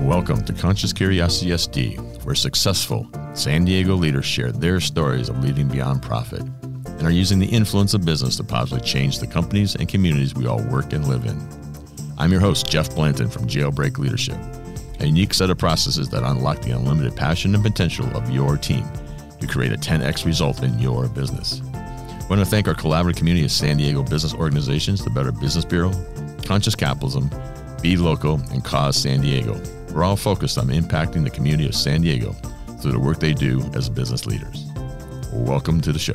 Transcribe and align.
Welcome 0.00 0.42
to 0.46 0.54
Conscious 0.54 0.94
Curiosity 0.94 1.50
SD, 1.50 2.24
where 2.24 2.34
successful 2.34 3.06
San 3.34 3.66
Diego 3.66 3.94
leaders 3.96 4.24
share 4.24 4.50
their 4.50 4.80
stories 4.80 5.28
of 5.28 5.44
leading 5.44 5.68
beyond 5.68 6.00
profit 6.00 6.40
and 6.40 7.02
are 7.02 7.10
using 7.10 7.38
the 7.38 7.46
influence 7.46 7.92
of 7.92 8.06
business 8.06 8.36
to 8.36 8.44
positively 8.44 8.88
change 8.88 9.18
the 9.18 9.26
companies 9.26 9.74
and 9.74 9.86
communities 9.86 10.34
we 10.34 10.46
all 10.46 10.62
work 10.68 10.94
and 10.94 11.06
live 11.06 11.26
in. 11.26 11.38
I'm 12.16 12.32
your 12.32 12.40
host, 12.40 12.66
Jeff 12.66 12.94
Blanton 12.94 13.28
from 13.28 13.46
Jailbreak 13.46 13.98
Leadership, 13.98 14.38
a 15.00 15.06
unique 15.06 15.34
set 15.34 15.50
of 15.50 15.58
processes 15.58 16.08
that 16.08 16.22
unlock 16.22 16.62
the 16.62 16.70
unlimited 16.70 17.14
passion 17.14 17.54
and 17.54 17.62
potential 17.62 18.06
of 18.16 18.30
your 18.30 18.56
team 18.56 18.88
to 19.38 19.46
create 19.46 19.72
a 19.72 19.76
10x 19.76 20.24
result 20.24 20.62
in 20.62 20.78
your 20.78 21.06
business. 21.08 21.60
Want 22.30 22.38
to 22.38 22.46
thank 22.46 22.68
our 22.68 22.74
collaborative 22.74 23.16
community 23.16 23.44
of 23.44 23.50
San 23.50 23.76
Diego 23.76 24.04
business 24.04 24.32
organizations, 24.34 25.02
the 25.02 25.10
Better 25.10 25.32
Business 25.32 25.64
Bureau, 25.64 25.90
Conscious 26.44 26.76
Capitalism, 26.76 27.28
Be 27.82 27.96
Local, 27.96 28.34
and 28.52 28.64
Cause 28.64 28.96
San 28.96 29.20
Diego. 29.20 29.60
We're 29.92 30.04
all 30.04 30.14
focused 30.14 30.56
on 30.56 30.68
impacting 30.68 31.24
the 31.24 31.30
community 31.30 31.68
of 31.68 31.74
San 31.74 32.02
Diego 32.02 32.30
through 32.80 32.92
the 32.92 33.00
work 33.00 33.18
they 33.18 33.34
do 33.34 33.60
as 33.74 33.88
business 33.88 34.26
leaders. 34.26 34.64
Welcome 35.32 35.80
to 35.80 35.92
the 35.92 35.98
show. 35.98 36.14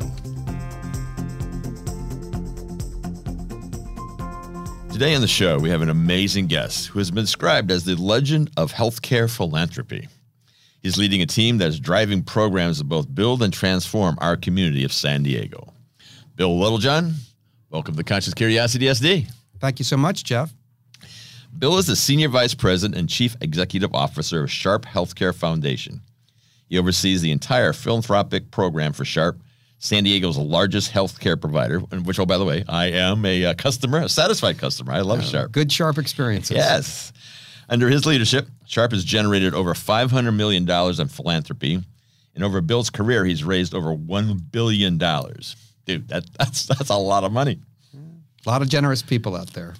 Today 4.93 5.15
on 5.15 5.21
the 5.21 5.27
show, 5.27 5.59
we 5.59 5.69
have 5.69 5.81
an 5.81 5.89
amazing 5.89 6.47
guest 6.47 6.87
who 6.87 6.99
has 6.99 7.11
been 7.11 7.25
described 7.25 7.71
as 7.71 7.83
the 7.83 7.95
legend 7.95 8.51
of 8.55 8.71
healthcare 8.71 9.29
philanthropy. 9.29 10.07
He's 10.81 10.97
leading 10.97 11.21
a 11.21 11.25
team 11.25 11.57
that 11.57 11.67
is 11.67 11.77
driving 11.77 12.23
programs 12.23 12.77
that 12.77 12.85
both 12.85 13.13
build 13.13 13.43
and 13.43 13.51
transform 13.51 14.17
our 14.21 14.37
community 14.37 14.85
of 14.85 14.93
San 14.93 15.21
Diego. 15.21 15.73
Bill 16.35 16.59
Littlejohn, 16.59 17.13
welcome 17.69 17.95
to 17.95 18.03
Conscious 18.03 18.33
Curiosity 18.33 18.87
SD. 18.87 19.31
Thank 19.59 19.79
you 19.79 19.85
so 19.85 19.95
much, 19.95 20.25
Jeff. 20.25 20.53
Bill 21.57 21.77
is 21.77 21.87
the 21.87 21.95
Senior 21.95 22.27
Vice 22.27 22.53
President 22.53 22.99
and 22.99 23.07
Chief 23.07 23.37
Executive 23.39 23.95
Officer 23.95 24.43
of 24.43 24.51
Sharp 24.51 24.85
Healthcare 24.85 25.33
Foundation. 25.33 26.01
He 26.67 26.77
oversees 26.77 27.21
the 27.21 27.31
entire 27.31 27.71
philanthropic 27.71 28.51
program 28.51 28.91
for 28.91 29.05
Sharp, 29.05 29.39
San 29.79 30.03
Diego's 30.03 30.37
largest 30.37 30.91
healthcare 30.91 31.39
provider, 31.39 31.79
which, 31.79 32.19
oh, 32.19 32.25
by 32.25 32.37
the 32.37 32.43
way, 32.43 32.65
I 32.67 32.87
am 32.87 33.23
a, 33.23 33.45
uh, 33.45 33.53
customer, 33.53 33.99
a 33.99 34.09
satisfied 34.09 34.57
customer. 34.57 34.91
I 34.91 35.01
love 35.01 35.23
Sharp. 35.23 35.53
Good 35.53 35.71
Sharp 35.71 35.97
experiences. 35.97 36.57
Yes. 36.57 37.13
Under 37.69 37.87
his 37.87 38.05
leadership, 38.05 38.49
Sharp 38.65 38.91
has 38.91 39.05
generated 39.05 39.53
over 39.53 39.73
$500 39.73 40.35
million 40.35 40.69
in 40.69 41.07
philanthropy. 41.07 41.81
And 42.33 42.43
over 42.43 42.59
Bill's 42.59 42.89
career, 42.89 43.23
he's 43.23 43.45
raised 43.45 43.73
over 43.73 43.95
$1 43.95 44.51
billion. 44.51 44.99
Dude, 45.85 46.07
that, 46.09 46.25
that's, 46.37 46.65
that's 46.65 46.89
a 46.89 46.95
lot 46.95 47.23
of 47.23 47.31
money. 47.31 47.59
A 48.45 48.49
lot 48.49 48.61
of 48.61 48.69
generous 48.69 49.01
people 49.01 49.35
out 49.35 49.53
there. 49.53 49.73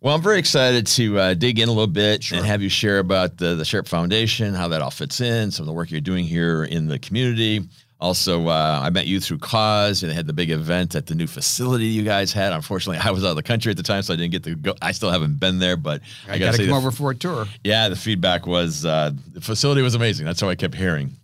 Well, 0.00 0.14
I'm 0.14 0.22
very 0.22 0.38
excited 0.38 0.86
to 0.88 1.18
uh, 1.18 1.34
dig 1.34 1.58
in 1.58 1.68
a 1.68 1.72
little 1.72 1.86
bit 1.86 2.24
sure. 2.24 2.36
and 2.36 2.46
have 2.46 2.60
you 2.60 2.68
share 2.68 2.98
about 2.98 3.38
the, 3.38 3.54
the 3.54 3.64
Sharp 3.64 3.88
Foundation, 3.88 4.52
how 4.52 4.68
that 4.68 4.82
all 4.82 4.90
fits 4.90 5.20
in, 5.20 5.50
some 5.50 5.64
of 5.64 5.66
the 5.66 5.72
work 5.72 5.90
you're 5.90 6.00
doing 6.02 6.26
here 6.26 6.64
in 6.64 6.86
the 6.86 6.98
community. 6.98 7.62
Also, 8.00 8.48
uh, 8.48 8.80
I 8.82 8.90
met 8.90 9.06
you 9.06 9.18
through 9.18 9.38
Cause, 9.38 10.02
and 10.02 10.10
they 10.10 10.14
had 10.14 10.26
the 10.26 10.34
big 10.34 10.50
event 10.50 10.94
at 10.94 11.06
the 11.06 11.14
new 11.14 11.26
facility 11.26 11.86
you 11.86 12.02
guys 12.02 12.34
had. 12.34 12.52
Unfortunately, 12.52 12.98
I 13.02 13.10
was 13.12 13.24
out 13.24 13.30
of 13.30 13.36
the 13.36 13.42
country 13.42 13.70
at 13.70 13.78
the 13.78 13.82
time, 13.82 14.02
so 14.02 14.12
I 14.12 14.16
didn't 14.16 14.32
get 14.32 14.42
to 14.44 14.54
go. 14.56 14.74
I 14.82 14.92
still 14.92 15.10
haven't 15.10 15.40
been 15.40 15.58
there, 15.58 15.78
but 15.78 16.02
I, 16.28 16.34
I 16.34 16.38
got 16.38 16.54
to 16.54 16.66
come 16.66 16.74
over 16.74 16.90
for 16.90 17.12
a 17.12 17.14
tour. 17.14 17.46
Yeah, 17.62 17.88
the 17.88 17.96
feedback 17.96 18.46
was 18.46 18.84
uh, 18.84 19.12
the 19.32 19.40
facility 19.40 19.80
was 19.80 19.94
amazing. 19.94 20.26
That's 20.26 20.40
how 20.40 20.50
I 20.50 20.54
kept 20.54 20.74
hearing. 20.74 21.16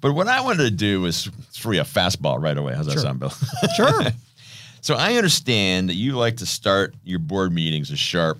But 0.00 0.12
what 0.12 0.28
I 0.28 0.40
wanted 0.40 0.64
to 0.64 0.70
do 0.70 1.00
was 1.00 1.28
throw 1.52 1.72
you 1.72 1.80
a 1.80 1.84
fastball 1.84 2.40
right 2.40 2.56
away. 2.56 2.74
How's 2.74 2.86
that 2.86 2.92
sure. 2.92 3.02
sound, 3.02 3.20
Bill? 3.20 3.32
sure. 3.76 4.02
So 4.80 4.94
I 4.94 5.14
understand 5.16 5.88
that 5.88 5.94
you 5.94 6.12
like 6.12 6.36
to 6.36 6.46
start 6.46 6.94
your 7.02 7.18
board 7.18 7.52
meetings 7.52 7.90
as 7.90 7.98
sharp 7.98 8.38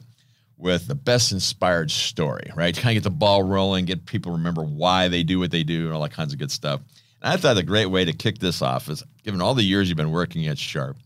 with 0.57 0.87
the 0.87 0.95
best 0.95 1.33
inspired 1.33 1.91
story, 1.91 2.53
right? 2.55 2.75
To 2.75 2.81
Kind 2.81 2.97
of 2.97 3.03
get 3.03 3.11
the 3.11 3.17
ball 3.17 3.43
rolling, 3.43 3.85
get 3.85 4.07
people 4.07 4.33
remember 4.33 4.63
why 4.63 5.09
they 5.09 5.23
do 5.23 5.39
what 5.39 5.51
they 5.51 5.65
do, 5.65 5.87
and 5.87 5.95
all 5.95 6.03
that 6.03 6.13
kinds 6.13 6.33
of 6.33 6.39
good 6.39 6.51
stuff. 6.51 6.81
And 7.23 7.33
I 7.33 7.37
thought 7.37 7.57
a 7.57 7.63
great 7.63 7.87
way 7.87 8.05
to 8.05 8.13
kick 8.13 8.39
this 8.39 8.63
off 8.63 8.89
is, 8.89 9.03
given 9.25 9.41
all 9.41 9.55
the 9.55 9.63
years 9.63 9.89
you've 9.89 9.97
been 9.97 10.11
working 10.11 10.47
at 10.47 10.59
Sharp, 10.59 10.97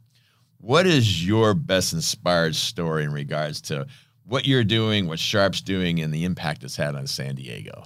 what 0.59 0.87
is 0.87 1.27
your 1.27 1.55
best 1.55 1.93
inspired 1.93 2.55
story 2.55 3.05
in 3.05 3.13
regards 3.13 3.61
to 3.63 3.87
what 4.25 4.47
you're 4.47 4.65
doing, 4.65 5.09
what 5.09 5.19
Sharp's 5.19 5.61
doing, 5.61 6.01
and 6.01 6.13
the 6.13 6.25
impact 6.25 6.63
it's 6.63 6.77
had 6.77 6.95
on 6.95 7.07
San 7.07 7.35
Diego? 7.35 7.85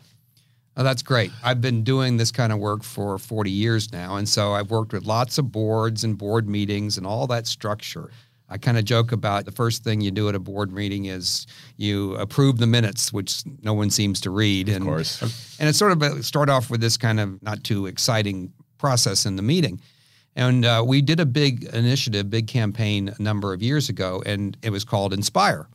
Oh, 0.76 0.82
that's 0.82 1.02
great. 1.02 1.32
I've 1.42 1.60
been 1.60 1.84
doing 1.84 2.18
this 2.18 2.30
kind 2.30 2.52
of 2.52 2.58
work 2.58 2.82
for 2.82 3.18
40 3.18 3.50
years 3.50 3.92
now. 3.92 4.16
And 4.16 4.28
so 4.28 4.52
I've 4.52 4.70
worked 4.70 4.92
with 4.92 5.06
lots 5.06 5.38
of 5.38 5.50
boards 5.50 6.04
and 6.04 6.18
board 6.18 6.48
meetings 6.48 6.98
and 6.98 7.06
all 7.06 7.26
that 7.28 7.46
structure. 7.46 8.10
I 8.48 8.58
kind 8.58 8.78
of 8.78 8.84
joke 8.84 9.10
about 9.10 9.46
the 9.46 9.52
first 9.52 9.82
thing 9.82 10.00
you 10.00 10.10
do 10.10 10.28
at 10.28 10.34
a 10.34 10.38
board 10.38 10.70
meeting 10.70 11.06
is 11.06 11.46
you 11.76 12.14
approve 12.16 12.58
the 12.58 12.66
minutes, 12.66 13.12
which 13.12 13.42
no 13.62 13.72
one 13.72 13.90
seems 13.90 14.20
to 14.20 14.30
read. 14.30 14.68
Of 14.68 14.76
and, 14.76 14.84
course. 14.84 15.22
And 15.58 15.68
it 15.68 15.74
sort 15.74 16.00
of 16.00 16.24
start 16.24 16.50
off 16.50 16.70
with 16.70 16.82
this 16.82 16.98
kind 16.98 17.18
of 17.18 17.42
not 17.42 17.64
too 17.64 17.86
exciting 17.86 18.52
process 18.76 19.24
in 19.24 19.36
the 19.36 19.42
meeting. 19.42 19.80
And 20.36 20.66
uh, 20.66 20.84
we 20.86 21.00
did 21.00 21.18
a 21.18 21.26
big 21.26 21.64
initiative, 21.72 22.28
big 22.28 22.46
campaign 22.46 23.14
a 23.18 23.22
number 23.22 23.54
of 23.54 23.62
years 23.62 23.88
ago, 23.88 24.22
and 24.26 24.54
it 24.62 24.68
was 24.68 24.84
called 24.84 25.14
Inspire. 25.14 25.66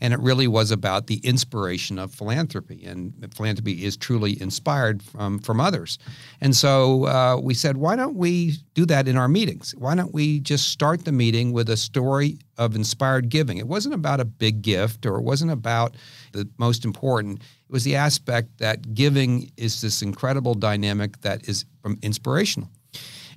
And 0.00 0.14
it 0.14 0.20
really 0.20 0.48
was 0.48 0.70
about 0.70 1.06
the 1.06 1.18
inspiration 1.18 1.98
of 1.98 2.14
philanthropy. 2.14 2.84
And 2.84 3.12
philanthropy 3.34 3.84
is 3.84 3.96
truly 3.96 4.40
inspired 4.40 5.02
from, 5.02 5.38
from 5.38 5.60
others. 5.60 5.98
And 6.40 6.54
so 6.56 7.06
uh, 7.06 7.40
we 7.42 7.54
said, 7.54 7.76
why 7.76 7.96
don't 7.96 8.16
we 8.16 8.54
do 8.74 8.86
that 8.86 9.08
in 9.08 9.16
our 9.16 9.28
meetings? 9.28 9.74
Why 9.76 9.94
don't 9.94 10.14
we 10.14 10.40
just 10.40 10.68
start 10.68 11.04
the 11.04 11.12
meeting 11.12 11.52
with 11.52 11.68
a 11.70 11.76
story 11.76 12.38
of 12.56 12.74
inspired 12.76 13.28
giving? 13.28 13.58
It 13.58 13.66
wasn't 13.66 13.94
about 13.94 14.20
a 14.20 14.24
big 14.24 14.62
gift 14.62 15.06
or 15.06 15.16
it 15.16 15.22
wasn't 15.22 15.52
about 15.52 15.96
the 16.32 16.48
most 16.58 16.84
important. 16.84 17.40
It 17.40 17.72
was 17.72 17.84
the 17.84 17.96
aspect 17.96 18.58
that 18.58 18.94
giving 18.94 19.50
is 19.56 19.80
this 19.80 20.02
incredible 20.02 20.54
dynamic 20.54 21.20
that 21.20 21.48
is 21.48 21.64
inspirational. 22.02 22.70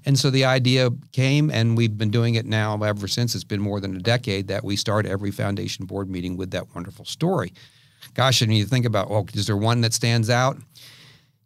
And 0.06 0.20
so 0.20 0.30
the 0.30 0.46
idea 0.46 0.90
came, 1.12 1.50
and 1.50 1.78
we've 1.78 1.98
been 1.98 2.12
doing 2.12 2.36
it 2.36 2.46
now 2.46 2.82
ever 2.84 3.08
since. 3.08 3.36
It's 3.36 3.44
been 3.44 3.62
more 3.62 3.80
than 3.80 3.96
a 3.96 4.00
decade 4.00 4.48
that 4.50 4.64
we 4.64 4.76
start 4.76 5.06
every 5.06 5.32
foundation 5.32 5.86
board 5.86 6.10
meeting 6.10 6.36
with 6.36 6.52
that 6.52 6.74
wonderful 6.76 7.06
story. 7.06 7.54
Gosh, 8.14 8.42
and 8.42 8.54
you 8.54 8.66
think 8.66 8.86
about, 8.86 9.10
well, 9.10 9.26
is 9.34 9.48
there 9.48 9.56
one 9.56 9.82
that 9.82 9.94
stands 9.94 10.30
out? 10.30 10.58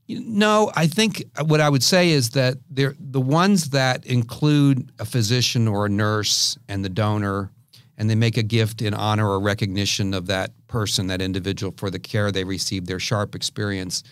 No, 0.10 0.72
I 0.76 0.88
think 0.88 1.24
what 1.46 1.62
I 1.62 1.70
would 1.70 1.84
say 1.84 2.10
is 2.10 2.32
that 2.32 2.58
the 2.70 3.22
ones 3.22 3.70
that 3.72 4.06
include 4.06 4.92
a 5.00 5.06
physician 5.06 5.68
or 5.68 5.86
a 5.86 5.90
nurse 5.90 6.58
and 6.68 6.84
the 6.84 6.90
donor, 6.90 7.52
and 7.98 8.10
they 8.10 8.16
make 8.16 8.38
a 8.38 8.44
gift 8.44 8.82
in 8.82 8.94
honor 8.94 9.30
or 9.30 9.40
recognition 9.40 10.14
of 10.14 10.28
that 10.28 10.52
person, 10.68 11.08
that 11.08 11.22
individual, 11.22 11.74
for 11.78 11.90
the 11.90 12.00
care 12.00 12.32
they 12.32 12.44
received, 12.44 12.88
their 12.88 13.00
sharp 13.00 13.36
experience, 13.36 14.04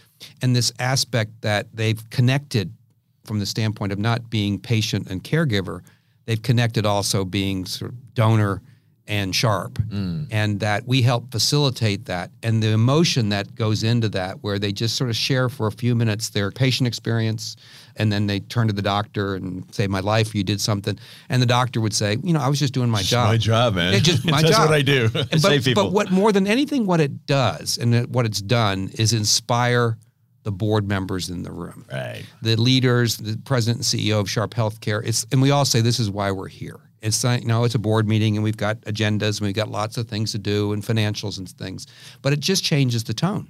and 0.42 0.56
this 0.56 0.72
aspect 0.80 1.32
that 1.42 1.68
they've 1.74 2.10
connected 2.10 2.74
from 3.26 3.40
the 3.40 3.46
standpoint 3.46 3.92
of 3.92 4.00
not 4.00 4.30
being 4.30 4.60
patient 4.60 5.08
and 5.10 5.24
caregiver, 5.24 5.82
they've 6.26 6.42
connected 6.42 6.86
also 6.86 7.26
being 7.26 7.66
sort 7.66 7.92
of 7.92 8.14
donor 8.14 8.62
and 9.08 9.36
sharp. 9.36 9.74
Mm. 9.74 10.28
and 10.32 10.60
that 10.62 10.88
we 10.88 11.04
help 11.04 11.32
facilitate 11.32 12.06
that. 12.06 12.32
And 12.42 12.64
the 12.64 12.70
emotion 12.70 13.30
that 13.30 13.54
goes 13.54 13.84
into 13.84 14.10
that 14.10 14.42
where 14.42 14.58
they 14.58 14.72
just 14.72 14.96
sort 14.96 15.12
of 15.12 15.16
share 15.16 15.48
for 15.48 15.68
a 15.68 15.72
few 15.72 15.94
minutes 15.94 16.30
their 16.30 16.50
patient 16.50 16.88
experience 16.88 17.56
and 17.98 18.12
then 18.12 18.26
they 18.26 18.40
turn 18.40 18.66
to 18.66 18.74
the 18.74 18.82
doctor 18.82 19.36
and 19.36 19.64
say 19.74 19.86
my 19.86 20.00
life 20.00 20.34
you 20.34 20.44
did 20.44 20.60
something. 20.60 20.98
And 21.30 21.40
the 21.40 21.46
doctor 21.46 21.82
would 21.82 21.94
say 21.94 22.18
you 22.24 22.34
know 22.34 22.42
i 22.42 22.50
was 22.50 22.58
just 22.58 22.74
doing 22.74 22.90
my 22.90 22.98
just 23.00 23.12
job. 23.12 23.28
my 23.28 23.38
job 23.38 23.76
man. 23.76 23.94
Yeah, 23.94 24.00
just 24.00 24.26
my 24.36 24.42
That's 24.42 24.56
job. 24.58 24.70
what 24.70 24.76
i 24.76 24.82
do. 24.82 25.10
But, 25.14 25.40
Save 25.40 25.66
people. 25.66 25.84
but 25.84 25.92
what 25.94 26.10
more 26.12 26.32
than 26.32 26.48
anything 26.48 26.88
what 26.88 27.00
it 27.00 27.28
does 27.28 27.78
and 27.78 28.08
what 28.14 28.26
it's 28.26 28.42
done 28.42 28.90
is 28.98 29.14
inspire 29.14 30.00
the 30.46 30.52
board 30.52 30.88
members 30.88 31.30
in 31.32 31.42
the 31.42 31.52
room, 31.52 31.86
right? 31.92 32.24
The 32.44 32.56
leaders, 32.56 33.18
the 33.18 33.36
president 33.46 33.78
and 33.78 34.02
CEO 34.02 34.20
of 34.20 34.30
Sharp 34.30 34.54
Healthcare. 34.54 35.02
It's 35.04 35.26
and 35.32 35.42
we 35.42 35.50
all 35.50 35.66
say 35.66 35.82
this 35.82 36.00
is 36.00 36.10
why 36.10 36.32
we're 36.32 36.48
here. 36.48 36.80
It's 37.02 37.24
not, 37.24 37.42
you 37.42 37.48
know 37.48 37.64
it's 37.64 37.76
a 37.76 37.80
board 37.80 38.08
meeting 38.08 38.38
and 38.38 38.44
we've 38.44 38.56
got 38.56 38.80
agendas 38.82 39.40
and 39.40 39.48
we've 39.48 39.56
got 39.56 39.70
lots 39.70 39.98
of 39.98 40.08
things 40.08 40.32
to 40.32 40.38
do 40.38 40.72
and 40.72 40.84
financials 40.84 41.40
and 41.40 41.50
things, 41.50 41.88
but 42.22 42.32
it 42.32 42.40
just 42.40 42.64
changes 42.64 43.04
the 43.04 43.14
tone. 43.14 43.50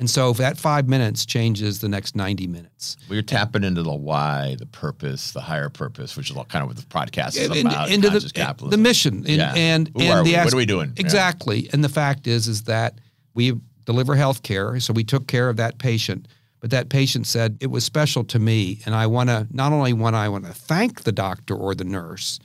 And 0.00 0.10
so 0.10 0.32
that 0.34 0.58
five 0.58 0.88
minutes 0.88 1.24
changes 1.24 1.80
the 1.80 1.88
next 1.88 2.16
90 2.16 2.48
minutes. 2.48 2.96
We're 3.08 3.22
tapping 3.22 3.62
into 3.62 3.84
the 3.84 3.94
why, 3.94 4.56
the 4.58 4.66
purpose, 4.66 5.30
the 5.30 5.40
higher 5.40 5.68
purpose, 5.68 6.16
which 6.16 6.30
is 6.30 6.36
all 6.36 6.44
kind 6.44 6.64
of 6.64 6.68
what 6.68 6.76
the 6.76 6.82
podcast 6.82 7.36
is 7.36 7.60
about. 7.60 7.92
Into 7.92 8.10
the, 8.10 8.56
the 8.70 8.76
mission. 8.76 9.18
And, 9.18 9.28
yeah. 9.28 9.54
and, 9.54 9.88
and 9.94 10.10
are 10.10 10.24
the 10.24 10.32
we? 10.32 10.36
what 10.36 10.52
are 10.52 10.56
we 10.56 10.66
doing? 10.66 10.94
Exactly. 10.96 11.60
Yeah. 11.60 11.70
And 11.74 11.84
the 11.84 11.88
fact 11.88 12.26
is, 12.26 12.48
is 12.48 12.64
that 12.64 12.98
we 13.34 13.52
deliver 13.84 14.14
health 14.14 14.42
care. 14.42 14.78
So 14.80 14.92
we 14.92 15.04
took 15.04 15.26
care 15.26 15.48
of 15.48 15.56
that 15.56 15.78
patient. 15.78 16.28
But 16.60 16.70
that 16.70 16.88
patient 16.88 17.26
said, 17.26 17.58
it 17.60 17.66
was 17.66 17.84
special 17.84 18.24
to 18.24 18.38
me. 18.38 18.80
And 18.86 18.94
I 18.94 19.06
want 19.06 19.28
to, 19.28 19.46
not 19.50 19.72
only 19.72 19.92
want 19.92 20.16
I 20.16 20.28
want 20.30 20.46
to 20.46 20.52
thank 20.52 21.02
the 21.02 21.12
doctor 21.12 21.54
or 21.54 21.74
the 21.74 21.84
nurse, 21.84 22.40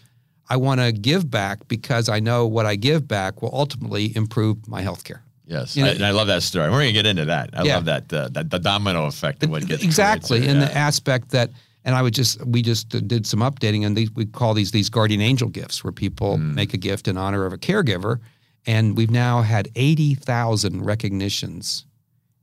I 0.49 0.57
want 0.57 0.81
to 0.81 0.91
give 0.91 1.29
back 1.29 1.67
because 1.67 2.09
I 2.09 2.19
know 2.19 2.45
what 2.47 2.65
I 2.65 2.75
give 2.75 3.07
back 3.07 3.41
will 3.41 3.53
ultimately 3.53 4.15
improve 4.15 4.67
my 4.67 4.81
health 4.81 5.03
care. 5.03 5.23
Yes, 5.45 5.75
you 5.75 5.83
know, 5.83 5.91
I, 5.91 6.09
I, 6.09 6.11
love 6.11 6.27
that 6.27 6.43
story. 6.43 6.69
We're 6.69 6.77
going 6.77 6.87
to 6.87 6.93
get 6.93 7.07
into 7.07 7.25
that. 7.25 7.49
I 7.53 7.63
yeah. 7.63 7.75
love 7.75 7.85
that 7.85 8.13
uh, 8.13 8.29
that 8.33 8.51
the 8.51 8.59
domino 8.59 9.05
effect 9.05 9.43
of 9.43 9.49
what 9.49 9.65
gets 9.65 9.83
exactly, 9.83 10.47
and 10.47 10.59
yeah. 10.59 10.67
the 10.67 10.77
aspect 10.77 11.31
that 11.31 11.49
And 11.85 11.95
I 11.95 12.03
would 12.03 12.13
just 12.13 12.45
we 12.45 12.61
just 12.61 12.89
did 13.07 13.25
some 13.25 13.39
updating, 13.39 13.83
and 13.83 13.97
these, 13.97 14.11
we 14.11 14.27
call 14.27 14.53
these 14.53 14.71
these 14.71 14.89
guardian 14.89 15.21
angel 15.21 15.49
gifts, 15.49 15.83
where 15.83 15.91
people 15.91 16.37
make 16.37 16.75
a 16.75 16.77
gift 16.77 17.07
in 17.07 17.17
honor 17.17 17.47
of 17.47 17.53
a 17.53 17.57
caregiver, 17.57 18.19
and 18.65 18.97
we've 18.97 19.11
now 19.11 19.41
had 19.41 19.69
eighty 19.75 20.15
thousand 20.15 20.83
recognitions 20.83 21.85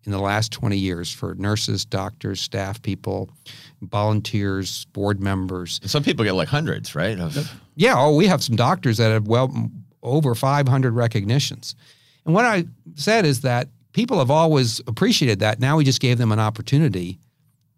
in 0.06 0.12
the 0.12 0.20
last 0.20 0.52
20 0.52 0.76
years 0.76 1.12
for 1.12 1.34
nurses, 1.34 1.84
doctors, 1.84 2.40
staff 2.40 2.80
people, 2.80 3.28
volunteers, 3.82 4.84
board 4.92 5.20
members. 5.20 5.80
Some 5.84 6.04
people 6.04 6.24
get 6.24 6.34
like 6.34 6.46
hundreds, 6.46 6.94
right? 6.94 7.18
Of, 7.18 7.36
Yeah, 7.74 7.94
oh, 7.96 8.14
we 8.14 8.28
have 8.28 8.42
some 8.42 8.54
doctors 8.54 8.98
that 8.98 9.10
have 9.10 9.26
well 9.26 9.52
over 10.04 10.36
500 10.36 10.92
recognitions. 10.92 11.74
And 12.24 12.32
what 12.34 12.44
I 12.44 12.66
said 12.94 13.26
is 13.26 13.40
that 13.40 13.68
people 13.92 14.18
have 14.18 14.30
always 14.30 14.80
appreciated 14.86 15.40
that. 15.40 15.58
Now 15.58 15.76
we 15.76 15.84
just 15.84 16.00
gave 16.00 16.18
them 16.18 16.30
an 16.30 16.38
opportunity 16.38 17.18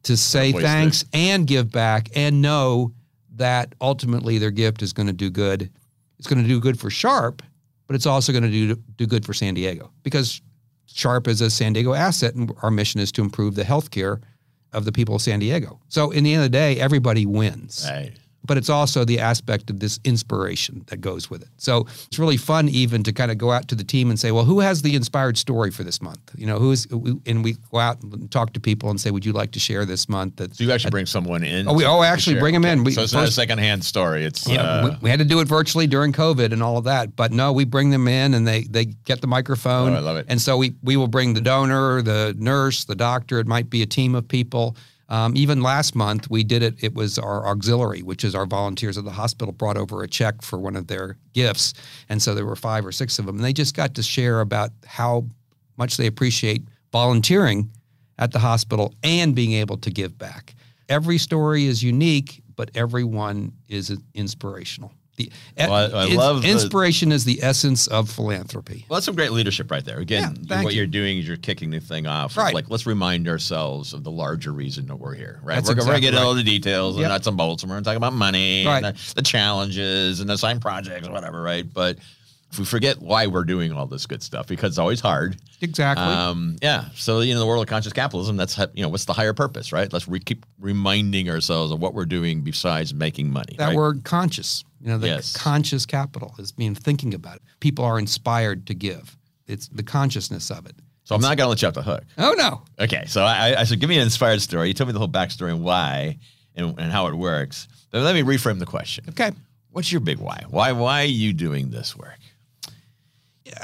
to 0.03 0.17
say 0.17 0.53
thanks 0.53 1.05
and 1.13 1.47
give 1.47 1.73
back 1.73 2.11
and 2.15 2.43
know 2.43 2.93
that 3.37 3.75
ultimately 3.81 4.39
their 4.39 4.51
gift 4.51 4.83
is 4.83 4.93
going 4.93 5.07
to 5.07 5.13
do 5.13 5.31
good. 5.31 5.71
It's 6.19 6.29
going 6.29 6.43
to 6.43 6.49
do 6.49 6.61
good 6.61 6.79
for 6.79 6.91
Sharp, 6.91 7.43
but 7.89 7.97
it's 7.97 8.07
also 8.07 8.31
going 8.31 8.45
to 8.45 8.51
do 8.51 8.77
do 8.97 9.07
good 9.07 9.27
for 9.27 9.35
San 9.35 9.55
Diego 9.55 9.91
because 10.05 10.41
Sharp 10.87 11.27
is 11.27 11.41
a 11.41 11.51
San 11.51 11.73
Diego 11.73 11.95
asset, 11.95 12.35
and 12.37 12.53
our 12.63 12.71
mission 12.71 13.01
is 13.01 13.11
to 13.13 13.23
improve 13.23 13.57
the 13.57 13.65
healthcare 13.65 14.23
of 14.73 14.85
the 14.85 14.93
people 14.93 15.17
of 15.17 15.23
San 15.23 15.41
Diego. 15.41 15.81
So, 15.89 16.11
in 16.11 16.23
the 16.23 16.35
end 16.35 16.45
of 16.45 16.51
the 16.51 16.57
day, 16.57 16.79
everybody 16.79 17.27
wins 17.27 17.87
right. 17.91 18.13
But 18.45 18.57
it's 18.57 18.71
also 18.71 19.05
the 19.05 19.19
aspect 19.19 19.69
of 19.69 19.81
this 19.81 19.99
inspiration 20.05 20.85
that 20.87 21.01
goes 21.01 21.29
with 21.29 21.43
it. 21.43 21.49
So 21.59 21.87
it's 22.07 22.19
really 22.19 22.37
fun 22.37 22.69
even 22.69 23.03
to 23.03 23.13
kind 23.13 23.31
of 23.31 23.37
go 23.39 23.51
out 23.51 23.69
to 23.69 23.75
the 23.75 23.85
team 23.85 24.11
and 24.11 24.19
say, 24.19 24.31
well, 24.33 24.45
who 24.45 24.61
has 24.61 24.83
the 24.83 24.95
inspired 24.95 25.37
story 25.37 25.71
for 25.71 25.83
this 25.85 26.01
month? 26.01 26.21
You 26.37 26.47
know, 26.47 26.59
who's 26.59 26.87
and 27.27 27.45
we 27.45 27.57
go 27.71 27.79
out 27.79 28.03
and 28.03 28.31
talk 28.31 28.53
to 28.55 28.61
people 28.61 28.91
and 28.91 29.01
say, 29.01 29.11
would 29.11 29.25
you 29.27 29.33
like 29.33 29.51
to 29.53 29.61
share 29.61 29.85
this 29.85 30.09
month? 30.09 30.37
That 30.37 30.55
So 30.57 30.65
you 30.65 30.73
actually 30.73 30.91
bring 30.91 31.07
someone 31.07 31.43
in. 31.45 31.69
Oh, 31.69 31.75
we- 31.75 31.85
oh, 31.85 32.03
actually 32.03 32.35
share. 32.35 32.41
bring 32.43 32.55
'em 32.55 32.65
in. 32.65 32.85
We- 32.85 32.93
so 32.93 33.03
it's 33.03 33.13
not 33.13 33.21
a 33.21 33.27
first- 33.27 33.37
secondhand 33.37 33.85
story. 33.85 34.25
It's 34.25 34.49
yeah, 34.49 34.63
uh, 34.63 34.89
we, 34.91 34.97
we 35.03 35.11
had 35.11 35.19
to 35.19 35.25
do 35.25 35.41
it 35.41 35.49
virtually 35.49 35.87
during 35.87 36.13
COVID 36.13 36.53
and 36.53 36.63
all 36.63 36.79
of 36.79 36.85
that. 36.85 37.17
But 37.17 37.33
no, 37.33 37.53
we 37.53 37.65
bring 37.65 37.91
them 37.91 38.09
in 38.09 38.35
and 38.35 38.47
they 38.47 38.63
they 38.63 38.87
get 38.87 39.21
the 39.21 39.27
microphone. 39.27 39.93
Oh, 39.93 39.97
I 39.97 40.01
love 40.01 40.17
it. 40.17 40.27
And 40.29 40.41
so 40.41 40.57
we 40.57 40.75
we 40.83 40.97
will 40.97 41.09
bring 41.09 41.35
the 41.35 41.41
donor, 41.43 42.03
the 42.03 42.35
nurse, 42.39 42.85
the 42.85 42.95
doctor. 42.95 43.41
It 43.41 43.47
might 43.47 43.69
be 43.69 43.83
a 43.83 43.87
team 43.87 44.15
of 44.15 44.27
people. 44.29 44.77
Um, 45.11 45.35
even 45.37 45.63
last 45.63 45.95
month 45.95 46.29
we 46.31 46.45
did 46.45 46.63
it. 46.63 46.83
It 46.83 46.95
was 46.95 47.19
our 47.19 47.47
auxiliary, 47.47 48.03
which 48.03 48.25
is 48.25 48.35
our 48.35 48.47
volunteers 48.47 48.99
at 48.99 49.05
the 49.05 49.11
hospital, 49.11 49.53
brought 49.53 49.77
over 49.77 50.03
a 50.03 50.09
check 50.09 50.43
for 50.43 50.59
one 50.59 50.77
of 50.77 50.87
their 50.87 51.17
gifts, 51.33 51.75
and 52.09 52.21
so 52.21 52.35
there 52.35 52.47
were 52.47 52.57
five 52.57 52.85
or 52.85 52.93
six 52.93 53.19
of 53.19 53.27
them. 53.27 53.37
And 53.37 53.45
they 53.45 53.53
just 53.53 53.75
got 53.75 53.95
to 53.95 54.03
share 54.03 54.41
about 54.41 54.71
how 54.87 55.27
much 55.77 55.97
they 55.97 56.07
appreciate 56.07 56.63
volunteering 56.93 57.71
at 58.19 58.33
the 58.33 58.39
hospital 58.39 58.95
and 59.03 59.35
being 59.35 59.53
able 59.53 59.77
to 59.79 59.91
give 59.91 60.19
back. 60.19 60.55
Every 60.89 61.19
story 61.19 61.67
is 61.67 61.83
unique, 61.83 62.43
but 62.57 62.71
everyone 62.75 63.53
is 63.69 63.97
inspirational. 64.15 64.93
The, 65.19 65.31
Well, 65.59 65.73
I- 65.73 65.83
I 65.83 66.05
it's- 66.05 66.17
love 66.17 66.43
the- 66.43 66.49
inspiration 66.49 67.11
is 67.13 67.25
the 67.25 67.43
essence 67.43 67.87
of 67.89 68.09
philanthropy. 68.09 68.87
Well, 68.89 68.97
that's 68.99 69.07
some 69.07 69.17
great 69.17 69.33
leadership 69.33 69.71
right 69.71 69.85
there. 69.85 69.99
Again, 69.99 70.47
Yeah, 70.49 70.63
what 70.63 70.73
you. 70.73 70.79
you're 70.79 70.87
doing 70.87 71.19
is 71.19 71.27
you're 71.27 71.37
kicking 71.37 71.71
the 71.71 71.81
thing 71.81 72.07
off. 72.07 72.37
Right. 72.37 72.55
Like, 72.55 72.71
let's 72.71 72.87
remind 72.87 73.27
ourselves 73.29 73.93
of 73.93 74.05
the 74.05 74.11
larger 74.13 74.53
reason 74.53 74.87
that 74.87 74.97
we're 74.97 75.15
here, 75.15 75.41
right? 75.43 75.57
That's 75.57 75.69
we're 75.69 75.75
going 75.75 75.87
to 75.89 75.93
exactly 75.97 76.01
get 76.03 76.15
into 76.15 76.23
all 76.25 76.35
right. 76.35 76.45
the 76.45 76.51
details 76.51 76.95
and 76.95 77.03
Yep. 77.03 77.09
nuts 77.11 77.27
and 77.27 77.37
bolts, 77.37 77.63
and 77.65 77.71
we're 77.71 77.75
going 77.77 77.85
to 77.85 77.91
talk 77.91 77.97
about 77.97 78.13
money 78.13 78.65
Right. 78.65 78.85
and 78.85 78.97
the, 78.97 79.15
the 79.17 79.23
challenges 79.23 80.21
and 80.21 80.31
the 80.31 80.39
side 80.39 80.61
projects, 80.61 81.09
whatever, 81.09 81.43
right? 81.43 81.67
But 81.73 81.99
we 82.57 82.65
forget 82.65 83.01
why 83.03 83.27
we're 83.27 83.45
doing 83.45 83.73
all 83.73 83.87
this 83.87 84.07
good 84.07 84.23
stuff, 84.23 84.47
because 84.47 84.71
it's 84.73 84.79
always 84.79 85.01
hard. 85.01 85.37
Exactly. 85.61 86.05
Um, 86.07 86.57
yeah. 86.63 86.87
So, 86.95 87.21
you 87.21 87.35
know, 87.35 87.41
the 87.41 87.47
world 87.47 87.63
of 87.63 87.69
conscious 87.69 87.93
capitalism, 87.93 88.37
that's, 88.37 88.57
you 88.75 88.83
know, 88.83 88.89
what's 88.89 89.05
the 89.05 89.13
higher 89.13 89.35
purpose, 89.35 89.73
right? 89.73 89.93
Let's 89.93 90.09
re- 90.09 90.21
keep 90.21 90.47
reminding 90.59 91.29
ourselves 91.29 91.73
of 91.73 91.81
what 91.81 91.95
we're 91.95 92.07
doing 92.07 92.43
besides 92.43 92.95
making 92.95 93.31
money. 93.31 93.57
that 93.59 93.67
right? 93.69 93.77
word 93.77 94.05
conscious, 94.05 94.65
you 94.81 94.89
know, 94.89 94.99
the 94.99 95.09
Yes. 95.09 95.37
conscious 95.37 95.85
capital 95.85 96.35
is 96.39 96.53
being 96.53 96.75
thinking 96.75 97.13
about 97.13 97.37
it. 97.37 97.43
People 97.61 97.85
are 97.85 97.99
inspired 97.99 98.67
to 98.69 98.75
give. 98.75 99.17
It's 99.47 99.69
the 99.69 99.83
consciousness 99.83 100.51
of 100.51 100.65
it. 100.67 100.77
So 101.05 101.15
I'm 101.15 101.23
not 101.23 101.37
going 101.39 101.47
to 101.47 101.49
let 101.49 101.63
you 101.63 101.69
off 101.69 101.75
the 101.75 101.83
hook. 101.83 102.05
Oh 102.19 102.35
no. 102.37 102.63
Okay, 102.79 103.05
so 103.07 103.23
I, 103.25 103.59
I 103.61 103.65
said, 103.65 103.81
give 103.81 103.89
me 103.89 103.97
an 103.97 104.03
inspired 104.03 104.43
story. 104.43 104.69
You 104.69 104.75
told 104.75 104.89
me 104.89 104.93
the 104.93 104.99
whole 104.99 105.09
backstory 105.09 105.51
and 105.51 105.63
why 105.65 106.19
and, 106.55 106.79
and 106.79 106.93
how 106.93 107.07
it 107.07 107.15
works. 107.15 107.67
But 107.91 108.03
let 108.03 108.15
me 108.15 108.23
reframe 108.23 108.59
the 108.59 108.67
question. 108.67 109.07
Okay. 109.09 109.33
What's 109.71 109.91
your 109.91 110.03
big 110.03 110.19
why? 110.19 110.45
Why 110.51 110.73
why 110.73 111.03
are 111.03 111.07
you 111.07 111.33
doing 111.33 111.71
this 111.71 111.97
work? 111.97 112.19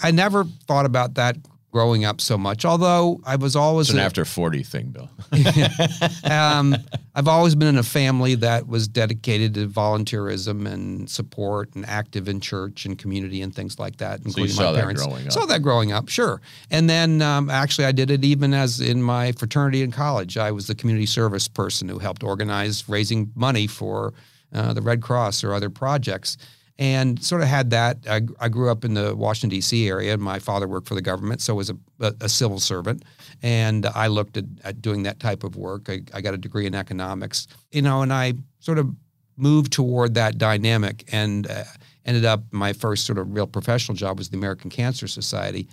I 0.03 0.11
never 0.11 0.45
thought 0.67 0.87
about 0.87 1.15
that 1.15 1.37
growing 1.75 2.05
up 2.05 2.21
so 2.21 2.39
much, 2.39 2.65
although 2.65 3.21
I 3.25 3.35
was 3.35 3.57
always 3.57 3.89
It's 3.89 3.95
an 3.95 3.99
a- 3.99 4.05
after 4.05 4.25
40 4.25 4.63
thing, 4.63 4.91
Bill. 4.91 5.11
um, 6.31 6.77
I've 7.17 7.27
always 7.27 7.57
been 7.57 7.67
in 7.67 7.79
a 7.79 7.83
family 7.83 8.37
that 8.37 8.69
was 8.69 8.87
dedicated 8.87 9.55
to 9.55 9.69
volunteerism 9.69 10.71
and 10.71 11.11
support 11.11 11.75
and 11.75 11.85
active 11.87 12.29
in 12.29 12.39
church 12.41 12.87
and 12.87 12.97
community 12.97 13.43
and 13.43 13.53
things 13.53 13.79
like 13.81 13.97
that, 13.97 14.21
including 14.25 14.53
saw 14.55 14.67
my 14.67 14.73
that 14.73 14.79
parents. 14.79 15.05
growing 15.05 15.27
up. 15.27 15.33
Saw 15.33 15.47
that 15.47 15.63
growing 15.63 15.91
up, 15.91 16.09
sure. 16.09 16.41
And 16.71 16.89
then 16.89 17.23
um, 17.23 17.51
actually, 17.51 17.87
I 17.87 17.93
did 17.93 18.09
it 18.09 18.25
even 18.25 18.55
as 18.55 18.81
in 18.81 19.03
my 19.03 19.33
fraternity 19.33 19.83
in 19.83 19.91
college. 19.91 20.37
I 20.39 20.53
was 20.53 20.69
the 20.69 20.77
community 20.77 21.07
service 21.07 21.49
person 21.49 21.89
who 21.89 21.99
helped 21.99 22.23
organize 22.23 22.89
raising 22.89 23.33
money 23.35 23.67
for 23.67 24.15
uh, 24.53 24.73
the 24.75 24.83
Red 24.83 25.03
Cross 25.03 25.43
or 25.43 25.53
other 25.53 25.71
projects. 25.71 26.37
And 26.77 27.23
sort 27.23 27.41
of 27.41 27.47
had 27.47 27.71
that. 27.71 27.99
I, 28.11 28.23
I 28.41 28.49
grew 28.49 28.69
up 28.69 28.85
in 28.85 28.95
the 28.95 29.15
Washington 29.15 29.51
D.C. 29.51 29.89
area. 29.89 30.19
My 30.19 30.41
father 30.41 30.67
worked 30.67 30.89
for 30.89 30.97
the 30.97 31.03
government, 31.03 31.41
so 31.41 31.55
was 31.55 31.71
a, 31.71 31.77
a, 32.01 32.13
a 32.23 32.29
civil 32.29 32.59
servant. 32.59 33.05
And 33.43 33.87
I 33.87 34.09
looked 34.09 34.37
at, 34.37 34.45
at 34.65 34.83
doing 34.83 35.05
that 35.05 35.21
type 35.21 35.45
of 35.45 35.57
work. 35.57 35.89
I, 35.89 36.01
I 36.13 36.21
got 36.21 36.35
a 36.35 36.39
degree 36.39 36.67
in 36.67 36.75
economics, 36.75 37.47
you 37.71 37.83
know, 37.83 38.03
and 38.03 38.13
I 38.13 38.35
sort 38.59 38.79
of 38.79 38.91
moved 39.37 39.73
toward 39.73 40.15
that 40.15 40.39
dynamic 40.39 41.05
and 41.13 41.49
uh, 41.49 41.65
ended 42.05 42.25
up 42.25 42.43
my 42.51 42.73
first 42.73 43.07
sort 43.07 43.19
of 43.19 43.33
real 43.35 43.47
professional 43.47 43.97
job 43.97 44.19
was 44.19 44.31
the 44.31 44.37
American 44.37 44.71
Cancer 44.71 45.07
Society. 45.07 45.69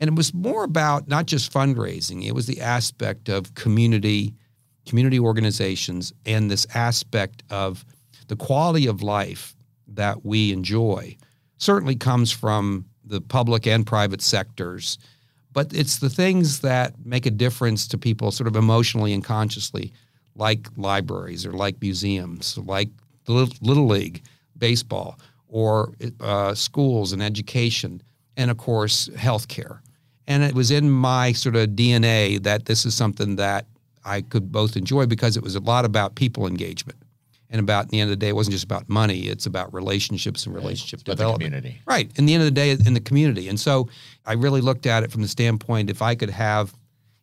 And 0.00 0.08
it 0.08 0.14
was 0.14 0.34
more 0.34 0.64
about 0.64 1.08
not 1.08 1.26
just 1.26 1.52
fundraising, 1.52 2.26
it 2.26 2.34
was 2.34 2.46
the 2.46 2.60
aspect 2.60 3.28
of 3.28 3.54
community, 3.54 4.34
community 4.86 5.20
organizations, 5.20 6.12
and 6.26 6.50
this 6.50 6.66
aspect 6.74 7.42
of 7.50 7.84
the 8.28 8.36
quality 8.36 8.86
of 8.86 9.02
life 9.02 9.54
that 9.94 10.24
we 10.24 10.52
enjoy 10.52 11.16
certainly 11.58 11.94
comes 11.94 12.32
from 12.32 12.84
the 13.04 13.20
public 13.20 13.66
and 13.66 13.86
private 13.86 14.20
sectors, 14.20 14.98
but 15.52 15.72
it's 15.72 15.98
the 15.98 16.10
things 16.10 16.60
that 16.60 16.94
make 17.04 17.26
a 17.26 17.30
difference 17.30 17.86
to 17.88 17.98
people 17.98 18.30
sort 18.30 18.48
of 18.48 18.56
emotionally 18.56 19.12
and 19.12 19.24
consciously, 19.24 19.92
like 20.34 20.68
libraries 20.76 21.44
or 21.44 21.52
like 21.52 21.80
museums, 21.80 22.58
like 22.58 22.88
the 23.26 23.32
Little 23.60 23.86
League, 23.86 24.22
baseball, 24.58 25.18
or 25.48 25.92
uh, 26.20 26.54
schools 26.54 27.12
and 27.12 27.22
education, 27.22 28.02
and 28.36 28.50
of 28.50 28.56
course, 28.56 29.08
healthcare. 29.10 29.80
And 30.26 30.42
it 30.42 30.54
was 30.54 30.70
in 30.70 30.90
my 30.90 31.32
sort 31.32 31.56
of 31.56 31.70
DNA 31.70 32.42
that 32.42 32.64
this 32.64 32.86
is 32.86 32.94
something 32.94 33.36
that 33.36 33.66
I 34.04 34.22
could 34.22 34.50
both 34.50 34.76
enjoy 34.76 35.06
because 35.06 35.36
it 35.36 35.42
was 35.42 35.54
a 35.54 35.60
lot 35.60 35.84
about 35.84 36.14
people 36.14 36.46
engagement 36.46 37.01
and 37.52 37.60
about 37.60 37.90
the 37.90 38.00
end 38.00 38.10
of 38.10 38.10
the 38.10 38.16
day, 38.16 38.30
it 38.30 38.34
wasn't 38.34 38.52
just 38.52 38.64
about 38.64 38.88
money; 38.88 39.28
it's 39.28 39.46
about 39.46 39.72
relationships 39.72 40.46
and 40.46 40.54
relationship 40.54 41.00
the 41.00 41.12
development. 41.12 41.52
community. 41.52 41.80
Right. 41.86 42.10
In 42.16 42.24
the 42.24 42.32
end 42.34 42.42
of 42.42 42.46
the 42.46 42.50
day, 42.50 42.70
in 42.72 42.94
the 42.94 43.00
community. 43.00 43.48
And 43.48 43.60
so 43.60 43.88
I 44.24 44.32
really 44.32 44.62
looked 44.62 44.86
at 44.86 45.02
it 45.02 45.12
from 45.12 45.20
the 45.20 45.28
standpoint 45.28 45.90
if 45.90 46.00
I 46.00 46.14
could 46.14 46.30
have, 46.30 46.74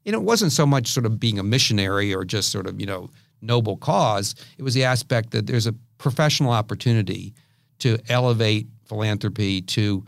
you 0.06 0.12
know, 0.12 0.20
it 0.20 0.26
wasn't 0.26 0.52
so 0.52 0.68
much 0.68 0.88
sort 0.88 1.08
of 1.08 1.20
being 1.20 1.40
a 1.40 1.44
missionary 1.44 2.14
or 2.14 2.24
just 2.24 2.52
sort 2.52 2.68
of, 2.68 2.80
you 2.80 2.86
know, 2.86 3.10
noble 3.42 3.76
cause. 3.76 4.36
It 4.58 4.64
was 4.64 4.76
the 4.76 4.84
aspect 4.84 5.32
that 5.32 5.48
there's 5.48 5.66
a 5.66 5.74
professional 5.98 6.52
opportunity 6.52 7.34
to 7.80 7.98
elevate 8.08 8.68
philanthropy, 8.86 9.62
to 9.64 10.06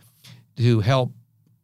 to 0.57 0.81
help 0.81 1.11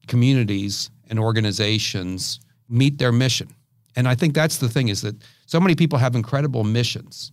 communities 0.08 0.90
and 1.10 1.20
organizations 1.20 2.40
meet 2.70 2.98
their 2.98 3.12
mission. 3.12 3.54
And 3.96 4.08
I 4.08 4.16
think 4.16 4.34
that's 4.34 4.58
the 4.58 4.70
thing 4.70 4.88
is 4.88 5.02
that 5.02 5.16
so 5.46 5.60
many 5.60 5.76
people 5.76 6.00
have 6.00 6.16
incredible 6.16 6.64
missions 6.64 7.32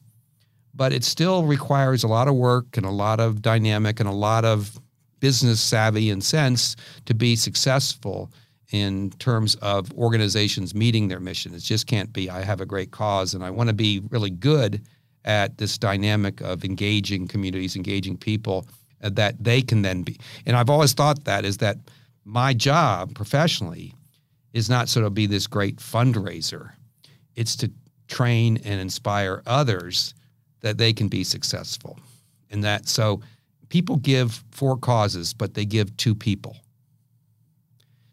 but 0.74 0.92
it 0.92 1.04
still 1.04 1.44
requires 1.44 2.02
a 2.02 2.08
lot 2.08 2.28
of 2.28 2.34
work 2.34 2.76
and 2.76 2.84
a 2.84 2.90
lot 2.90 3.20
of 3.20 3.42
dynamic 3.42 4.00
and 4.00 4.08
a 4.08 4.12
lot 4.12 4.44
of 4.44 4.78
business 5.20 5.60
savvy 5.60 6.10
and 6.10 6.22
sense 6.22 6.76
to 7.06 7.14
be 7.14 7.36
successful 7.36 8.30
in 8.72 9.10
terms 9.12 9.54
of 9.56 9.92
organizations 9.92 10.74
meeting 10.74 11.08
their 11.08 11.20
mission. 11.20 11.54
It 11.54 11.60
just 11.60 11.86
can't 11.86 12.12
be, 12.12 12.28
I 12.28 12.42
have 12.42 12.60
a 12.60 12.66
great 12.66 12.90
cause 12.90 13.34
and 13.34 13.44
I 13.44 13.50
want 13.50 13.68
to 13.68 13.74
be 13.74 14.00
really 14.10 14.30
good 14.30 14.82
at 15.24 15.56
this 15.58 15.78
dynamic 15.78 16.40
of 16.40 16.64
engaging 16.64 17.28
communities, 17.28 17.76
engaging 17.76 18.16
people 18.16 18.66
uh, 19.02 19.10
that 19.10 19.42
they 19.42 19.62
can 19.62 19.82
then 19.82 20.02
be. 20.02 20.18
And 20.44 20.56
I've 20.56 20.70
always 20.70 20.92
thought 20.92 21.24
that 21.24 21.44
is 21.44 21.58
that 21.58 21.78
my 22.24 22.52
job 22.52 23.14
professionally 23.14 23.94
is 24.52 24.68
not 24.68 24.88
sort 24.88 25.06
of 25.06 25.14
be 25.14 25.26
this 25.26 25.46
great 25.46 25.76
fundraiser. 25.76 26.72
It's 27.36 27.56
to 27.56 27.70
train 28.08 28.58
and 28.64 28.80
inspire 28.80 29.42
others 29.46 30.14
that 30.64 30.78
they 30.78 30.92
can 30.92 31.08
be 31.08 31.22
successful. 31.22 31.98
And 32.50 32.64
that 32.64 32.88
so 32.88 33.20
people 33.68 33.96
give 33.98 34.42
for 34.50 34.76
causes, 34.78 35.32
but 35.34 35.54
they 35.54 35.64
give 35.66 35.94
to 35.98 36.14
people. 36.14 36.56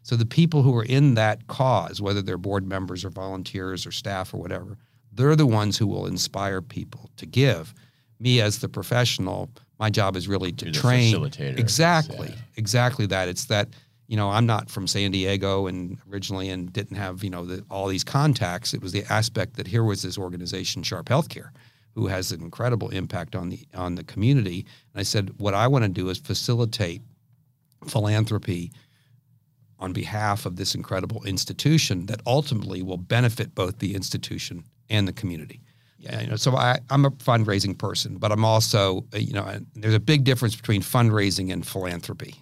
So 0.02 0.16
the 0.16 0.26
people 0.26 0.62
who 0.62 0.76
are 0.76 0.84
in 0.84 1.14
that 1.14 1.46
cause, 1.46 2.00
whether 2.02 2.20
they're 2.22 2.36
board 2.38 2.66
members 2.66 3.04
or 3.04 3.10
volunteers 3.10 3.86
or 3.86 3.90
staff 3.92 4.32
or 4.34 4.38
whatever, 4.38 4.76
They're 5.14 5.36
the 5.36 5.46
ones 5.46 5.76
who 5.76 5.86
will 5.86 6.06
inspire 6.06 6.62
people 6.62 7.10
to 7.18 7.26
give. 7.26 7.74
Me 8.18 8.40
as 8.40 8.60
the 8.60 8.68
professional, 8.68 9.50
my 9.78 9.90
job 9.90 10.16
is 10.16 10.26
really 10.26 10.52
to 10.52 10.64
You're 10.66 10.72
train. 10.74 11.14
facilitator. 11.14 11.58
Exactly, 11.58 12.28
Yeah. 12.28 12.36
exactly 12.56 13.04
that. 13.06 13.28
It's 13.28 13.44
that 13.46 13.68
you 14.08 14.16
know 14.16 14.30
I'm 14.30 14.46
not 14.46 14.70
from 14.70 14.86
San 14.86 15.10
Diego 15.10 15.66
and 15.66 15.98
originally 16.10 16.48
and 16.48 16.72
didn't 16.72 16.96
have 16.96 17.22
you 17.22 17.28
know 17.30 17.44
the, 17.44 17.62
all 17.70 17.88
these 17.88 18.04
contacts. 18.04 18.72
It 18.74 18.80
was 18.82 18.92
the 18.92 19.04
aspect 19.12 19.56
that 19.56 19.66
here 19.66 19.84
was 19.84 20.00
this 20.02 20.16
organization, 20.18 20.82
Sharp 20.82 21.06
Healthcare, 21.10 21.50
who 21.94 22.06
has 22.06 22.32
an 22.32 22.40
incredible 22.40 22.88
impact 22.88 23.36
on 23.36 23.50
the 23.50 23.60
on 23.74 23.94
the 23.94 24.04
community. 24.04 24.66
And 24.92 25.00
I 25.00 25.02
said, 25.02 25.30
what 25.38 25.54
I 25.54 25.66
want 25.66 25.84
to 25.84 25.88
do 25.88 26.08
is 26.08 26.18
facilitate 26.18 27.02
philanthropy 27.88 28.72
on 29.78 29.92
behalf 29.92 30.46
of 30.46 30.56
this 30.56 30.74
incredible 30.74 31.24
institution 31.24 32.06
that 32.06 32.20
ultimately 32.26 32.82
will 32.82 32.96
benefit 32.96 33.54
both 33.54 33.78
the 33.80 33.94
institution 33.94 34.64
and 34.88 35.08
the 35.08 35.12
community. 35.12 35.60
Yeah, 35.98 36.20
you 36.20 36.26
know, 36.28 36.36
so 36.36 36.56
I, 36.56 36.78
I'm 36.90 37.04
a 37.04 37.10
fundraising 37.10 37.78
person, 37.78 38.16
but 38.16 38.32
I'm 38.32 38.44
also, 38.44 39.04
uh, 39.14 39.18
you 39.18 39.32
know, 39.32 39.60
there's 39.74 39.94
a 39.94 40.00
big 40.00 40.24
difference 40.24 40.56
between 40.56 40.82
fundraising 40.82 41.52
and 41.52 41.66
philanthropy. 41.66 42.34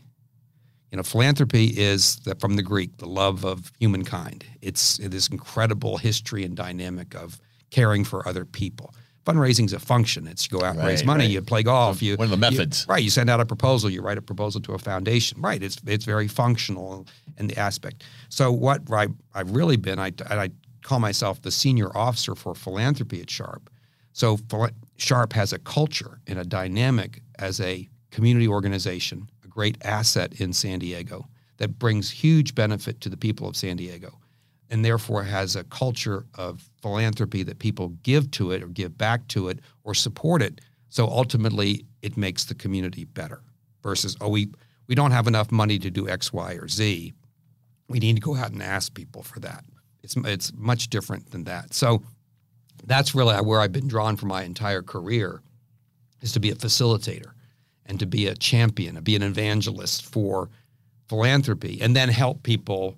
You 0.90 0.96
know, 0.96 1.02
philanthropy 1.02 1.66
is 1.66 2.16
the, 2.20 2.34
from 2.36 2.56
the 2.56 2.62
Greek, 2.62 2.96
the 2.96 3.06
love 3.06 3.44
of 3.44 3.70
humankind. 3.78 4.44
It's 4.60 4.96
this 4.98 5.28
incredible 5.28 5.98
history 5.98 6.42
and 6.44 6.56
dynamic 6.56 7.14
of 7.14 7.38
caring 7.70 8.04
for 8.04 8.26
other 8.26 8.44
people. 8.44 8.94
Fundraising 9.26 9.66
is 9.66 9.72
a 9.74 9.78
function. 9.78 10.26
It's 10.26 10.50
you 10.50 10.58
go 10.58 10.64
out 10.64 10.76
and 10.76 10.86
raise 10.86 11.04
money, 11.04 11.24
right. 11.24 11.30
you 11.30 11.42
play 11.42 11.62
golf, 11.62 12.00
you 12.02 12.16
One 12.16 12.24
of 12.24 12.30
the 12.30 12.36
you- 12.36 12.40
methods. 12.56 12.86
right. 12.88 13.02
You 13.02 13.10
send 13.10 13.28
out 13.28 13.38
a 13.40 13.46
proposal, 13.46 13.90
you 13.90 14.00
write 14.00 14.18
a 14.18 14.22
proposal 14.22 14.60
to 14.62 14.72
a 14.72 14.78
foundation. 14.78 15.40
Right. 15.42 15.62
It's 15.62 15.78
it's 15.86 16.04
very 16.04 16.26
functional 16.28 17.06
in 17.38 17.46
the 17.48 17.56
aspect. 17.58 18.04
So 18.30 18.50
what 18.50 18.80
I, 18.90 19.08
I've 19.34 19.50
really 19.50 19.76
been, 19.76 19.98
I, 19.98 20.12
I 20.30 20.50
call 20.82 21.00
myself 21.00 21.42
the 21.42 21.50
senior 21.50 21.94
officer 21.96 22.34
for 22.34 22.54
philanthropy 22.54 23.20
at 23.20 23.28
Sharp. 23.30 23.68
So 24.12 24.38
Sharp 24.96 25.32
has 25.34 25.52
a 25.52 25.58
culture 25.58 26.20
and 26.26 26.38
a 26.38 26.44
dynamic 26.44 27.22
as 27.38 27.60
a 27.60 27.88
community 28.10 28.48
organization, 28.48 29.28
a 29.44 29.48
great 29.48 29.76
asset 29.84 30.40
in 30.40 30.52
San 30.52 30.78
Diego 30.78 31.28
that 31.58 31.78
brings 31.78 32.10
huge 32.10 32.54
benefit 32.54 33.00
to 33.02 33.08
the 33.10 33.16
people 33.16 33.46
of 33.46 33.56
San 33.56 33.76
Diego 33.76 34.18
and 34.70 34.84
therefore 34.84 35.24
has 35.24 35.56
a 35.56 35.64
culture 35.64 36.26
of 36.36 36.70
philanthropy 36.80 37.42
that 37.42 37.58
people 37.58 37.88
give 38.02 38.30
to 38.30 38.52
it 38.52 38.62
or 38.62 38.68
give 38.68 38.96
back 38.96 39.26
to 39.28 39.48
it 39.48 39.58
or 39.84 39.94
support 39.94 40.42
it. 40.42 40.60
So 40.88 41.06
ultimately, 41.06 41.84
it 42.02 42.16
makes 42.16 42.44
the 42.44 42.54
community 42.54 43.04
better 43.04 43.42
versus, 43.82 44.16
oh, 44.20 44.28
we, 44.28 44.50
we 44.86 44.94
don't 44.94 45.10
have 45.10 45.26
enough 45.26 45.50
money 45.50 45.78
to 45.80 45.90
do 45.90 46.08
X, 46.08 46.32
Y, 46.32 46.52
or 46.54 46.68
Z. 46.68 47.12
We 47.88 47.98
need 47.98 48.16
to 48.16 48.22
go 48.22 48.36
out 48.36 48.52
and 48.52 48.62
ask 48.62 48.94
people 48.94 49.22
for 49.22 49.40
that. 49.40 49.64
It's, 50.02 50.16
it's 50.16 50.52
much 50.54 50.88
different 50.88 51.30
than 51.30 51.44
that. 51.44 51.74
So 51.74 52.02
that's 52.84 53.14
really 53.14 53.36
where 53.36 53.60
I've 53.60 53.72
been 53.72 53.88
drawn 53.88 54.16
for 54.16 54.26
my 54.26 54.44
entire 54.44 54.82
career 54.82 55.42
is 56.20 56.32
to 56.32 56.40
be 56.40 56.50
a 56.50 56.54
facilitator 56.54 57.32
and 57.86 57.98
to 57.98 58.06
be 58.06 58.26
a 58.26 58.34
champion, 58.34 58.94
to 58.94 59.00
be 59.00 59.16
an 59.16 59.22
evangelist 59.22 60.06
for 60.06 60.48
philanthropy 61.08 61.80
and 61.80 61.96
then 61.96 62.08
help 62.08 62.42
people 62.42 62.96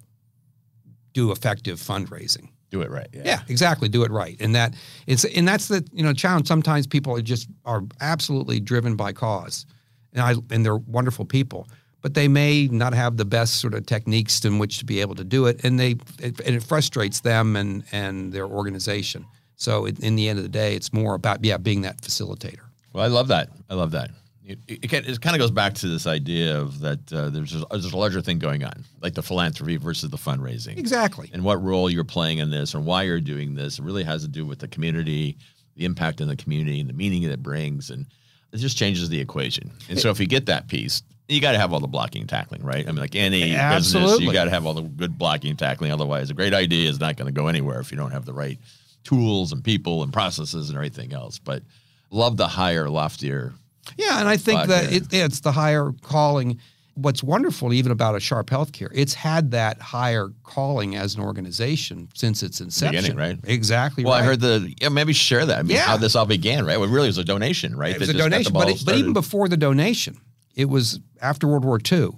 do 1.12 1.30
effective 1.30 1.78
fundraising. 1.78 2.48
Do 2.70 2.80
it 2.80 2.90
right. 2.90 3.08
Yeah, 3.12 3.42
exactly. 3.48 3.88
Do 3.90 4.02
it 4.02 4.10
right, 4.10 4.36
and 4.40 4.54
that 4.54 4.74
it's 5.06 5.26
and 5.26 5.46
that's 5.46 5.68
the 5.68 5.86
you 5.92 6.02
know 6.02 6.14
challenge. 6.14 6.48
Sometimes 6.48 6.86
people 6.86 7.14
are 7.14 7.20
just 7.20 7.48
are 7.66 7.82
absolutely 8.00 8.60
driven 8.60 8.96
by 8.96 9.12
cause, 9.12 9.66
and 10.14 10.22
I 10.22 10.34
and 10.50 10.64
they're 10.64 10.78
wonderful 10.78 11.26
people, 11.26 11.68
but 12.00 12.14
they 12.14 12.28
may 12.28 12.68
not 12.68 12.94
have 12.94 13.18
the 13.18 13.26
best 13.26 13.60
sort 13.60 13.74
of 13.74 13.84
techniques 13.84 14.42
in 14.46 14.58
which 14.58 14.78
to 14.78 14.86
be 14.86 15.02
able 15.02 15.14
to 15.16 15.24
do 15.24 15.44
it, 15.46 15.62
and 15.64 15.78
they 15.78 15.96
it, 16.18 16.40
and 16.40 16.56
it 16.56 16.62
frustrates 16.62 17.20
them 17.20 17.56
and 17.56 17.84
and 17.92 18.32
their 18.32 18.46
organization. 18.46 19.26
So 19.56 19.84
it, 19.84 20.00
in 20.00 20.16
the 20.16 20.30
end 20.30 20.38
of 20.38 20.42
the 20.42 20.48
day, 20.48 20.74
it's 20.74 20.94
more 20.94 21.14
about 21.14 21.44
yeah 21.44 21.58
being 21.58 21.82
that 21.82 22.00
facilitator. 22.00 22.64
Well, 22.94 23.04
I 23.04 23.08
love 23.08 23.28
that. 23.28 23.50
I 23.68 23.74
love 23.74 23.90
that. 23.90 24.10
It, 24.44 24.58
it, 24.66 24.90
kind- 24.90 25.06
it 25.06 25.20
kind 25.20 25.36
of 25.36 25.40
goes 25.40 25.52
back 25.52 25.74
to 25.74 25.88
this 25.88 26.06
idea 26.06 26.58
of 26.58 26.80
that 26.80 27.12
uh, 27.12 27.30
there's 27.30 27.54
a, 27.54 27.64
there's 27.70 27.92
a 27.92 27.96
larger 27.96 28.20
thing 28.20 28.38
going 28.40 28.64
on, 28.64 28.84
like 29.00 29.14
the 29.14 29.22
philanthropy 29.22 29.76
versus 29.76 30.10
the 30.10 30.16
fundraising, 30.16 30.76
Exactly. 30.78 31.30
and 31.32 31.44
what 31.44 31.62
role 31.62 31.88
you're 31.88 32.02
playing 32.04 32.38
in 32.38 32.50
this, 32.50 32.74
and 32.74 32.84
why 32.84 33.04
you're 33.04 33.20
doing 33.20 33.54
this. 33.54 33.78
It 33.78 33.84
really 33.84 34.02
has 34.02 34.22
to 34.22 34.28
do 34.28 34.44
with 34.44 34.58
the 34.58 34.66
community, 34.68 35.36
the 35.76 35.84
impact 35.84 36.20
in 36.20 36.26
the 36.26 36.34
community, 36.36 36.80
and 36.80 36.88
the 36.88 36.94
meaning 36.94 37.22
that 37.22 37.30
it 37.30 37.42
brings, 37.42 37.90
and 37.90 38.06
it 38.52 38.56
just 38.56 38.76
changes 38.76 39.08
the 39.08 39.20
equation. 39.20 39.70
And 39.88 39.98
so, 39.98 40.10
if 40.10 40.18
you 40.18 40.26
get 40.26 40.46
that 40.46 40.66
piece, 40.66 41.04
you 41.28 41.40
got 41.40 41.52
to 41.52 41.58
have 41.58 41.72
all 41.72 41.78
the 41.80 41.86
blocking 41.86 42.22
and 42.22 42.28
tackling, 42.28 42.62
right? 42.64 42.82
I 42.86 42.90
mean, 42.90 43.00
like 43.00 43.14
any 43.14 43.52
business, 43.76 44.02
you 44.20 44.26
got 44.32 44.44
to 44.44 44.50
have 44.50 44.66
all 44.66 44.74
the 44.74 44.82
good 44.82 45.16
blocking 45.16 45.50
and 45.50 45.58
tackling. 45.58 45.92
Otherwise, 45.92 46.30
a 46.30 46.34
great 46.34 46.52
idea 46.52 46.90
is 46.90 46.98
not 46.98 47.16
going 47.16 47.26
to 47.26 47.32
go 47.32 47.46
anywhere 47.46 47.78
if 47.78 47.92
you 47.92 47.96
don't 47.96 48.10
have 48.10 48.24
the 48.24 48.34
right 48.34 48.58
tools 49.04 49.52
and 49.52 49.62
people 49.62 50.02
and 50.02 50.12
processes 50.12 50.68
and 50.68 50.76
everything 50.76 51.12
else. 51.12 51.38
But 51.38 51.62
love 52.10 52.36
the 52.36 52.48
higher, 52.48 52.90
loftier. 52.90 53.52
Yeah, 53.96 54.20
and 54.20 54.28
I 54.28 54.36
think 54.36 54.60
But, 54.60 54.68
that 54.68 54.92
it, 54.92 55.12
it's 55.12 55.40
the 55.40 55.52
higher 55.52 55.92
calling. 56.02 56.58
What's 56.94 57.22
wonderful 57.22 57.72
even 57.72 57.90
about 57.90 58.16
a 58.16 58.20
Sharp 58.20 58.48
Healthcare, 58.50 58.90
it's 58.92 59.14
had 59.14 59.52
that 59.52 59.80
higher 59.80 60.28
calling 60.42 60.94
as 60.94 61.14
an 61.14 61.22
organization 61.22 62.08
since 62.14 62.42
its 62.42 62.60
inception. 62.60 63.02
Beginning, 63.02 63.16
right? 63.16 63.38
Exactly. 63.44 64.04
Well, 64.04 64.12
right. 64.12 64.22
I 64.22 64.24
heard 64.26 64.40
the 64.40 64.74
yeah. 64.78 64.90
Maybe 64.90 65.14
share 65.14 65.46
that. 65.46 65.58
I 65.58 65.62
mean, 65.62 65.76
Yeah. 65.76 65.84
how 65.86 65.96
this 65.96 66.14
all 66.14 66.26
began, 66.26 66.66
right? 66.66 66.78
Well, 66.78 66.90
really, 66.90 67.06
it 67.06 67.10
was 67.10 67.18
a 67.18 67.24
donation, 67.24 67.74
right? 67.76 67.94
it 67.94 67.98
was 67.98 68.08
that 68.08 68.16
a 68.16 68.18
just 68.18 68.30
got 68.30 68.30
the 68.30 68.30
donation, 68.30 68.52
but, 68.52 68.68
it, 68.68 68.84
but 68.84 68.94
even 68.96 69.14
before 69.14 69.48
the 69.48 69.56
donation, 69.56 70.18
it 70.54 70.66
was 70.66 71.00
after 71.22 71.48
World 71.48 71.64
War 71.64 71.80
II. 71.90 72.10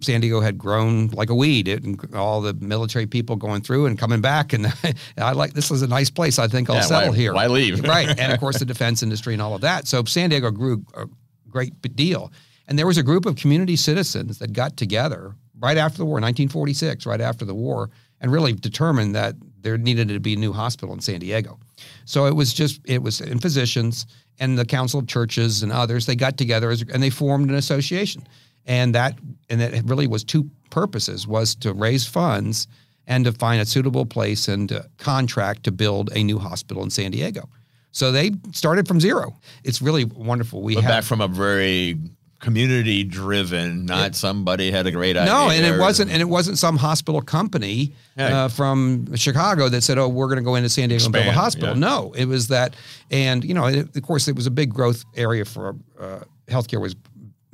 San 0.00 0.20
Diego 0.20 0.40
had 0.40 0.56
grown 0.58 1.08
like 1.08 1.30
a 1.30 1.34
weed. 1.34 1.68
It, 1.68 1.84
and 1.84 2.14
all 2.14 2.40
the 2.40 2.54
military 2.54 3.06
people 3.06 3.36
going 3.36 3.60
through 3.62 3.86
and 3.86 3.98
coming 3.98 4.20
back, 4.20 4.52
and 4.52 4.66
I 5.18 5.32
like 5.32 5.52
this 5.52 5.70
is 5.70 5.82
a 5.82 5.86
nice 5.86 6.10
place. 6.10 6.38
I 6.38 6.48
think 6.48 6.68
I'll 6.70 6.76
Yeah, 6.76 6.82
settle 6.82 7.10
why- 7.10 7.16
here. 7.16 7.34
why 7.34 7.46
leave? 7.48 7.82
right, 7.84 8.08
and 8.18 8.32
of 8.32 8.40
course 8.44 8.58
the 8.58 8.64
defense 8.64 9.02
industry 9.02 9.32
and 9.34 9.42
all 9.42 9.54
of 9.54 9.60
that. 9.60 9.86
So 9.86 10.04
San 10.04 10.30
Diego 10.30 10.50
grew 10.50 10.84
a 10.94 11.06
great 11.48 11.80
deal, 11.96 12.32
and 12.68 12.78
there 12.78 12.86
was 12.86 12.98
a 12.98 13.02
group 13.02 13.26
of 13.26 13.36
community 13.36 13.76
citizens 13.76 14.38
that 14.38 14.52
got 14.52 14.76
together 14.76 15.34
right 15.58 15.76
after 15.76 15.98
the 15.98 16.06
war, 16.06 16.14
1946, 16.14 17.04
right 17.04 17.20
after 17.20 17.44
the 17.44 17.54
war, 17.54 17.90
and 18.20 18.32
really 18.32 18.52
determined 18.54 19.14
that 19.14 19.34
there 19.60 19.76
needed 19.76 20.08
to 20.08 20.18
be 20.20 20.32
a 20.32 20.36
new 20.36 20.54
hospital 20.54 20.94
in 20.94 21.00
San 21.00 21.20
Diego. 21.20 21.58
So 22.06 22.24
it 22.26 22.34
was 22.34 22.54
just 22.54 22.80
it 22.86 23.02
was 23.02 23.20
in 23.20 23.38
physicians 23.40 24.06
and 24.38 24.58
the 24.58 24.64
Council 24.64 24.98
of 25.00 25.06
Churches 25.06 25.62
and 25.62 25.70
others. 25.70 26.06
They 26.06 26.16
got 26.16 26.38
together 26.38 26.70
as, 26.70 26.80
and 26.80 27.02
they 27.02 27.10
formed 27.10 27.50
an 27.50 27.56
association, 27.56 28.26
and 28.66 28.94
that 28.94 29.18
and 29.48 29.60
it 29.60 29.84
really 29.86 30.06
was 30.06 30.24
two 30.24 30.50
purposes: 30.70 31.26
was 31.26 31.54
to 31.56 31.72
raise 31.72 32.06
funds 32.06 32.68
and 33.06 33.24
to 33.24 33.32
find 33.32 33.60
a 33.60 33.66
suitable 33.66 34.06
place 34.06 34.48
and 34.48 34.72
contract 34.98 35.64
to 35.64 35.72
build 35.72 36.10
a 36.14 36.22
new 36.22 36.38
hospital 36.38 36.82
in 36.82 36.90
San 36.90 37.10
Diego. 37.10 37.48
So 37.92 38.12
they 38.12 38.30
started 38.52 38.86
from 38.86 39.00
zero. 39.00 39.36
It's 39.64 39.82
really 39.82 40.04
wonderful. 40.04 40.62
We 40.62 40.76
but 40.76 40.84
have 40.84 40.90
back 40.90 41.04
from 41.04 41.20
a 41.20 41.28
very 41.28 41.98
community 42.40 43.04
driven, 43.04 43.84
not 43.84 44.14
somebody 44.14 44.70
had 44.70 44.86
a 44.86 44.90
great 44.90 45.16
idea. 45.16 45.32
no, 45.32 45.50
and 45.50 45.64
it 45.64 45.78
wasn't, 45.78 46.10
and 46.10 46.20
it 46.20 46.28
wasn't 46.28 46.58
some 46.58 46.76
hospital 46.76 47.20
company 47.20 47.94
uh, 48.18 48.48
from 48.48 49.14
Chicago 49.14 49.68
that 49.68 49.82
said, 49.82 49.98
"Oh, 49.98 50.08
we're 50.08 50.26
going 50.26 50.38
to 50.38 50.44
go 50.44 50.54
into 50.54 50.68
San 50.68 50.88
Diego 50.88 51.04
and 51.04 51.12
build 51.12 51.26
a 51.26 51.32
hospital." 51.32 51.74
yeah. 51.74 51.80
No, 51.80 52.12
it 52.16 52.24
was 52.26 52.48
that, 52.48 52.74
and 53.10 53.44
you 53.44 53.54
know, 53.54 53.66
it, 53.66 53.94
of 53.94 54.02
course, 54.02 54.28
it 54.28 54.34
was 54.36 54.46
a 54.46 54.50
big 54.50 54.70
growth 54.70 55.04
area 55.16 55.44
for 55.44 55.76
uh, 55.98 56.20
healthcare. 56.48 56.80
Was 56.80 56.96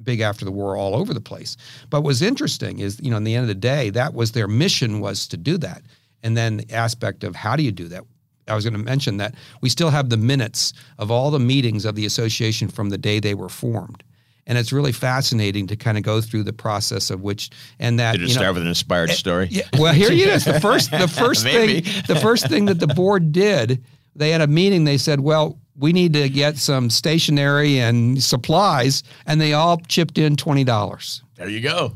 big 0.07 0.21
after 0.21 0.47
the 0.47 0.53
war 0.53 0.77
all 0.77 0.95
over 0.97 1.13
the 1.13 1.21
place. 1.21 1.59
But 1.91 2.01
what's 2.01 2.23
interesting 2.23 2.79
is, 2.79 2.99
you 3.03 3.11
know, 3.11 3.19
in 3.19 3.25
the 3.25 3.35
end 3.35 3.43
of 3.43 3.49
the 3.49 3.55
day, 3.55 3.91
that 3.91 4.15
was 4.15 4.33
their 4.33 4.49
mission 4.49 5.01
was 5.01 5.27
to 5.29 5.37
do 5.37 5.59
that, 5.59 5.83
and 6.23 6.35
then 6.35 6.57
the 6.59 6.73
aspect 6.73 7.25
of 7.25 7.35
how 7.37 7.57
do 7.57 7.63
you 7.63 7.73
do 7.73 7.89
that. 7.89 8.05
I 8.49 8.55
was 8.55 8.65
going 8.65 8.75
to 8.75 8.83
mention 8.83 9.17
that 9.19 9.35
we 9.61 9.69
still 9.69 9.91
have 9.91 10.09
the 10.09 10.17
minutes 10.17 10.73
of 10.99 11.11
all 11.11 11.31
the 11.31 11.41
meetings 11.41 11.85
of 11.85 11.97
the 11.97 12.07
association 12.07 12.69
from 12.69 12.91
the 12.91 12.99
day 12.99 13.19
they 13.19 13.35
were 13.35 13.49
formed. 13.49 14.05
And 14.47 14.57
it's 14.57 14.73
really 14.73 14.93
fascinating 14.93 15.67
to 15.67 15.77
kind 15.77 15.99
of 15.99 16.05
go 16.05 16.21
through 16.21 16.45
the 16.45 16.53
process 16.53 17.11
of 17.11 17.23
which 17.23 17.51
and 17.81 17.99
that 17.99 18.13
Did 18.13 18.23
it 18.23 18.29
you 18.29 18.35
know, 18.35 18.41
start 18.43 18.55
with 18.55 18.63
an 18.63 18.69
inspired 18.69 19.11
eh, 19.11 19.15
story? 19.15 19.49
yeah, 19.51 19.65
well, 19.77 19.93
here 19.93 20.13
it 20.13 20.19
is. 20.19 20.45
The 20.45 20.61
first, 20.61 20.93
the 20.93 21.09
first 21.23 21.43
thing, 21.43 21.83
the 22.07 22.15
first 22.15 22.49
thing 22.49 22.67
that 22.67 22.79
the 22.79 22.87
board 22.87 23.33
did, 23.33 23.83
they 24.15 24.31
had 24.31 24.41
a 24.41 24.47
meeting. 24.47 24.85
They 24.85 24.99
said, 24.99 25.19
"Well, 25.19 25.59
we 25.79 25.93
need 25.93 26.13
to 26.15 26.29
get 26.29 26.57
some 26.57 26.91
stationery 26.91 27.81
and 27.81 28.23
supplies," 28.23 29.03
and 29.27 29.41
they 29.41 29.53
all 29.53 29.79
chipped 29.89 30.19
in 30.19 30.37
twenty 30.37 30.65
dollars. 30.65 31.23
There 31.37 31.49
you 31.49 31.61
go. 31.61 31.93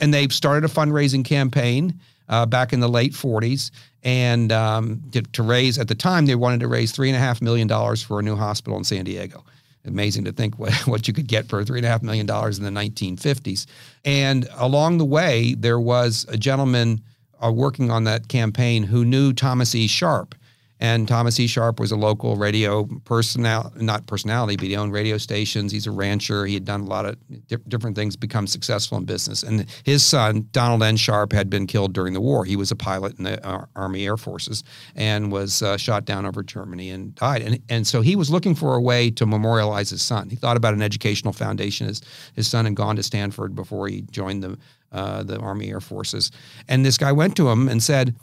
And 0.00 0.12
they 0.12 0.26
started 0.28 0.68
a 0.68 0.72
fundraising 0.72 1.24
campaign 1.24 2.00
uh, 2.28 2.46
back 2.46 2.72
in 2.72 2.80
the 2.80 2.88
late 2.88 3.12
'40s, 3.12 3.70
and 4.02 4.50
um, 4.50 5.02
to, 5.12 5.22
to 5.22 5.42
raise 5.42 5.78
at 5.78 5.88
the 5.88 5.94
time 5.94 6.26
they 6.26 6.34
wanted 6.34 6.60
to 6.60 6.68
raise 6.68 6.92
three 6.92 7.08
and 7.08 7.16
a 7.16 7.20
half 7.20 7.40
million 7.40 7.68
dollars 7.68 8.02
for 8.02 8.18
a 8.18 8.22
new 8.22 8.36
hospital 8.36 8.76
in 8.78 8.84
San 8.84 9.04
Diego. 9.04 9.44
Amazing 9.84 10.24
to 10.24 10.32
think 10.32 10.58
what, 10.58 10.72
what 10.86 11.08
you 11.08 11.14
could 11.14 11.26
get 11.26 11.48
for 11.48 11.64
three 11.64 11.78
and 11.78 11.86
a 11.86 11.88
half 11.88 12.02
million 12.02 12.26
dollars 12.26 12.58
in 12.58 12.64
the 12.64 12.70
1950s. 12.70 13.66
And 14.04 14.48
along 14.56 14.98
the 14.98 15.04
way, 15.04 15.54
there 15.54 15.80
was 15.80 16.26
a 16.28 16.36
gentleman 16.36 17.02
uh, 17.44 17.50
working 17.50 17.90
on 17.90 18.04
that 18.04 18.28
campaign 18.28 18.84
who 18.84 19.04
knew 19.04 19.32
Thomas 19.32 19.74
E. 19.74 19.86
Sharp. 19.86 20.34
And 20.82 21.06
Thomas 21.06 21.38
E. 21.38 21.46
Sharp 21.46 21.78
was 21.78 21.92
a 21.92 21.96
local 21.96 22.34
radio 22.34 22.88
personal, 23.04 23.72
not 23.76 24.04
personality, 24.08 24.56
but 24.56 24.66
he 24.66 24.74
owned 24.74 24.92
radio 24.92 25.16
stations. 25.16 25.70
He's 25.70 25.86
a 25.86 25.92
rancher. 25.92 26.44
He 26.44 26.54
had 26.54 26.64
done 26.64 26.80
a 26.80 26.86
lot 26.86 27.06
of 27.06 27.16
di- 27.46 27.56
different 27.68 27.94
things, 27.94 28.16
become 28.16 28.48
successful 28.48 28.98
in 28.98 29.04
business. 29.04 29.44
And 29.44 29.70
his 29.84 30.04
son, 30.04 30.48
Donald 30.50 30.82
N. 30.82 30.96
Sharp, 30.96 31.32
had 31.32 31.48
been 31.48 31.68
killed 31.68 31.92
during 31.92 32.14
the 32.14 32.20
war. 32.20 32.44
He 32.44 32.56
was 32.56 32.72
a 32.72 32.74
pilot 32.74 33.16
in 33.16 33.22
the 33.22 33.46
uh, 33.46 33.66
Army 33.76 34.04
Air 34.06 34.16
Forces 34.16 34.64
and 34.96 35.30
was 35.30 35.62
uh, 35.62 35.76
shot 35.76 36.04
down 36.04 36.26
over 36.26 36.42
Germany 36.42 36.90
and 36.90 37.14
died. 37.14 37.42
And, 37.42 37.62
and 37.68 37.86
so 37.86 38.00
he 38.00 38.16
was 38.16 38.28
looking 38.28 38.56
for 38.56 38.74
a 38.74 38.80
way 38.80 39.08
to 39.12 39.24
memorialize 39.24 39.90
his 39.90 40.02
son. 40.02 40.30
He 40.30 40.36
thought 40.36 40.56
about 40.56 40.74
an 40.74 40.82
educational 40.82 41.32
foundation. 41.32 41.86
His, 41.86 42.02
his 42.34 42.48
son 42.48 42.64
had 42.64 42.74
gone 42.74 42.96
to 42.96 43.04
Stanford 43.04 43.54
before 43.54 43.86
he 43.86 44.02
joined 44.10 44.42
the, 44.42 44.58
uh, 44.90 45.22
the 45.22 45.38
Army 45.38 45.70
Air 45.70 45.80
Forces. 45.80 46.32
And 46.66 46.84
this 46.84 46.98
guy 46.98 47.12
went 47.12 47.36
to 47.36 47.48
him 47.50 47.68
and 47.68 47.80
said, 47.80 48.16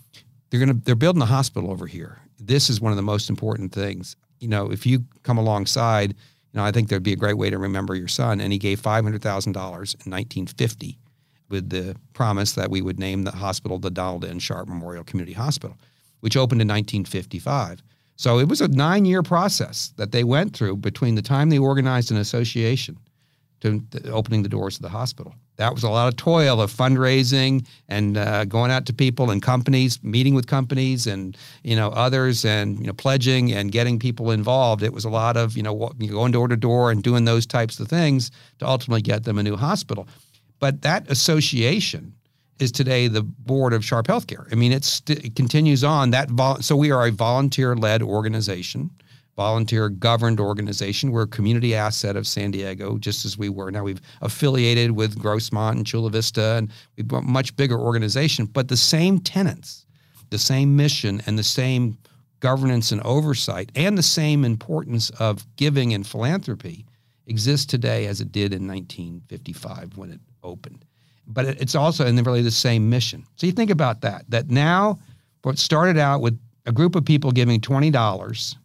they're 0.49 0.59
going 0.59 0.75
to 0.75 0.83
they're 0.83 0.95
building 0.95 1.21
a 1.21 1.27
hospital 1.27 1.71
over 1.71 1.87
here 1.87 2.19
this 2.49 2.69
is 2.69 2.81
one 2.81 2.91
of 2.91 2.95
the 2.97 3.03
most 3.03 3.29
important 3.29 3.71
things. 3.71 4.15
You 4.39 4.47
know, 4.47 4.71
if 4.71 4.85
you 4.85 5.05
come 5.23 5.37
alongside, 5.37 6.09
you 6.09 6.57
know, 6.57 6.63
I 6.63 6.71
think 6.71 6.89
there'd 6.89 7.03
be 7.03 7.13
a 7.13 7.17
great 7.17 7.37
way 7.37 7.49
to 7.51 7.57
remember 7.59 7.93
your 7.95 8.07
son. 8.07 8.41
And 8.41 8.51
he 8.51 8.57
gave 8.57 8.79
five 8.79 9.03
hundred 9.03 9.21
thousand 9.21 9.53
dollars 9.53 9.93
in 9.93 10.11
1950 10.11 10.97
with 11.49 11.69
the 11.69 11.95
promise 12.13 12.53
that 12.53 12.69
we 12.69 12.81
would 12.81 12.99
name 12.99 13.23
the 13.23 13.31
hospital 13.31 13.79
the 13.79 13.91
Donald 13.91 14.25
N. 14.25 14.39
Sharp 14.39 14.67
Memorial 14.67 15.03
Community 15.03 15.33
Hospital, 15.33 15.77
which 16.21 16.35
opened 16.35 16.61
in 16.61 16.67
1955. 16.67 17.81
So 18.15 18.39
it 18.39 18.49
was 18.49 18.61
a 18.61 18.67
nine-year 18.67 19.23
process 19.23 19.93
that 19.95 20.11
they 20.11 20.25
went 20.25 20.55
through 20.55 20.77
between 20.77 21.15
the 21.15 21.21
time 21.21 21.49
they 21.49 21.57
organized 21.57 22.11
an 22.11 22.17
association 22.17 22.97
to 23.61 23.83
opening 24.09 24.43
the 24.43 24.49
doors 24.49 24.75
of 24.75 24.81
the 24.81 24.89
hospital 24.89 25.33
that 25.59 25.73
was 25.73 25.83
a 25.83 25.89
lot 25.89 26.07
of 26.07 26.15
toil 26.15 26.61
of 26.61 26.71
fundraising 26.71 27.67
and 27.89 28.17
uh, 28.17 28.45
going 28.45 28.71
out 28.71 28.85
to 28.85 28.93
people 28.93 29.29
and 29.29 29.41
companies, 29.41 30.01
meeting 30.01 30.33
with 30.33 30.47
companies 30.47 31.05
and 31.05 31.37
you 31.63 31.75
know 31.75 31.89
others, 31.89 32.45
and 32.45 32.79
you 32.79 32.87
know 32.87 32.93
pledging 32.93 33.51
and 33.51 33.69
getting 33.73 33.99
people 33.99 34.31
involved. 34.31 34.81
It 34.83 34.93
was 34.93 35.03
a 35.03 35.09
lot 35.09 35.35
of 35.35 35.57
you 35.57 35.63
know 35.63 35.91
going 35.97 36.31
door 36.31 36.47
to 36.47 36.55
door 36.55 36.91
and 36.91 37.03
doing 37.03 37.25
those 37.25 37.45
types 37.45 37.77
of 37.81 37.89
things 37.89 38.31
to 38.59 38.67
ultimately 38.67 39.01
get 39.01 39.25
them 39.25 39.37
a 39.37 39.43
new 39.43 39.57
hospital. 39.57 40.07
But 40.59 40.81
that 40.83 41.11
association 41.11 42.13
is 42.59 42.71
today 42.71 43.09
the 43.09 43.23
board 43.23 43.73
of 43.73 43.83
Sharp 43.83 44.07
Healthcare. 44.07 44.49
I 44.53 44.55
mean, 44.55 44.71
it 44.71 45.35
continues 45.35 45.83
on 45.83 46.11
that. 46.11 46.29
Vol- 46.29 46.61
so 46.61 46.77
we 46.77 46.91
are 46.91 47.05
a 47.05 47.11
volunteer-led 47.11 48.01
organization 48.01 48.91
volunteer 49.39 49.87
governed 49.87 50.37
organization. 50.37 51.13
We're 51.13 51.21
a 51.21 51.27
community 51.27 51.73
asset 51.73 52.17
of 52.17 52.27
San 52.27 52.51
Diego, 52.51 52.97
just 52.97 53.23
as 53.23 53.37
we 53.37 53.47
were. 53.47 53.71
Now 53.71 53.83
we've 53.83 54.01
affiliated 54.21 54.91
with 54.91 55.17
Grossmont 55.17 55.77
and 55.77 55.87
Chula 55.87 56.09
Vista, 56.09 56.55
and 56.57 56.69
we've 56.97 57.09
a 57.13 57.21
much 57.21 57.55
bigger 57.55 57.79
organization, 57.79 58.47
but 58.47 58.67
the 58.67 58.75
same 58.75 59.17
tenants, 59.17 59.85
the 60.29 60.37
same 60.37 60.75
mission, 60.75 61.21
and 61.25 61.39
the 61.39 61.43
same 61.43 61.97
governance 62.41 62.91
and 62.91 63.01
oversight, 63.03 63.71
and 63.75 63.97
the 63.97 64.03
same 64.03 64.43
importance 64.43 65.09
of 65.11 65.45
giving 65.55 65.93
and 65.93 66.05
philanthropy 66.05 66.85
exists 67.25 67.65
today 67.65 68.07
as 68.07 68.19
it 68.19 68.33
did 68.33 68.53
in 68.53 68.67
1955 68.67 69.95
when 69.95 70.11
it 70.11 70.19
opened. 70.43 70.83
But 71.27 71.45
it's 71.45 71.75
also 71.75 72.05
in 72.05 72.17
the 72.17 72.23
really 72.23 72.41
the 72.41 72.51
same 72.51 72.89
mission. 72.89 73.23
So 73.37 73.47
you 73.47 73.53
think 73.53 73.71
about 73.71 74.01
that, 74.01 74.25
that 74.27 74.49
now 74.49 74.99
what 75.43 75.57
started 75.57 75.97
out 75.97 76.19
with 76.19 76.37
a 76.65 76.73
group 76.73 76.97
of 76.97 77.05
people 77.05 77.31
giving 77.31 77.61
$20 77.61 78.57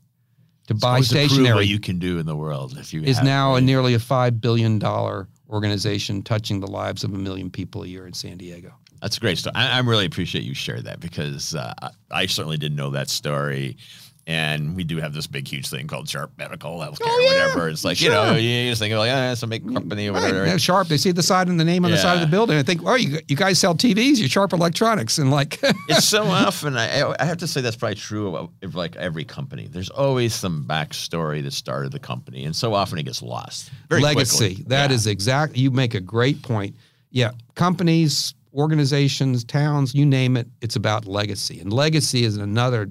to 0.66 0.75
buy 0.75 1.00
stationery. 1.00 1.66
You 1.66 1.78
can 1.78 1.99
do 1.99 2.18
in 2.18 2.26
the 2.26 2.37
world 2.37 2.76
if 2.78 2.92
you 2.92 3.02
is 3.02 3.23
now 3.23 3.54
a 3.54 3.61
nearly 3.61 3.94
a 3.94 3.99
five 3.99 4.40
billion 4.40 4.78
dollar 4.78 5.28
organization 5.50 6.23
touching 6.23 6.61
the 6.61 6.66
lives 6.66 7.04
of 7.04 7.12
a 7.12 7.18
million 7.18 7.50
people 7.50 7.83
a 7.83 7.87
year 7.87 8.06
in 8.06 8.12
San 8.12 8.38
Diego. 8.38 8.73
That's 9.00 9.18
a 9.18 9.21
great 9.21 9.37
story. 9.37 9.54
I, 9.54 9.76
I 9.76 9.80
really 9.80 10.06
appreciate 10.06 10.44
you 10.44 10.54
shared 10.54 10.85
that 10.85 11.00
because 11.00 11.54
uh, 11.54 11.75
I 12.11 12.26
certainly 12.26 12.56
didn't 12.56 12.76
know 12.76 12.90
that 12.90 13.11
story 13.11 13.76
and 14.26 14.74
we 14.74 14.84
do 14.84 14.98
have 14.98 15.12
this 15.12 15.26
big, 15.26 15.46
huge 15.46 15.68
thing 15.68 15.86
called 15.86 16.08
Sharp 16.08 16.32
Medical 16.38 16.78
Healthcare, 16.78 17.02
oh, 17.02 17.20
yeah. 17.20 17.46
whatever. 17.46 17.68
It's 17.68 17.84
like 17.84 17.98
sure. 17.98 18.08
you 18.08 18.14
know, 18.14 18.36
you 18.36 18.70
just 18.70 18.80
think 18.80 18.94
like, 18.94 19.08
yeah, 19.08 19.32
it's 19.32 19.42
a 19.42 19.46
big 19.46 19.64
mm. 19.64 19.74
company 19.74 20.08
or 20.08 20.14
whatever. 20.14 20.42
Right. 20.42 20.60
Sharp, 20.60 20.88
they 20.88 20.96
see 20.96 21.12
the 21.12 21.22
side 21.22 21.48
and 21.48 21.60
the 21.60 21.64
name 21.64 21.84
on 21.84 21.90
yeah. 21.90 21.96
the 21.96 22.02
side 22.02 22.14
of 22.14 22.20
the 22.20 22.26
building. 22.26 22.56
I 22.56 22.62
think, 22.62 22.82
oh, 22.84 22.94
you, 22.94 23.18
you 23.28 23.36
guys 23.36 23.58
sell 23.58 23.74
TVs, 23.74 24.16
you 24.16 24.28
Sharp 24.28 24.52
Electronics, 24.52 25.18
and 25.18 25.30
like. 25.30 25.58
it's 25.88 26.06
so 26.06 26.24
often. 26.24 26.76
I, 26.76 27.14
I 27.18 27.24
have 27.24 27.38
to 27.38 27.46
say 27.46 27.60
that's 27.60 27.76
probably 27.76 27.96
true 27.96 28.36
of 28.62 28.74
like 28.74 28.96
every 28.96 29.24
company. 29.24 29.68
There's 29.70 29.90
always 29.90 30.34
some 30.34 30.64
backstory 30.64 31.42
that 31.42 31.52
started 31.52 31.92
the 31.92 31.98
company, 31.98 32.44
and 32.44 32.56
so 32.56 32.72
often 32.72 32.98
it 32.98 33.02
gets 33.02 33.22
lost. 33.22 33.70
Legacy. 33.90 34.54
Quickly. 34.54 34.64
That 34.68 34.90
yeah. 34.90 34.96
is 34.96 35.06
exact. 35.06 35.56
You 35.56 35.70
make 35.70 35.94
a 35.94 36.00
great 36.00 36.42
point. 36.42 36.74
Yeah, 37.10 37.32
companies 37.54 38.34
organizations, 38.54 39.42
towns, 39.44 39.94
you 39.94 40.06
name 40.06 40.36
it, 40.36 40.46
it's 40.60 40.76
about 40.76 41.06
legacy. 41.06 41.60
And 41.60 41.72
legacy 41.72 42.24
is 42.24 42.36
another 42.36 42.88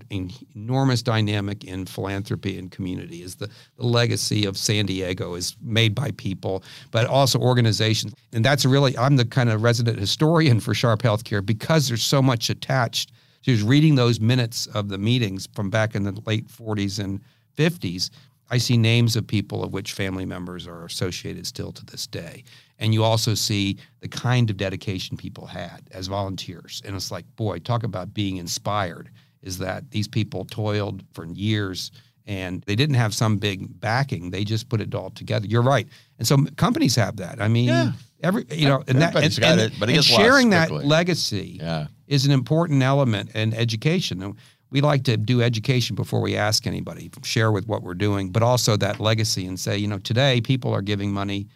enormous 0.55 1.01
dynamic 1.01 1.63
in 1.63 1.85
philanthropy 1.85 2.57
and 2.59 2.69
community. 2.69 3.21
Is 3.23 3.35
the, 3.35 3.49
the 3.77 3.85
legacy 3.85 4.45
of 4.45 4.57
San 4.57 4.85
Diego 4.85 5.35
is 5.35 5.55
made 5.61 5.95
by 5.95 6.11
people, 6.11 6.63
but 6.91 7.07
also 7.07 7.39
organizations. 7.39 8.13
And 8.33 8.43
that's 8.43 8.65
really 8.65 8.97
I'm 8.97 9.15
the 9.15 9.25
kind 9.25 9.49
of 9.49 9.63
resident 9.63 9.99
historian 9.99 10.59
for 10.59 10.73
Sharp 10.73 11.01
Healthcare 11.01 11.45
because 11.45 11.87
there's 11.87 12.03
so 12.03 12.21
much 12.21 12.49
attached. 12.49 13.11
So 13.41 13.51
just 13.53 13.65
reading 13.65 13.95
those 13.95 14.19
minutes 14.19 14.67
of 14.67 14.89
the 14.89 14.97
meetings 14.97 15.47
from 15.53 15.69
back 15.69 15.95
in 15.95 16.03
the 16.03 16.19
late 16.25 16.47
40s 16.47 17.03
and 17.03 17.21
50s. 17.57 18.09
I 18.49 18.57
see 18.57 18.77
names 18.77 19.15
of 19.15 19.25
people 19.25 19.63
of 19.63 19.73
which 19.73 19.93
family 19.93 20.25
members 20.25 20.67
are 20.67 20.85
associated 20.85 21.47
still 21.47 21.71
to 21.71 21.85
this 21.85 22.05
day. 22.05 22.43
And 22.79 22.93
you 22.93 23.03
also 23.03 23.33
see 23.33 23.77
the 24.01 24.07
kind 24.07 24.49
of 24.49 24.57
dedication 24.57 25.15
people 25.15 25.45
had 25.45 25.81
as 25.91 26.07
volunteers. 26.07 26.81
And 26.85 26.95
it's 26.95 27.11
like, 27.11 27.25
boy, 27.35 27.59
talk 27.59 27.83
about 27.83 28.13
being 28.13 28.37
inspired 28.37 29.09
is 29.41 29.57
that 29.59 29.91
these 29.91 30.07
people 30.07 30.45
toiled 30.45 31.03
for 31.13 31.25
years 31.25 31.91
and 32.25 32.63
they 32.63 32.75
didn't 32.75 32.95
have 32.95 33.13
some 33.13 33.37
big 33.37 33.79
backing. 33.79 34.31
They 34.31 34.43
just 34.43 34.69
put 34.69 34.81
it 34.81 34.95
all 34.95 35.09
together. 35.11 35.45
You're 35.45 35.61
right. 35.61 35.87
And 36.19 36.27
so 36.27 36.37
companies 36.55 36.95
have 36.95 37.17
that. 37.17 37.41
I 37.41 37.47
mean, 37.47 37.67
yeah. 37.67 37.91
every, 38.23 38.45
you 38.49 38.67
know, 38.67 38.83
and 38.87 39.01
that, 39.01 39.15
and, 39.15 39.43
and, 39.43 39.61
it, 39.61 39.73
but 39.79 39.89
and 39.89 40.03
sharing 40.03 40.49
that 40.51 40.71
legacy 40.71 41.59
yeah. 41.61 41.87
is 42.07 42.25
an 42.25 42.31
important 42.31 42.81
element 42.81 43.35
in 43.35 43.53
education. 43.53 44.37
We 44.71 44.81
like 44.81 45.03
to 45.03 45.17
do 45.17 45.41
education 45.41 45.95
before 45.95 46.21
we 46.21 46.37
ask 46.37 46.65
anybody, 46.65 47.11
share 47.23 47.51
with 47.51 47.67
what 47.67 47.83
we're 47.83 47.93
doing, 47.93 48.29
but 48.29 48.41
also 48.41 48.77
that 48.77 48.99
legacy 48.99 49.45
and 49.45 49.59
say, 49.59 49.77
you 49.77 49.87
know, 49.87 49.99
today 49.99 50.41
people 50.41 50.73
are 50.73 50.81
giving 50.81 51.11
money 51.11 51.47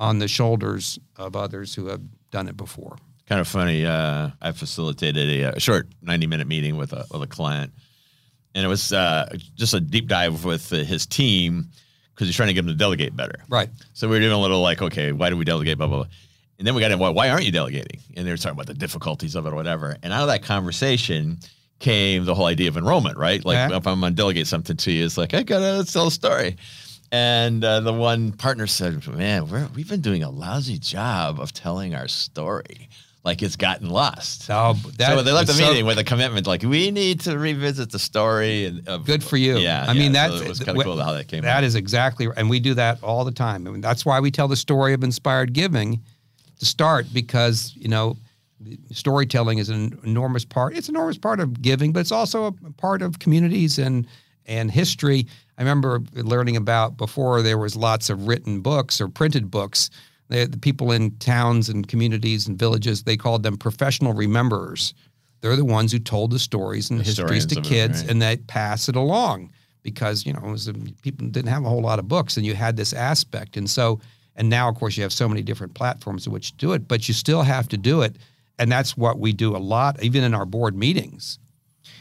on 0.00 0.18
the 0.18 0.26
shoulders 0.26 0.98
of 1.16 1.36
others 1.36 1.74
who 1.74 1.86
have 1.86 2.00
done 2.32 2.48
it 2.48 2.56
before. 2.56 2.96
Kind 3.28 3.40
of 3.40 3.46
funny. 3.46 3.86
Uh, 3.86 4.30
I 4.42 4.50
facilitated 4.50 5.28
a, 5.42 5.56
a, 5.56 5.60
short 5.60 5.86
90 6.02 6.26
minute 6.26 6.48
meeting 6.48 6.76
with 6.76 6.92
a, 6.92 7.06
with 7.12 7.22
a 7.22 7.28
client, 7.28 7.72
and 8.56 8.64
it 8.64 8.68
was 8.68 8.92
uh, 8.92 9.32
just 9.54 9.74
a 9.74 9.80
deep 9.80 10.08
dive 10.08 10.44
with 10.44 10.72
uh, 10.72 10.78
his 10.78 11.06
team 11.06 11.68
because 12.12 12.26
he's 12.26 12.34
trying 12.34 12.48
to 12.48 12.54
get 12.54 12.62
them 12.62 12.72
to 12.72 12.78
delegate 12.78 13.14
better. 13.14 13.44
Right. 13.48 13.68
So 13.92 14.08
we 14.08 14.16
were 14.16 14.20
doing 14.20 14.32
a 14.32 14.40
little 14.40 14.60
like, 14.60 14.82
okay, 14.82 15.12
why 15.12 15.30
do 15.30 15.36
we 15.36 15.44
delegate? 15.44 15.78
Blah, 15.78 15.86
blah, 15.86 15.96
blah. 15.98 16.06
And 16.58 16.66
then 16.66 16.74
we 16.74 16.80
got 16.80 16.90
in, 16.90 16.98
why, 16.98 17.10
why 17.10 17.30
aren't 17.30 17.46
you 17.46 17.52
delegating? 17.52 18.00
And 18.16 18.26
they 18.26 18.30
were 18.30 18.36
talking 18.36 18.52
about 18.52 18.66
the 18.66 18.74
difficulties 18.74 19.34
of 19.34 19.46
it 19.46 19.52
or 19.52 19.54
whatever. 19.54 19.96
And 20.02 20.12
out 20.12 20.22
of 20.22 20.28
that 20.28 20.42
conversation, 20.42 21.38
came 21.80 22.26
the 22.26 22.34
whole 22.34 22.46
idea 22.46 22.68
of 22.68 22.76
enrollment, 22.76 23.18
right? 23.18 23.44
Like 23.44 23.54
yeah. 23.54 23.76
if 23.76 23.86
I'm 23.86 24.00
going 24.00 24.12
to 24.12 24.16
delegate 24.16 24.46
something 24.46 24.76
to 24.76 24.92
you, 24.92 25.04
it's 25.04 25.18
like, 25.18 25.34
I 25.34 25.42
got 25.42 25.58
to 25.60 25.90
tell 25.90 26.06
a 26.06 26.10
story. 26.10 26.56
And 27.12 27.64
uh, 27.64 27.80
the 27.80 27.92
one 27.92 28.32
partner 28.32 28.66
said, 28.66 29.06
"Man, 29.08 29.48
we 29.48 29.58
have 29.58 29.88
been 29.88 30.00
doing 30.00 30.22
a 30.22 30.30
lousy 30.30 30.78
job 30.78 31.40
of 31.40 31.52
telling 31.52 31.94
our 31.94 32.06
story. 32.06 32.88
Like 33.24 33.42
it's 33.42 33.56
gotten 33.56 33.90
lost." 33.90 34.48
Oh, 34.48 34.74
so 34.74 35.22
they 35.22 35.32
left 35.32 35.48
the 35.48 35.54
so, 35.54 35.68
meeting 35.68 35.86
with 35.86 35.98
a 35.98 36.04
commitment, 36.04 36.46
like 36.46 36.62
we 36.62 36.90
need 36.92 37.20
to 37.22 37.36
revisit 37.36 37.90
the 37.90 37.98
story. 37.98 38.66
And 38.66 38.88
of, 38.88 39.04
good 39.04 39.24
for 39.24 39.36
you. 39.36 39.58
Yeah, 39.58 39.84
I 39.88 39.92
yeah, 39.92 39.98
mean 39.98 40.12
that 40.12 40.30
so 40.30 40.48
was 40.48 40.60
kind 40.60 40.78
of 40.78 40.84
cool 40.84 40.96
how 40.98 41.12
that 41.12 41.26
came. 41.26 41.42
That 41.42 41.64
is 41.64 41.74
exactly, 41.74 42.28
and 42.36 42.48
we 42.48 42.60
do 42.60 42.74
that 42.74 43.02
all 43.02 43.24
the 43.24 43.32
time. 43.32 43.66
I 43.66 43.70
mean, 43.70 43.80
that's 43.80 44.06
why 44.06 44.20
we 44.20 44.30
tell 44.30 44.48
the 44.48 44.56
story 44.56 44.94
of 44.94 45.02
inspired 45.02 45.52
giving 45.52 46.00
to 46.60 46.64
start 46.64 47.06
because 47.12 47.72
you 47.76 47.88
know 47.88 48.16
storytelling 48.92 49.58
is 49.58 49.68
an 49.68 49.98
enormous 50.04 50.44
part. 50.44 50.76
It's 50.76 50.88
an 50.88 50.94
enormous 50.94 51.18
part 51.18 51.40
of 51.40 51.60
giving, 51.60 51.92
but 51.92 52.00
it's 52.00 52.12
also 52.12 52.46
a 52.46 52.52
part 52.72 53.02
of 53.02 53.18
communities 53.18 53.78
and 53.78 54.06
and 54.46 54.70
history. 54.70 55.26
I 55.60 55.62
remember 55.62 56.02
learning 56.14 56.56
about 56.56 56.96
before 56.96 57.42
there 57.42 57.58
was 57.58 57.76
lots 57.76 58.08
of 58.08 58.26
written 58.26 58.62
books 58.62 58.98
or 58.98 59.08
printed 59.08 59.50
books. 59.50 59.90
the 60.28 60.58
people 60.62 60.90
in 60.90 61.10
towns 61.18 61.68
and 61.68 61.86
communities 61.86 62.48
and 62.48 62.58
villages, 62.58 63.02
they 63.02 63.18
called 63.18 63.42
them 63.42 63.58
professional 63.58 64.14
rememberers. 64.14 64.94
They're 65.42 65.56
the 65.56 65.64
ones 65.66 65.92
who 65.92 65.98
told 65.98 66.30
the 66.30 66.38
stories 66.38 66.88
and 66.88 66.98
the 66.98 67.04
histories 67.04 67.44
to 67.46 67.60
kids, 67.60 68.00
right. 68.00 68.10
and 68.10 68.22
they 68.22 68.38
pass 68.38 68.88
it 68.88 68.96
along 68.96 69.52
because 69.82 70.24
you 70.24 70.32
know 70.32 70.40
it 70.42 70.50
was, 70.50 70.70
people 71.02 71.26
didn't 71.26 71.50
have 71.50 71.64
a 71.66 71.68
whole 71.68 71.82
lot 71.82 71.98
of 71.98 72.08
books, 72.08 72.38
and 72.38 72.46
you 72.46 72.54
had 72.54 72.78
this 72.78 72.94
aspect. 72.94 73.58
And 73.58 73.68
so, 73.68 74.00
and 74.36 74.48
now 74.48 74.66
of 74.66 74.76
course 74.76 74.96
you 74.96 75.02
have 75.02 75.12
so 75.12 75.28
many 75.28 75.42
different 75.42 75.74
platforms 75.74 76.26
in 76.26 76.32
which 76.32 76.52
to 76.52 76.56
do 76.56 76.72
it, 76.72 76.88
but 76.88 77.06
you 77.06 77.12
still 77.12 77.42
have 77.42 77.68
to 77.68 77.76
do 77.76 78.00
it, 78.00 78.16
and 78.58 78.72
that's 78.72 78.96
what 78.96 79.18
we 79.18 79.34
do 79.34 79.54
a 79.54 79.58
lot, 79.58 80.02
even 80.02 80.24
in 80.24 80.32
our 80.32 80.46
board 80.46 80.74
meetings. 80.74 81.38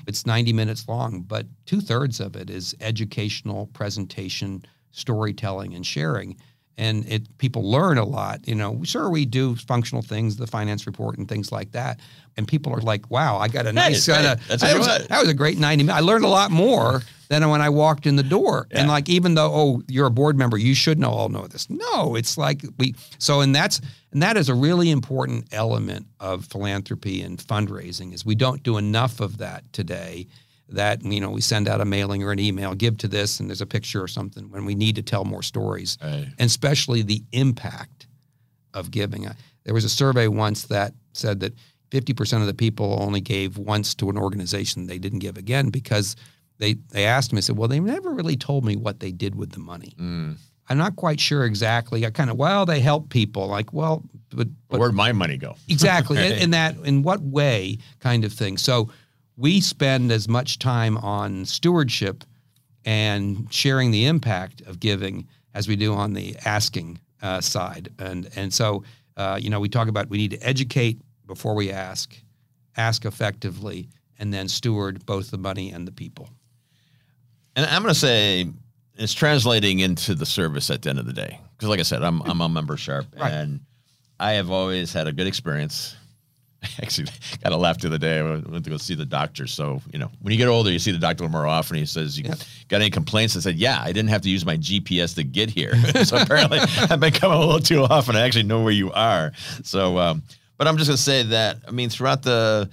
It's 0.07 0.25
90 0.25 0.53
minutes 0.53 0.88
long, 0.88 1.21
but 1.21 1.47
two 1.65 1.81
thirds 1.81 2.19
of 2.19 2.35
it 2.35 2.49
is 2.49 2.75
educational 2.81 3.67
presentation, 3.67 4.63
storytelling, 4.91 5.73
and 5.73 5.85
sharing. 5.85 6.38
And 6.79 7.05
it 7.07 7.37
people 7.37 7.69
learn 7.69 7.97
a 7.97 8.05
lot. 8.05 8.47
You 8.47 8.55
know, 8.55 8.81
sure 8.83 9.09
we 9.09 9.25
do 9.25 9.55
functional 9.55 10.01
things, 10.01 10.37
the 10.37 10.47
finance 10.47 10.87
report 10.87 11.17
and 11.17 11.27
things 11.27 11.51
like 11.51 11.73
that, 11.73 11.99
and 12.37 12.47
people 12.47 12.73
are 12.73 12.81
like, 12.81 13.11
"Wow, 13.11 13.37
I 13.37 13.49
got 13.49 13.67
a 13.67 13.73
nice 13.73 14.05
Hey, 14.05 14.13
kind 14.13 14.25
hey, 14.25 14.31
of 14.31 14.59
that, 14.61 14.77
was, 14.77 15.07
that 15.07 15.19
was 15.19 15.29
a 15.29 15.33
great 15.33 15.59
ninety 15.59 15.83
minutes. 15.83 16.01
I 16.01 16.05
learned 16.05 16.23
a 16.23 16.29
lot 16.29 16.51
more 16.51 17.01
than 17.27 17.47
when 17.49 17.61
I 17.61 17.69
walked 17.69 18.07
in 18.07 18.15
the 18.15 18.23
door. 18.23 18.67
And 18.71 18.87
like, 18.87 19.07
even 19.07 19.35
though 19.35 19.51
oh, 19.53 19.83
you're 19.87 20.07
a 20.07 20.11
board 20.11 20.37
member, 20.37 20.57
you 20.57 20.73
should 20.73 20.97
know 20.97 21.11
all 21.11 21.29
know 21.29 21.45
this. 21.47 21.69
No, 21.69 22.15
it's 22.15 22.37
like 22.37 22.63
we 22.77 22.95
so, 23.19 23.41
and 23.41 23.53
that's 23.53 23.81
and 24.13 24.23
that 24.23 24.37
is 24.37 24.47
a 24.47 24.55
really 24.55 24.89
important 24.89 25.47
element 25.51 26.07
of 26.19 26.45
philanthropy 26.45 27.21
and 27.21 27.37
fundraising 27.37 28.13
is 28.13 28.25
we 28.25 28.35
don't 28.35 28.63
do 28.63 28.77
enough 28.77 29.19
of 29.19 29.37
that 29.37 29.71
today 29.73 30.27
that 30.71 31.03
you 31.03 31.19
know 31.19 31.29
we 31.32 31.41
send 31.41 31.67
out 31.67 31.82
a 31.82 31.86
mailing 31.86 32.23
or 32.23 32.32
an 32.32 32.39
email 32.39 32.73
give 32.75 32.97
to 32.97 33.08
this 33.08 33.39
and 33.39 33.49
there's 33.49 33.62
a 33.62 33.65
picture 33.65 34.01
or 34.03 34.08
something 34.08 34.49
when 34.51 34.65
we 34.65 34.75
need 34.75 34.95
to 34.95 35.01
tell 35.01 35.25
more 35.25 35.41
stories 35.43 35.97
Right. 36.01 36.27
and 36.38 36.47
especially 36.47 37.01
the 37.01 37.23
impact 37.32 38.08
of 38.73 38.91
giving 38.91 39.27
there 39.65 39.73
was 39.73 39.84
a 39.86 39.89
survey 39.89 40.27
once 40.27 40.63
that 40.67 40.93
said 41.13 41.39
that 41.41 41.53
50% 41.91 42.41
of 42.41 42.45
the 42.47 42.53
people 42.53 42.97
only 43.01 43.19
gave 43.19 43.58
once 43.58 43.95
to 43.95 44.10
an 44.12 44.17
organization 44.17 44.86
they 44.86 44.99
didn't 44.99 45.19
give 45.19 45.38
again 45.38 45.69
because 45.69 46.15
they, 46.60 46.75
they 46.91 47.05
asked 47.05 47.32
me 47.34 47.38
they 47.38 47.41
said 47.41 47.58
well 47.58 47.67
they 47.67 47.79
never 47.79 48.12
really 48.13 48.38
told 48.38 48.63
me 48.63 48.75
what 48.75 48.99
they 48.99 49.12
did 49.12 49.34
with 49.36 49.51
the 49.53 49.60
money 49.60 49.93
Mm. 49.99 50.38
i'm 50.69 50.77
not 50.77 50.95
quite 50.97 51.19
sure 51.19 51.45
exactly 51.45 52.05
i 52.05 52.12
kind 52.12 52.29
of 52.29 52.38
well 52.38 52.65
they 52.67 52.79
help 52.79 53.10
people 53.10 53.47
like 53.47 53.73
well 53.73 54.03
but, 54.29 54.47
but 54.69 54.79
Where'd 54.79 54.93
my 54.93 55.12
money 55.13 55.38
go? 55.38 55.55
exactly 55.67 56.17
in, 56.27 56.34
in 56.34 56.49
that 56.51 56.77
in 56.84 57.01
what 57.01 57.21
way 57.21 57.79
kind 57.99 58.23
of 58.23 58.32
thing 58.34 58.58
so 58.58 58.89
we 59.39 59.62
spend 59.62 60.12
as 60.12 60.28
much 60.28 60.60
time 60.60 60.97
on 60.97 61.45
stewardship 61.45 62.23
and 62.86 63.47
sharing 63.52 63.91
the 63.91 64.06
impact 64.06 64.62
of 64.67 64.80
giving 64.80 65.25
as 65.54 65.67
we 65.67 65.75
do 65.75 65.93
on 65.93 66.13
the 66.13 66.36
asking 66.45 66.99
uh, 67.21 67.39
side 67.41 67.89
and 67.99 68.30
and 68.36 68.54
so 68.54 68.84
uh, 69.17 69.38
you 69.41 69.49
know 69.49 69.60
we 69.60 69.69
talk 69.69 69.88
about 69.88 70.10
we 70.10 70.17
need 70.17 70.32
to 70.32 70.41
educate 70.47 70.97
before 71.25 71.56
we 71.56 71.71
ask 71.71 72.15
ask 72.78 73.06
effectively 73.06 73.88
and 74.19 74.34
then 74.34 74.47
steward 74.47 75.06
both 75.06 75.32
the 75.32 75.38
money 75.38 75.71
and 75.71 75.88
the 75.88 75.91
people 75.91 76.30
And 77.56 77.65
I'm 77.65 77.82
going 77.82 77.93
to 77.93 77.99
say 77.99 78.47
it's 78.95 79.13
translating 79.13 79.80
into 79.80 80.13
the 80.15 80.25
service 80.25 80.69
at 80.69 80.82
the 80.82 80.89
end 80.89 80.99
of 80.99 81.06
the 81.06 81.13
day. 81.13 81.39
Because, 81.56 81.69
like 81.69 81.80
I 81.80 81.84
said, 81.84 82.04
I'm 82.04 82.21
I'm 82.23 82.41
a 82.41 82.47
member 82.49 82.78
sharp, 82.78 83.06
Right. 83.17 83.32
and 83.34 83.60
I 84.19 84.34
have 84.34 84.49
always 84.52 84.93
had 84.93 85.08
a 85.08 85.12
good 85.13 85.28
experience. 85.28 85.95
Actually, 86.81 87.07
got 87.43 87.53
a 87.53 87.57
laugh 87.57 87.77
the 87.79 87.87
other 87.87 87.97
day. 87.97 88.19
I 88.19 88.23
went 88.23 88.63
to 88.65 88.69
go 88.69 88.77
see 88.77 88.93
the 88.95 89.05
doctor. 89.05 89.47
So, 89.47 89.81
you 89.93 89.99
know, 89.99 90.11
when 90.21 90.31
you 90.33 90.37
get 90.37 90.47
older, 90.49 90.69
you 90.71 90.79
see 90.79 90.91
the 90.91 90.97
doctor 90.97 91.27
more 91.29 91.47
often. 91.47 91.77
He 91.77 91.85
says, 91.85 92.17
"You 92.17 92.25
Yeah. 92.27 92.35
got 92.67 92.81
any 92.81 92.89
complaints?" 92.89 93.37
I 93.37 93.39
said, 93.39 93.55
"Yeah, 93.55 93.79
I 93.81 93.87
didn't 93.93 94.09
have 94.09 94.21
to 94.23 94.29
use 94.29 94.45
my 94.45 94.57
GPS 94.57 95.15
to 95.15 95.23
get 95.23 95.49
here. 95.49 95.73
so 96.03 96.17
apparently, 96.17 96.59
I've 96.89 96.99
been 96.99 97.13
coming 97.13 97.37
a 97.37 97.39
little 97.39 97.59
too 97.61 97.83
often. 97.83 98.15
I 98.17 98.21
actually 98.21 98.43
know 98.43 98.61
where 98.61 98.73
you 98.73 98.91
are." 98.91 99.31
So, 99.63 99.97
um, 99.97 100.21
but 100.57 100.67
I'm 100.67 100.75
just 100.77 100.89
gonna 100.89 100.97
say 100.97 101.23
that 101.23 101.57
I 101.67 101.71
mean, 101.71 101.89
throughout 101.89 102.23
the 102.23 102.69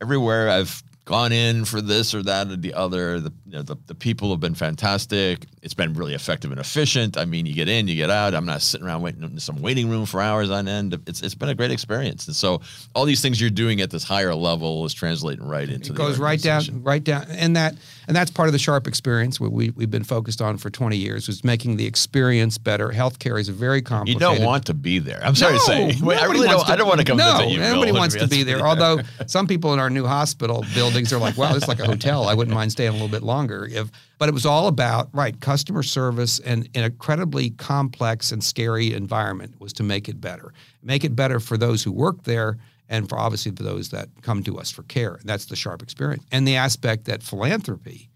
everywhere 0.00 0.50
I've 0.50 0.82
gone 1.04 1.32
in 1.32 1.64
for 1.64 1.80
this 1.80 2.14
or 2.14 2.22
that 2.24 2.48
or 2.48 2.56
the 2.56 2.74
other, 2.74 3.20
the 3.20 3.32
you 3.48 3.54
know, 3.56 3.62
the, 3.62 3.76
the 3.86 3.94
people 3.94 4.28
have 4.30 4.40
been 4.40 4.54
fantastic. 4.54 5.46
It's 5.62 5.72
been 5.72 5.94
really 5.94 6.12
effective 6.12 6.50
and 6.50 6.60
efficient. 6.60 7.16
I 7.16 7.24
mean, 7.24 7.46
you 7.46 7.54
get 7.54 7.66
in, 7.66 7.88
you 7.88 7.94
get 7.96 8.10
out. 8.10 8.34
I'm 8.34 8.44
not 8.44 8.60
sitting 8.60 8.86
around 8.86 9.00
waiting 9.00 9.22
in 9.22 9.40
some 9.40 9.62
waiting 9.62 9.88
room 9.88 10.04
for 10.04 10.20
hours 10.20 10.50
on 10.50 10.68
end. 10.68 10.98
It's 11.06 11.22
it's 11.22 11.34
been 11.34 11.48
a 11.48 11.54
great 11.54 11.70
experience. 11.70 12.26
And 12.26 12.36
so 12.36 12.60
all 12.94 13.06
these 13.06 13.22
things 13.22 13.40
you're 13.40 13.48
doing 13.48 13.80
at 13.80 13.90
this 13.90 14.04
higher 14.04 14.34
level 14.34 14.84
is 14.84 14.92
translating 14.92 15.46
right 15.46 15.68
into 15.68 15.92
it 15.92 15.96
the 15.96 15.98
goes 15.98 16.18
right 16.18 16.40
down 16.42 16.62
right 16.82 17.02
down 17.02 17.24
and 17.30 17.56
that 17.56 17.74
and 18.06 18.14
that's 18.16 18.30
part 18.30 18.48
of 18.48 18.52
the 18.52 18.58
sharp 18.58 18.86
experience 18.86 19.40
what 19.40 19.50
we, 19.52 19.70
we've 19.70 19.90
been 19.90 20.04
focused 20.04 20.40
on 20.42 20.58
for 20.58 20.68
20 20.70 20.96
years 20.96 21.26
was 21.26 21.42
making 21.44 21.76
the 21.76 21.86
experience 21.86 22.58
better 22.58 22.88
healthcare 22.90 23.40
is 23.40 23.48
a 23.48 23.52
very 23.52 23.80
complicated. 23.80 24.20
You 24.20 24.36
don't 24.36 24.44
want 24.46 24.66
to 24.66 24.74
be 24.74 24.98
there. 24.98 25.20
I'm 25.24 25.34
sorry 25.34 25.54
No, 25.54 25.58
to 25.58 25.64
say. 25.64 25.92
Wait, 26.02 26.18
I 26.18 26.26
really 26.26 26.48
don't. 26.48 26.68
I 26.68 26.76
don't 26.76 26.86
want 26.88 27.00
to 27.00 27.06
come 27.06 27.16
No, 27.16 27.38
visit 27.38 27.52
you. 27.52 27.60
nobody 27.60 27.92
Bill. 27.92 28.00
wants 28.00 28.14
to 28.16 28.28
be 28.28 28.42
there. 28.42 28.60
Although 28.60 29.00
some 29.26 29.46
people 29.46 29.72
in 29.72 29.78
our 29.78 29.88
new 29.90 30.04
hospital 30.06 30.64
buildings 30.74 31.12
are 31.14 31.18
like, 31.18 31.36
"Wow, 31.38 31.54
this 31.54 31.62
is 31.62 31.68
like 31.68 31.80
a 31.80 31.86
hotel. 31.86 32.28
I 32.28 32.34
wouldn't 32.34 32.54
mind 32.54 32.72
staying 32.72 32.90
a 32.90 32.92
little 32.92 33.08
bit 33.08 33.22
longer." 33.22 33.37
If, 33.46 33.90
but 34.18 34.28
it 34.28 34.32
was 34.32 34.46
all 34.46 34.66
about 34.66 35.08
right 35.12 35.38
customer 35.40 35.82
service 35.82 36.38
and 36.40 36.68
an 36.74 36.84
incredibly 36.84 37.50
complex 37.50 38.32
and 38.32 38.42
scary 38.42 38.92
environment 38.92 39.60
was 39.60 39.72
to 39.74 39.82
make 39.82 40.08
it 40.08 40.20
better, 40.20 40.52
make 40.82 41.04
it 41.04 41.14
better 41.14 41.38
for 41.38 41.56
those 41.56 41.82
who 41.82 41.92
work 41.92 42.24
there, 42.24 42.58
and 42.88 43.08
for 43.08 43.18
obviously 43.18 43.52
for 43.52 43.62
those 43.62 43.90
that 43.90 44.08
come 44.22 44.42
to 44.42 44.58
us 44.58 44.70
for 44.70 44.82
care. 44.84 45.20
That's 45.24 45.46
the 45.46 45.56
sharp 45.56 45.82
experience, 45.82 46.24
and 46.32 46.48
the 46.48 46.56
aspect 46.56 47.04
that 47.04 47.22
philanthropy 47.22 48.08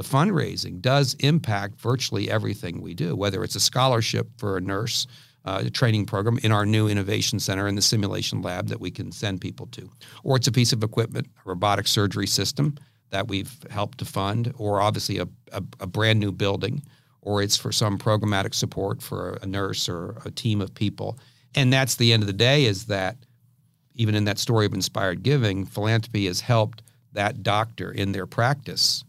the 0.00 0.08
fundraising 0.08 0.80
does 0.80 1.12
impact 1.20 1.78
virtually 1.78 2.30
everything 2.30 2.80
we 2.80 2.94
do, 2.94 3.14
whether 3.14 3.44
it's 3.44 3.54
a 3.54 3.60
scholarship 3.60 4.26
for 4.38 4.56
a 4.56 4.60
nurse, 4.62 5.06
uh, 5.44 5.62
a 5.66 5.68
training 5.68 6.06
program 6.06 6.38
in 6.42 6.52
our 6.52 6.64
new 6.64 6.88
innovation 6.88 7.38
center 7.38 7.68
in 7.68 7.74
the 7.74 7.82
simulation 7.82 8.40
lab 8.40 8.68
that 8.68 8.80
we 8.80 8.90
can 8.90 9.12
send 9.12 9.42
people 9.42 9.66
to, 9.66 9.90
or 10.24 10.36
it's 10.36 10.46
a 10.46 10.52
piece 10.52 10.72
of 10.72 10.82
equipment, 10.82 11.26
a 11.44 11.48
robotic 11.50 11.86
surgery 11.86 12.26
system 12.26 12.74
that 13.10 13.28
we've 13.28 13.52
helped 13.70 13.98
to 13.98 14.04
fund, 14.04 14.52
or 14.56 14.80
obviously 14.80 15.18
a, 15.18 15.28
a, 15.52 15.62
a 15.80 15.86
brand 15.86 16.20
new 16.20 16.32
building, 16.32 16.82
or 17.22 17.42
it's 17.42 17.56
for 17.56 17.72
some 17.72 17.98
programmatic 17.98 18.54
support 18.54 19.02
for 19.02 19.38
a 19.42 19.46
nurse 19.46 19.88
or 19.88 20.20
a 20.24 20.30
team 20.30 20.60
of 20.60 20.74
people. 20.74 21.18
And 21.54 21.72
that's 21.72 21.96
the 21.96 22.12
end 22.12 22.22
of 22.22 22.26
the 22.26 22.32
day 22.32 22.64
is 22.64 22.86
that 22.86 23.16
even 23.94 24.14
in 24.14 24.24
that 24.24 24.38
story 24.38 24.66
of 24.66 24.72
inspired 24.72 25.22
giving, 25.22 25.66
philanthropy 25.66 26.26
has 26.26 26.40
helped 26.40 26.82
that 27.12 27.42
doctor 27.42 27.90
in 27.90 28.12
their 28.12 28.26
practice 28.26 29.04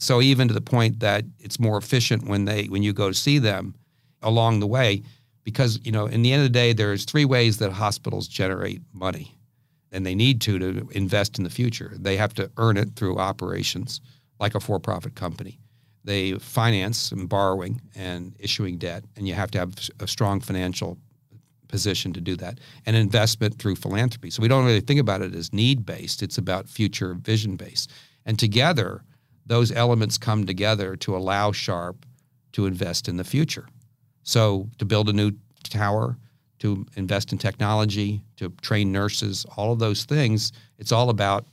so 0.00 0.22
even 0.22 0.48
to 0.48 0.54
the 0.54 0.62
point 0.62 1.00
that 1.00 1.26
it's 1.38 1.60
more 1.60 1.76
efficient 1.76 2.26
when 2.26 2.46
they 2.46 2.64
when 2.64 2.82
you 2.82 2.94
go 2.94 3.08
to 3.08 3.14
see 3.14 3.38
them 3.38 3.74
along 4.22 4.60
the 4.60 4.66
way, 4.66 5.02
because 5.44 5.78
you 5.84 5.92
know 5.92 6.06
in 6.06 6.22
the 6.22 6.32
end 6.32 6.40
of 6.40 6.46
the 6.46 6.58
day, 6.58 6.72
there's 6.72 7.04
three 7.04 7.26
ways 7.26 7.58
that 7.58 7.70
hospitals 7.70 8.26
generate 8.26 8.80
money, 8.94 9.36
and 9.92 10.06
they 10.06 10.14
need 10.14 10.40
to 10.42 10.58
to 10.58 10.88
invest 10.92 11.38
in 11.38 11.44
the 11.44 11.50
future. 11.50 11.92
They 11.98 12.16
have 12.16 12.34
to 12.34 12.50
earn 12.56 12.76
it 12.76 12.96
through 12.96 13.18
operations, 13.18 14.00
like 14.38 14.54
a 14.54 14.60
for-profit 14.60 15.14
company. 15.14 15.58
They 16.04 16.32
finance 16.34 17.12
and 17.12 17.28
borrowing 17.28 17.80
and 17.94 18.34
issuing 18.38 18.78
debt, 18.78 19.04
and 19.16 19.28
you 19.28 19.34
have 19.34 19.50
to 19.52 19.58
have 19.58 19.74
a 20.00 20.06
strong 20.06 20.40
financial 20.40 20.98
position 21.68 22.12
to 22.12 22.20
do 22.20 22.36
that 22.36 22.58
and 22.84 22.96
investment 22.96 23.58
through 23.58 23.76
philanthropy. 23.76 24.30
So 24.30 24.42
we 24.42 24.48
don't 24.48 24.64
really 24.64 24.80
think 24.80 24.98
about 24.98 25.22
it 25.22 25.34
as 25.34 25.52
need 25.52 25.86
based, 25.86 26.22
it's 26.22 26.38
about 26.38 26.68
future 26.68 27.14
vision 27.14 27.56
based. 27.56 27.90
And 28.26 28.38
together, 28.38 29.02
those 29.46 29.72
elements 29.72 30.18
come 30.18 30.46
together 30.46 30.96
to 30.96 31.16
allow 31.16 31.52
Sharp 31.52 32.04
to 32.52 32.66
invest 32.66 33.08
in 33.08 33.16
the 33.16 33.24
future. 33.24 33.68
So 34.22 34.68
to 34.78 34.84
build 34.84 35.08
a 35.08 35.12
new 35.12 35.32
tower, 35.62 36.18
to 36.60 36.86
invest 36.96 37.32
in 37.32 37.38
technology, 37.38 38.22
to 38.36 38.50
train 38.62 38.92
nurses, 38.92 39.44
all 39.56 39.72
of 39.72 39.78
those 39.78 40.04
things, 40.04 40.52
it's 40.78 40.92
all 40.92 41.10
about 41.10 41.46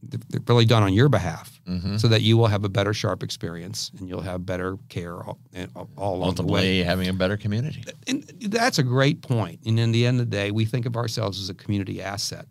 they're 0.00 0.40
really 0.46 0.64
done 0.64 0.84
on 0.84 0.92
your 0.92 1.08
behalf 1.08 1.60
Mhm. 1.68 1.98
so 2.00 2.06
that 2.06 2.22
you 2.22 2.36
will 2.36 2.46
have 2.46 2.62
a 2.64 2.68
better 2.68 2.94
Sharp 2.94 3.24
experience 3.24 3.90
and 3.98 4.08
you'll 4.08 4.20
have 4.20 4.46
better 4.46 4.78
care 4.88 5.16
all, 5.24 5.38
all 5.74 5.88
all 5.96 6.14
along 6.18 6.34
the 6.36 6.44
way 6.44 6.78
having 6.84 7.08
a 7.08 7.12
better 7.12 7.36
community. 7.36 7.82
and 8.06 8.22
that's 8.42 8.78
a 8.78 8.84
great 8.84 9.22
point. 9.22 9.58
And 9.66 9.78
in 9.80 9.90
the 9.90 10.06
end 10.06 10.20
of 10.20 10.30
the 10.30 10.36
day, 10.36 10.52
we 10.52 10.64
think 10.64 10.86
of 10.86 10.96
ourselves 10.96 11.40
as 11.40 11.48
a 11.50 11.54
community 11.54 12.00
asset. 12.00 12.46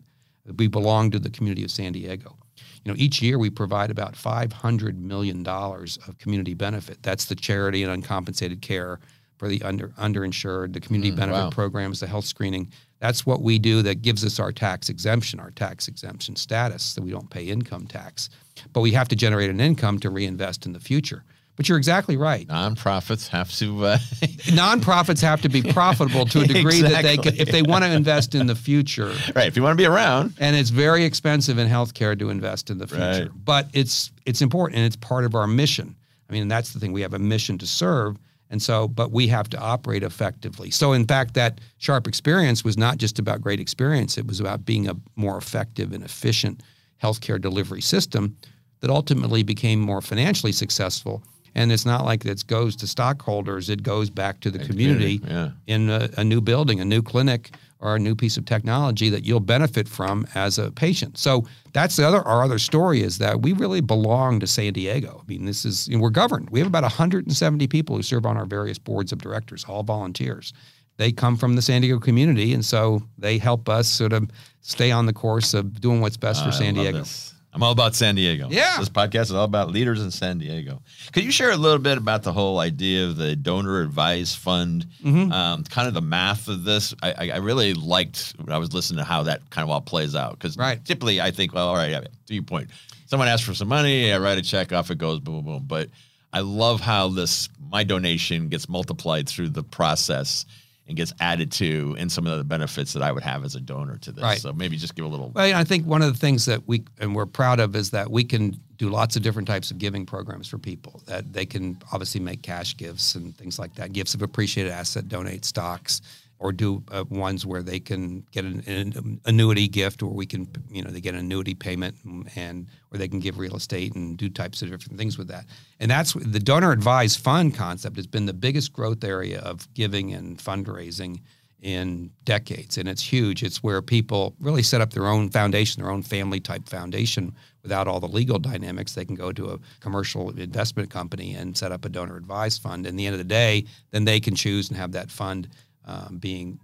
We 0.58 0.66
belong 0.66 1.10
to 1.12 1.18
the 1.18 1.30
community 1.30 1.64
of 1.64 1.70
San 1.70 1.92
Diego. 1.92 2.36
You 2.84 2.92
know, 2.92 2.96
each 2.98 3.22
year 3.22 3.38
we 3.38 3.48
provide 3.48 3.90
about 3.90 4.14
five 4.14 4.52
hundred 4.52 4.98
million 5.00 5.42
dollars 5.42 5.98
of 6.06 6.18
community 6.18 6.52
benefit. 6.52 6.98
That's 7.02 7.24
the 7.26 7.34
charity 7.34 7.82
and 7.82 7.90
uncompensated 7.90 8.60
care 8.60 9.00
for 9.38 9.48
the 9.48 9.62
under 9.62 9.88
underinsured, 9.90 10.72
the 10.72 10.80
community 10.80 11.12
Mm, 11.12 11.16
benefit 11.16 11.38
wow. 11.44 11.50
programs, 11.50 12.00
the 12.00 12.06
health 12.06 12.24
screening. 12.26 12.68
That's 13.00 13.24
what 13.24 13.40
we 13.42 13.58
do 13.60 13.82
that 13.82 14.02
gives 14.02 14.24
us 14.24 14.40
our 14.40 14.50
tax 14.52 14.88
exemption, 14.88 15.38
our 15.38 15.52
tax 15.52 15.86
exemption 15.88 16.34
status, 16.36 16.82
so 16.82 17.02
we 17.02 17.10
don't 17.10 17.30
pay 17.30 17.44
income 17.44 17.86
tax. 17.86 18.28
But 18.72 18.80
we 18.80 18.90
have 18.92 19.08
to 19.08 19.16
generate 19.16 19.50
an 19.50 19.60
income 19.60 20.00
to 20.00 20.10
reinvest 20.10 20.66
in 20.66 20.72
the 20.72 20.80
future. 20.80 21.22
But 21.56 21.68
you're 21.68 21.78
exactly 21.78 22.16
right 22.16 22.46
Nonprofits 22.46 23.26
have 23.28 23.50
to. 23.58 23.84
Uh, 23.84 23.98
nonprofits 24.46 25.20
have 25.22 25.40
to 25.42 25.48
be 25.48 25.62
profitable 25.62 26.24
to 26.26 26.40
a 26.40 26.46
degree 26.46 26.82
that 26.82 27.02
they 27.02 27.14
Exactly. 27.14 27.40
if 27.40 27.50
they 27.50 27.62
want 27.62 27.84
to 27.84 27.90
invest 27.90 28.34
in 28.34 28.46
the 28.46 28.54
future. 28.54 29.12
right. 29.34 29.46
If 29.48 29.56
you 29.56 29.62
want 29.62 29.76
to 29.76 29.82
be 29.82 29.86
around, 29.86 30.34
And 30.38 30.54
it's 30.56 30.70
very 30.70 31.04
expensive 31.04 31.58
in 31.58 31.68
healthcare 31.68 32.18
to 32.18 32.30
invest 32.30 32.70
in 32.70 32.78
the 32.78 32.86
future, 32.86 33.02
Right. 33.02 33.44
but 33.44 33.68
it's 33.72 34.10
it's 34.26 34.40
important 34.42 34.78
and 34.78 34.86
it's 34.86 34.96
part 34.96 35.24
of 35.24 35.34
our 35.34 35.46
mission. 35.46 35.96
I 36.28 36.32
mean, 36.32 36.48
that's 36.48 36.72
the 36.72 36.78
thing. 36.80 36.92
We 36.92 37.00
have 37.02 37.14
a 37.14 37.18
mission 37.18 37.58
to 37.58 37.66
serve, 37.66 38.18
and 38.50 38.62
so, 38.62 38.88
but 38.88 39.12
we 39.12 39.28
have 39.28 39.48
to 39.50 39.58
operate 39.58 40.02
effectively. 40.02 40.70
So, 40.70 40.92
in 40.92 41.06
fact, 41.06 41.34
that 41.34 41.60
sharp 41.78 42.06
experience 42.06 42.64
was 42.64 42.78
not 42.78 42.98
just 42.98 43.18
about 43.18 43.40
great 43.40 43.60
experience; 43.60 44.16
it 44.16 44.26
was 44.26 44.40
about 44.40 44.64
being 44.64 44.88
a 44.88 44.96
more 45.16 45.36
effective 45.36 45.92
and 45.92 46.02
efficient 46.02 46.62
healthcare 47.02 47.40
delivery 47.40 47.82
system 47.82 48.36
that 48.80 48.90
ultimately 48.90 49.42
became 49.42 49.80
more 49.80 50.00
financially 50.00 50.52
successful 50.52 51.22
And 51.58 51.72
it's 51.72 51.84
not 51.84 52.04
like 52.04 52.24
it 52.24 52.46
goes 52.46 52.76
to 52.76 52.86
stockholders; 52.86 53.68
it 53.68 53.82
goes 53.82 54.10
back 54.10 54.38
to 54.40 54.50
the 54.50 54.60
community, 54.60 55.18
community, 55.18 55.54
in 55.66 55.90
a, 55.90 56.08
a 56.16 56.22
new 56.22 56.40
building, 56.40 56.80
a 56.80 56.84
new 56.84 57.02
clinic, 57.02 57.50
or 57.80 57.96
a 57.96 57.98
new 57.98 58.14
piece 58.14 58.36
of 58.36 58.44
technology 58.44 59.08
that 59.08 59.24
you'll 59.24 59.40
benefit 59.40 59.88
from 59.88 60.24
as 60.36 60.58
a 60.58 60.70
patient. 60.70 61.18
So 61.18 61.46
that's 61.72 61.96
the 61.96 62.06
other 62.06 62.20
our 62.22 62.44
other 62.44 62.60
story 62.60 63.02
is 63.02 63.18
that 63.18 63.42
we 63.42 63.54
really 63.54 63.80
belong 63.80 64.38
to 64.38 64.46
San 64.46 64.72
Diego. 64.72 65.20
I 65.20 65.26
mean, 65.28 65.46
this 65.46 65.64
is 65.64 65.88
you 65.88 65.96
know, 65.96 66.02
we're 66.02 66.10
governed. 66.10 66.50
We 66.50 66.60
have 66.60 66.68
about 66.68 66.84
170 66.84 67.66
people 67.66 67.96
who 67.96 68.02
serve 68.02 68.24
on 68.24 68.36
our 68.36 68.46
various 68.46 68.78
boards 68.78 69.10
of 69.10 69.20
directors, 69.20 69.64
all 69.64 69.82
volunteers. 69.82 70.52
They 70.96 71.12
come 71.12 71.36
from 71.36 71.56
the 71.56 71.62
San 71.62 71.82
Diego 71.82 71.98
community, 71.98 72.54
and 72.54 72.64
so 72.64 73.02
they 73.18 73.38
help 73.38 73.68
us 73.68 73.88
sort 73.88 74.12
of 74.12 74.30
stay 74.60 74.90
on 74.90 75.06
the 75.06 75.12
course 75.12 75.54
of 75.54 75.80
doing 75.80 76.00
what's 76.00 76.16
best 76.16 76.42
for 76.42 76.50
ah, 76.50 76.54
I 76.54 76.58
San 76.58 76.74
Diego. 76.74 76.98
this. 76.98 77.27
I'm 77.52 77.62
all 77.62 77.72
about 77.72 77.94
San 77.94 78.14
Diego. 78.14 78.48
Yeah. 78.50 78.76
This 78.78 78.90
podcast 78.90 79.22
is 79.22 79.32
all 79.32 79.44
about 79.44 79.70
leaders 79.70 80.02
in 80.02 80.10
San 80.10 80.38
Diego. 80.38 80.82
Could 81.12 81.24
you 81.24 81.30
share 81.32 81.50
a 81.50 81.56
little 81.56 81.78
bit 81.78 81.96
about 81.96 82.22
the 82.22 82.32
whole 82.32 82.58
idea 82.58 83.06
of 83.06 83.16
the 83.16 83.34
donor 83.36 83.80
advised 83.80 84.36
fund, 84.36 84.86
Mm-hmm. 85.02 85.32
um, 85.32 85.64
kind 85.64 85.88
of 85.88 85.94
the 85.94 86.02
math 86.02 86.48
of 86.48 86.64
this? 86.64 86.94
I, 87.02 87.30
I, 87.32 87.36
really 87.38 87.72
liked 87.74 88.34
when 88.38 88.52
I 88.54 88.58
was 88.58 88.74
listening 88.74 88.98
to 88.98 89.04
how 89.04 89.22
that 89.24 89.48
kind 89.50 89.64
of 89.64 89.70
all 89.70 89.80
plays 89.80 90.14
out. 90.14 90.32
Because 90.32 90.56
Right. 90.58 90.84
typically 90.84 91.20
I 91.20 91.30
think, 91.30 91.54
well, 91.54 91.68
all 91.68 91.74
right, 91.76 91.90
yeah, 91.90 92.00
to 92.26 92.34
your 92.34 92.42
point, 92.42 92.68
someone 93.06 93.28
asks 93.28 93.46
for 93.46 93.54
some 93.54 93.68
money, 93.68 94.12
I 94.12 94.18
write 94.18 94.36
a 94.38 94.42
check, 94.42 94.72
off 94.72 94.90
it 94.90 94.98
goes, 94.98 95.18
boom, 95.18 95.36
boom, 95.36 95.44
boom. 95.44 95.64
But 95.66 95.88
I 96.32 96.40
love 96.40 96.80
how 96.82 97.08
this, 97.08 97.48
my 97.70 97.82
donation 97.82 98.48
gets 98.48 98.68
multiplied 98.68 99.26
through 99.26 99.48
the 99.48 99.62
process 99.62 100.44
and 100.88 100.96
gets 100.96 101.12
added 101.20 101.52
to 101.52 101.94
and 101.98 102.10
some 102.10 102.26
of 102.26 102.38
the 102.38 102.44
benefits 102.44 102.94
that 102.94 103.02
I 103.02 103.12
would 103.12 103.22
have 103.22 103.44
as 103.44 103.54
a 103.54 103.60
donor 103.60 103.98
to 103.98 104.10
this. 104.10 104.24
Right. 104.24 104.38
So 104.38 104.52
maybe 104.52 104.76
just 104.76 104.94
give 104.94 105.04
a 105.04 105.08
little. 105.08 105.30
Well, 105.30 105.54
I 105.54 105.62
think 105.62 105.86
one 105.86 106.02
of 106.02 106.12
the 106.12 106.18
things 106.18 106.46
that 106.46 106.66
we 106.66 106.84
and 106.98 107.14
we're 107.14 107.26
proud 107.26 107.60
of 107.60 107.76
is 107.76 107.90
that 107.90 108.10
we 108.10 108.24
can 108.24 108.58
do 108.78 108.88
lots 108.88 109.14
of 109.14 109.22
different 109.22 109.46
types 109.46 109.70
of 109.70 109.78
giving 109.78 110.06
programs 110.06 110.48
for 110.48 110.56
people. 110.56 111.02
That 111.06 111.32
they 111.32 111.44
can 111.44 111.78
obviously 111.92 112.20
make 112.20 112.42
cash 112.42 112.76
gifts 112.76 113.14
and 113.14 113.36
things 113.36 113.58
like 113.58 113.74
that, 113.74 113.92
gifts 113.92 114.14
of 114.14 114.22
appreciated 114.22 114.72
asset, 114.72 115.08
donate 115.08 115.44
stocks, 115.44 116.00
or 116.40 116.52
do 116.52 116.82
uh, 116.90 117.04
ones 117.08 117.44
where 117.44 117.62
they 117.62 117.80
can 117.80 118.24
get 118.30 118.44
an, 118.44 118.62
an 118.66 119.20
annuity 119.24 119.68
gift, 119.68 120.02
or 120.02 120.12
we 120.12 120.26
can 120.26 120.48
you 120.70 120.82
know 120.82 120.90
they 120.90 121.00
get 121.00 121.14
an 121.14 121.20
annuity 121.20 121.54
payment 121.54 121.96
and, 122.36 122.66
or 122.92 122.98
they 122.98 123.08
can 123.08 123.20
give 123.20 123.38
real 123.38 123.56
estate 123.56 123.94
and 123.94 124.16
do 124.16 124.28
types 124.28 124.62
of 124.62 124.70
different 124.70 124.98
things 124.98 125.18
with 125.18 125.28
that. 125.28 125.46
And 125.80 125.90
that's 125.90 126.12
the 126.14 126.40
donor 126.40 126.72
advised 126.72 127.20
fund 127.20 127.54
concept 127.54 127.96
has 127.96 128.06
been 128.06 128.26
the 128.26 128.34
biggest 128.34 128.72
growth 128.72 129.02
area 129.04 129.40
of 129.40 129.72
giving 129.74 130.12
and 130.12 130.38
fundraising 130.38 131.20
in 131.60 132.10
decades, 132.24 132.78
and 132.78 132.88
it's 132.88 133.02
huge. 133.02 133.42
It's 133.42 133.62
where 133.64 133.82
people 133.82 134.36
really 134.38 134.62
set 134.62 134.80
up 134.80 134.92
their 134.92 135.08
own 135.08 135.28
foundation, 135.28 135.82
their 135.82 135.90
own 135.90 136.02
family 136.02 136.38
type 136.38 136.68
foundation, 136.68 137.34
without 137.62 137.88
all 137.88 137.98
the 137.98 138.06
legal 138.06 138.38
dynamics. 138.38 138.94
They 138.94 139.04
can 139.04 139.16
go 139.16 139.32
to 139.32 139.50
a 139.50 139.58
commercial 139.80 140.30
investment 140.30 140.90
company 140.90 141.34
and 141.34 141.56
set 141.56 141.72
up 141.72 141.84
a 141.84 141.88
donor 141.88 142.16
advised 142.16 142.62
fund. 142.62 142.86
And 142.86 142.94
at 142.94 142.96
the 142.96 143.06
end 143.06 143.14
of 143.14 143.18
the 143.18 143.24
day, 143.24 143.64
then 143.90 144.04
they 144.04 144.20
can 144.20 144.36
choose 144.36 144.68
and 144.68 144.78
have 144.78 144.92
that 144.92 145.10
fund 145.10 145.48
um, 145.88 146.18
being 146.18 146.60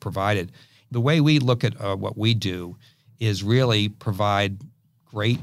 provided. 0.00 0.52
The 0.90 1.00
way 1.00 1.20
we 1.20 1.38
look 1.38 1.64
at 1.64 1.80
uh, 1.80 1.96
what 1.96 2.16
we 2.16 2.34
do 2.34 2.76
is 3.18 3.42
really 3.42 3.88
provide 3.88 4.58
great 5.04 5.40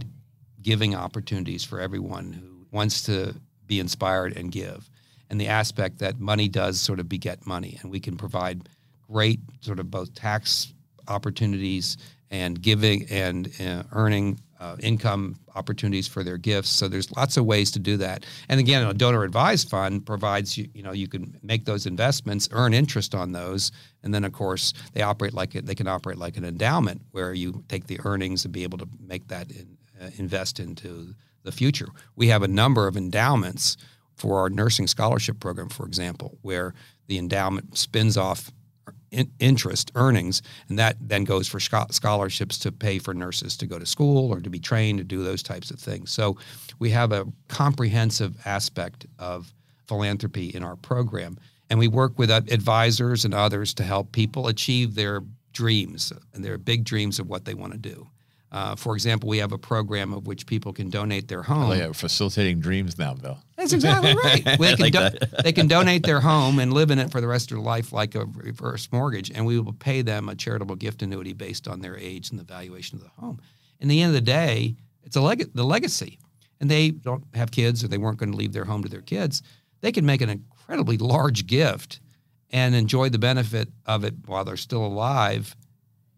giving 0.62 0.96
opportunities 0.96 1.64
for 1.64 1.80
everyone 1.80 2.32
who 2.32 2.66
wants 2.72 3.04
to 3.04 3.36
be 3.68 3.80
inspired 3.80 4.38
and 4.38 4.52
give. 4.52 4.90
And 5.30 5.42
the 5.42 5.48
aspect 5.48 6.00
that 6.00 6.20
money 6.20 6.48
does 6.48 6.80
sort 6.80 7.00
of 7.00 7.10
beget 7.10 7.46
money, 7.46 7.80
and 7.82 7.92
we 7.92 8.00
can 8.00 8.18
provide 8.18 8.70
great 9.12 9.40
sort 9.62 9.80
of 9.80 9.90
both 9.90 10.14
tax 10.14 10.74
opportunities 11.08 11.98
and 12.34 12.60
giving 12.60 13.06
and 13.12 13.52
uh, 13.62 13.84
earning 13.92 14.40
uh, 14.60 14.76
income 14.80 15.36
opportunities 15.56 16.08
for 16.08 16.24
their 16.24 16.38
gifts. 16.38 16.70
So 16.70 16.88
there's 16.88 17.12
lots 17.16 17.38
of 17.38 17.46
ways 17.46 17.70
to 17.72 17.80
do 17.80 17.96
that. 17.98 18.26
And 18.50 18.60
again, 18.60 18.88
a 18.88 18.94
donor 18.94 19.24
advised 19.24 19.70
fund 19.70 20.04
provides 20.04 20.58
you, 20.58 20.68
you 20.74 20.82
know, 20.82 20.94
you 20.94 21.08
can 21.08 21.38
make 21.44 21.66
those 21.66 21.86
investments, 21.86 22.50
earn 22.52 22.74
interest 22.74 23.14
on 23.14 23.34
those, 23.34 23.72
and 24.02 24.14
then 24.14 24.24
of 24.24 24.34
course 24.34 24.74
they 24.94 25.04
operate 25.04 25.34
like 25.34 25.54
it. 25.54 25.68
They 25.68 25.76
can 25.76 25.88
operate 25.88 26.18
like 26.18 26.36
an 26.36 26.44
endowment 26.44 27.02
where 27.12 27.34
you 27.34 27.64
take 27.68 27.86
the 27.86 28.00
earnings 28.04 28.46
and 28.46 28.54
be 28.54 28.64
able 28.64 28.80
to 28.80 28.88
make 29.00 29.28
that 29.28 29.52
in, 29.52 29.78
uh, 30.02 30.10
invest 30.18 30.60
into 30.60 31.14
the 31.44 31.52
future. 31.52 31.90
We 32.16 32.30
have 32.30 32.42
a 32.42 32.48
number 32.48 32.88
of 32.88 32.98
endowments 32.98 33.78
for 34.16 34.40
our 34.40 34.50
nursing 34.50 34.88
scholarship 34.88 35.40
program, 35.40 35.70
for 35.70 35.86
example, 35.86 36.40
where 36.42 36.74
the 37.08 37.20
endowment 37.20 37.78
spins 37.78 38.18
off 38.18 38.52
in, 39.14 39.32
interest 39.40 39.92
earnings, 39.96 40.42
and 40.68 40.78
that 40.80 40.98
then 41.00 41.24
goes 41.24 41.48
for 41.48 41.60
scho- 41.60 41.88
scholarships 41.92 42.58
to 42.60 42.72
pay 42.72 43.00
for 43.00 43.14
nurses 43.14 43.56
to 43.58 43.68
go 43.68 43.80
to 43.80 43.86
school 43.86 44.32
or 44.32 44.40
to 44.42 44.50
be 44.50 44.60
trained 44.60 44.98
to 44.98 45.04
do 45.04 45.24
those 45.24 45.44
types 45.44 45.72
of 45.72 45.80
things. 45.80 46.12
So 46.12 46.38
we 46.80 46.90
have 46.90 47.12
a 47.12 47.26
comprehensive 47.48 48.36
aspect 48.46 49.06
of 49.20 49.54
philanthropy 49.88 50.50
in 50.50 50.64
our 50.64 50.76
program, 50.76 51.38
and 51.70 51.80
we 51.80 51.88
work 51.88 52.18
with 52.18 52.30
uh, 52.30 52.42
advisors 52.50 53.26
and 53.26 53.34
others 53.34 53.74
to 53.76 53.84
help 53.84 54.12
people 54.12 54.48
achieve 54.48 54.96
their 54.96 55.22
dreams 55.54 56.12
and 56.34 56.44
their 56.44 56.58
big 56.58 56.84
dreams 56.84 57.20
of 57.20 57.28
what 57.28 57.46
they 57.46 57.54
want 57.54 57.74
to 57.74 57.80
do. 57.80 58.08
Uh, 58.54 58.76
for 58.76 58.94
example, 58.94 59.28
we 59.28 59.40
have 59.40 59.52
a 59.52 59.58
program 59.58 60.14
of 60.14 60.28
which 60.28 60.46
people 60.46 60.72
can 60.72 60.88
donate 60.92 61.28
their 61.28 61.42
home. 61.42 61.72
Oh, 61.72 61.74
yeah, 61.74 61.92
facilitating 61.92 62.60
dreams 62.60 63.00
now, 63.00 63.16
Bill. 63.16 63.40
That's 63.58 63.74
exactly 63.74 64.14
right. 64.24 64.44
They 64.46 64.76
can, 64.76 64.80
like 64.80 64.94
do- 64.94 65.00
that. 65.00 65.44
they 65.44 65.52
can 65.52 65.68
donate 65.68 66.04
their 66.04 66.20
home 66.22 66.60
and 66.60 66.72
live 66.72 66.92
in 66.92 67.00
it 67.00 67.12
for 67.12 67.20
the 67.20 67.26
rest 67.28 67.52
of 67.52 67.58
their 67.58 67.66
life 67.66 67.92
like 67.92 68.14
a 68.14 68.26
reverse 68.26 68.88
mortgage, 68.92 69.32
and 69.32 69.46
we 69.48 69.60
will 69.60 69.74
pay 69.74 70.04
them 70.04 70.30
a 70.30 70.36
charitable 70.36 70.76
gift 70.76 71.02
annuity 71.02 71.34
based 71.34 71.68
on 71.68 71.82
their 71.82 71.98
age 71.98 72.30
and 72.30 72.40
the 72.40 72.44
valuation 72.44 73.00
of 73.00 73.04
the 73.04 73.10
home. 73.20 73.42
In 73.80 73.88
the 73.88 74.02
end 74.02 74.10
of 74.10 74.14
the 74.14 74.22
day, 74.22 74.76
it's 75.04 75.16
a 75.16 75.22
leg- 75.22 75.52
the 75.56 75.64
legacy. 75.64 76.20
And 76.62 76.70
they 76.70 76.92
don't 76.92 77.26
have 77.34 77.50
kids 77.52 77.84
or 77.84 77.88
they 77.90 77.98
weren't 77.98 78.18
going 78.20 78.32
to 78.32 78.38
leave 78.38 78.54
their 78.54 78.64
home 78.66 78.84
to 78.84 78.90
their 78.90 79.02
kids. 79.02 79.42
They 79.82 79.92
can 79.92 80.06
make 80.06 80.22
an 80.22 80.30
incredibly 80.30 80.98
large 80.98 81.46
gift 81.48 82.00
and 82.52 82.74
enjoy 82.76 83.10
the 83.10 83.18
benefit 83.20 83.68
of 83.86 84.04
it 84.06 84.14
while 84.28 84.46
they're 84.46 84.56
still 84.56 84.86
alive 84.86 85.56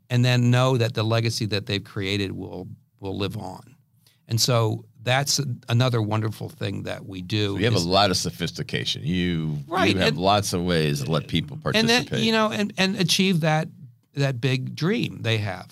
and 0.09 0.23
then 0.23 0.51
know 0.51 0.77
that 0.77 0.93
the 0.93 1.03
legacy 1.03 1.45
that 1.47 1.65
they've 1.65 1.83
created 1.83 2.31
will 2.31 2.67
will 2.99 3.17
live 3.17 3.37
on. 3.37 3.75
And 4.27 4.39
so 4.41 4.85
that's 5.03 5.39
another 5.69 6.01
wonderful 6.01 6.49
thing 6.49 6.83
that 6.83 7.05
we 7.05 7.21
do. 7.21 7.57
You 7.59 7.65
have 7.65 7.75
a 7.75 7.79
lot 7.79 8.09
of 8.09 8.17
sophistication. 8.17 9.03
You, 9.05 9.59
Right, 9.67 9.93
you 9.93 9.99
have 9.99 10.07
and- 10.09 10.17
lots 10.17 10.53
of 10.53 10.63
ways 10.63 11.03
to 11.03 11.11
let 11.11 11.27
people 11.27 11.55
and 11.55 11.63
participate. 11.63 12.09
then 12.09 12.23
you 12.23 12.31
know 12.31 12.49
and, 12.51 12.73
and 12.77 12.95
achieve 12.95 13.41
that 13.41 13.67
that 14.15 14.41
big 14.41 14.75
dream 14.75 15.19
they 15.21 15.37
have 15.37 15.67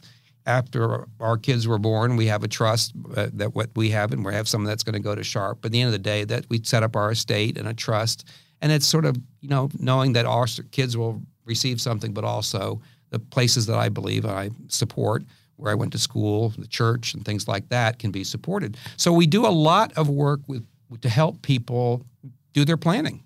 after 0.46 1.08
our 1.22 1.38
kids 1.38 1.67
were 1.67 1.80
born 1.80 2.17
we 2.17 2.26
have 2.28 2.43
a 2.43 2.48
trust 2.48 2.91
uh, 3.15 3.30
that 3.34 3.56
what 3.56 3.69
we 3.76 3.89
have 3.91 4.12
and 4.12 4.26
we 4.26 4.34
have 4.34 4.48
some 4.48 4.65
that's 4.65 4.84
going 4.84 4.93
to 4.93 5.00
go 5.00 5.15
to 5.15 5.24
sharp 5.24 5.60
but 5.62 5.67
at 5.67 5.72
the 5.72 5.80
end 5.80 5.88
of 5.88 5.93
the 5.93 5.98
day 6.00 6.26
that 6.26 6.46
we 6.50 6.60
set 6.63 6.84
up 6.84 6.96
our 6.98 7.12
estate 7.12 7.58
and 7.58 7.67
a 7.67 7.74
trust 7.74 8.28
and 8.62 8.69
it's 8.72 8.86
sort 8.86 9.06
of 9.06 9.15
you 9.39 9.48
know 9.48 9.69
knowing 9.80 10.12
that 10.13 10.26
our 10.26 10.46
kids 10.72 10.98
will 10.98 11.22
receive 11.46 11.80
something 11.80 12.13
but 12.13 12.26
also 12.26 12.82
the 13.13 13.19
places 13.19 13.65
that 13.65 13.78
i 13.78 13.88
believe 13.88 14.26
i 14.26 14.49
support 14.67 15.23
where 15.56 15.71
i 15.71 15.76
went 15.76 15.91
to 15.91 15.99
school 15.99 16.49
the 16.58 16.67
church 16.67 17.13
and 17.13 17.23
things 17.23 17.47
like 17.47 17.69
that 17.69 17.99
can 17.99 18.12
be 18.12 18.23
supported 18.23 18.76
so 18.97 19.13
we 19.13 19.28
do 19.28 19.45
a 19.45 19.56
lot 19.69 19.93
of 19.93 20.10
work 20.10 20.41
with 20.47 20.65
to 21.02 21.10
help 21.10 21.41
people 21.41 22.06
do 22.54 22.63
their 22.65 22.78
planning 22.78 23.23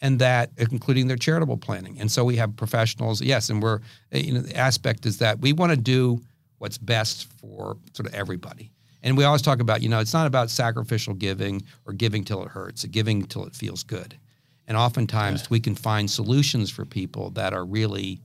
and 0.00 0.18
that 0.18 0.50
including 0.56 1.08
their 1.08 1.16
charitable 1.16 1.56
planning. 1.56 1.98
And 2.00 2.10
so 2.10 2.24
we 2.24 2.36
have 2.36 2.56
professionals, 2.56 3.20
yes, 3.20 3.50
and 3.50 3.62
we're 3.62 3.80
you 4.12 4.32
know 4.32 4.40
the 4.40 4.56
aspect 4.56 5.06
is 5.06 5.18
that 5.18 5.40
we 5.40 5.52
want 5.52 5.70
to 5.70 5.76
do 5.76 6.20
what's 6.58 6.78
best 6.78 7.30
for 7.40 7.76
sort 7.92 8.08
of 8.08 8.14
everybody. 8.14 8.70
And 9.02 9.16
we 9.16 9.24
always 9.24 9.42
talk 9.42 9.60
about, 9.60 9.80
you 9.80 9.88
know, 9.88 10.00
it's 10.00 10.12
not 10.12 10.26
about 10.26 10.50
sacrificial 10.50 11.14
giving 11.14 11.62
or 11.86 11.92
giving 11.92 12.24
till 12.24 12.42
it 12.42 12.48
hurts, 12.48 12.84
giving 12.84 13.24
till 13.26 13.46
it 13.46 13.54
feels 13.54 13.84
good. 13.84 14.18
And 14.66 14.76
oftentimes 14.76 15.48
we 15.48 15.60
can 15.60 15.76
find 15.76 16.10
solutions 16.10 16.68
for 16.68 16.84
people 16.84 17.30
that 17.30 17.54
are 17.54 17.64
really 17.64 18.20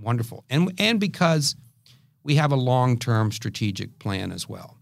wonderful. 0.00 0.44
And 0.50 0.72
and 0.78 1.00
because 1.00 1.56
we 2.22 2.34
have 2.34 2.52
a 2.52 2.56
long-term 2.56 3.32
strategic 3.32 3.98
plan 3.98 4.32
as 4.32 4.48
well. 4.48 4.76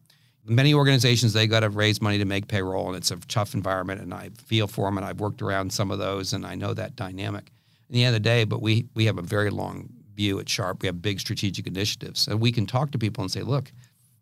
Many 0.44 0.74
organizations 0.74 1.32
they 1.32 1.46
got 1.46 1.60
to 1.60 1.70
raise 1.70 2.00
money 2.00 2.18
to 2.18 2.24
make 2.24 2.48
payroll, 2.48 2.88
and 2.88 2.96
it's 2.96 3.10
a 3.10 3.16
tough 3.16 3.54
environment. 3.54 4.00
And 4.00 4.14
I 4.14 4.30
feel 4.46 4.66
for 4.66 4.86
them, 4.86 4.96
and 4.96 5.06
I've 5.06 5.20
worked 5.20 5.42
around 5.42 5.72
some 5.72 5.90
of 5.90 5.98
those, 5.98 6.32
and 6.32 6.46
I 6.46 6.54
know 6.54 6.74
that 6.74 6.96
dynamic. 6.96 7.52
At 7.88 7.92
the 7.92 8.04
end 8.04 8.16
of 8.16 8.22
the 8.22 8.28
day, 8.28 8.44
but 8.44 8.62
we 8.62 8.86
we 8.94 9.06
have 9.06 9.18
a 9.18 9.22
very 9.22 9.50
long 9.50 9.88
view 10.14 10.40
at 10.40 10.48
Sharp. 10.48 10.82
We 10.82 10.86
have 10.86 11.02
big 11.02 11.20
strategic 11.20 11.66
initiatives, 11.66 12.26
and 12.26 12.40
we 12.40 12.50
can 12.52 12.66
talk 12.66 12.90
to 12.92 12.98
people 12.98 13.22
and 13.22 13.30
say, 13.30 13.42
look, 13.42 13.72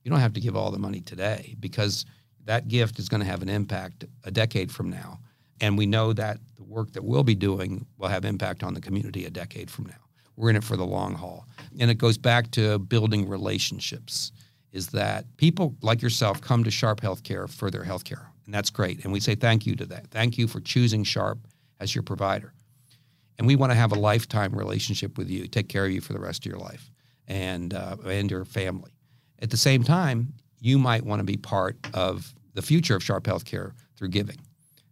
you 0.03 0.11
don't 0.11 0.21
have 0.21 0.35
to 0.35 0.41
give 0.41 0.57
all 0.57 0.71
the 0.71 0.79
money 0.79 1.01
today 1.01 1.57
because 1.61 2.05
that 2.45 2.69
gift 2.69 2.99
is 2.99 3.09
going 3.09 3.23
to 3.23 3.27
have 3.27 3.41
an 3.41 3.49
impact 3.49 4.05
a 4.25 4.31
decade 4.31 4.71
from 4.71 4.91
now, 4.91 5.19
and 5.61 5.79
we 5.79 5.87
know 5.87 6.13
that 6.13 6.39
the 6.57 6.65
work 6.65 6.93
that 6.93 7.05
we'll 7.05 7.25
be 7.25 7.35
doing 7.35 7.87
will 7.97 8.09
have 8.09 8.27
impact 8.27 8.63
on 8.63 8.75
the 8.75 8.81
community 8.83 9.25
a 9.25 9.31
decade 9.31 9.71
from 9.71 9.87
now. 9.87 10.04
We're 10.37 10.51
in 10.51 10.57
it 10.57 10.65
for 10.65 10.77
the 10.77 10.85
long 10.87 11.15
haul, 11.15 11.47
and 11.79 11.91
it 11.91 11.99
goes 11.99 12.19
back 12.19 12.51
to 12.53 12.79
building 12.79 13.29
relationships 13.29 14.33
is 14.73 14.89
that 14.89 15.25
people 15.37 15.77
like 15.83 16.03
yourself 16.03 16.41
come 16.41 16.65
to 16.65 16.71
Sharp 16.71 17.01
Healthcare 17.01 17.49
for 17.49 17.71
their 17.71 17.85
healthcare, 17.85 18.27
and 18.45 18.53
that's 18.53 18.71
great. 18.71 19.05
And 19.05 19.13
we 19.13 19.21
say 19.21 19.37
thank 19.37 19.67
you 19.67 19.77
to 19.77 19.87
that. 19.87 20.09
Thank 20.09 20.37
you 20.37 20.49
for 20.49 20.61
choosing 20.61 21.05
Sharp 21.05 21.39
as 21.79 21.95
your 21.95 22.03
provider. 22.03 22.53
And 23.39 23.47
we 23.47 23.57
want 23.57 23.71
to 23.71 23.77
have 23.77 23.93
a 23.93 23.97
lifetime 23.97 24.53
relationship 24.53 25.17
with 25.17 25.29
you, 25.29 25.47
take 25.47 25.69
care 25.69 25.85
of 25.85 25.93
you 25.93 26.01
for 26.01 26.13
the 26.13 26.21
rest 26.21 26.45
of 26.45 26.51
your 26.51 26.61
life, 26.61 26.91
and 27.29 27.73
uh, 27.73 27.97
and 28.05 28.31
your 28.31 28.45
family. 28.45 28.93
At 29.41 29.51
the 29.51 29.57
same 29.57 29.83
time, 29.85 30.35
you 30.61 30.79
might 30.79 31.05
want 31.05 31.21
to 31.21 31.25
be 31.25 31.37
part 31.37 31.77
of 31.95 32.35
the 32.55 32.63
future 32.63 32.97
of 32.97 33.03
Sharp 33.03 33.25
Healthcare 33.25 33.73
through 33.97 34.09
giving. 34.09 34.39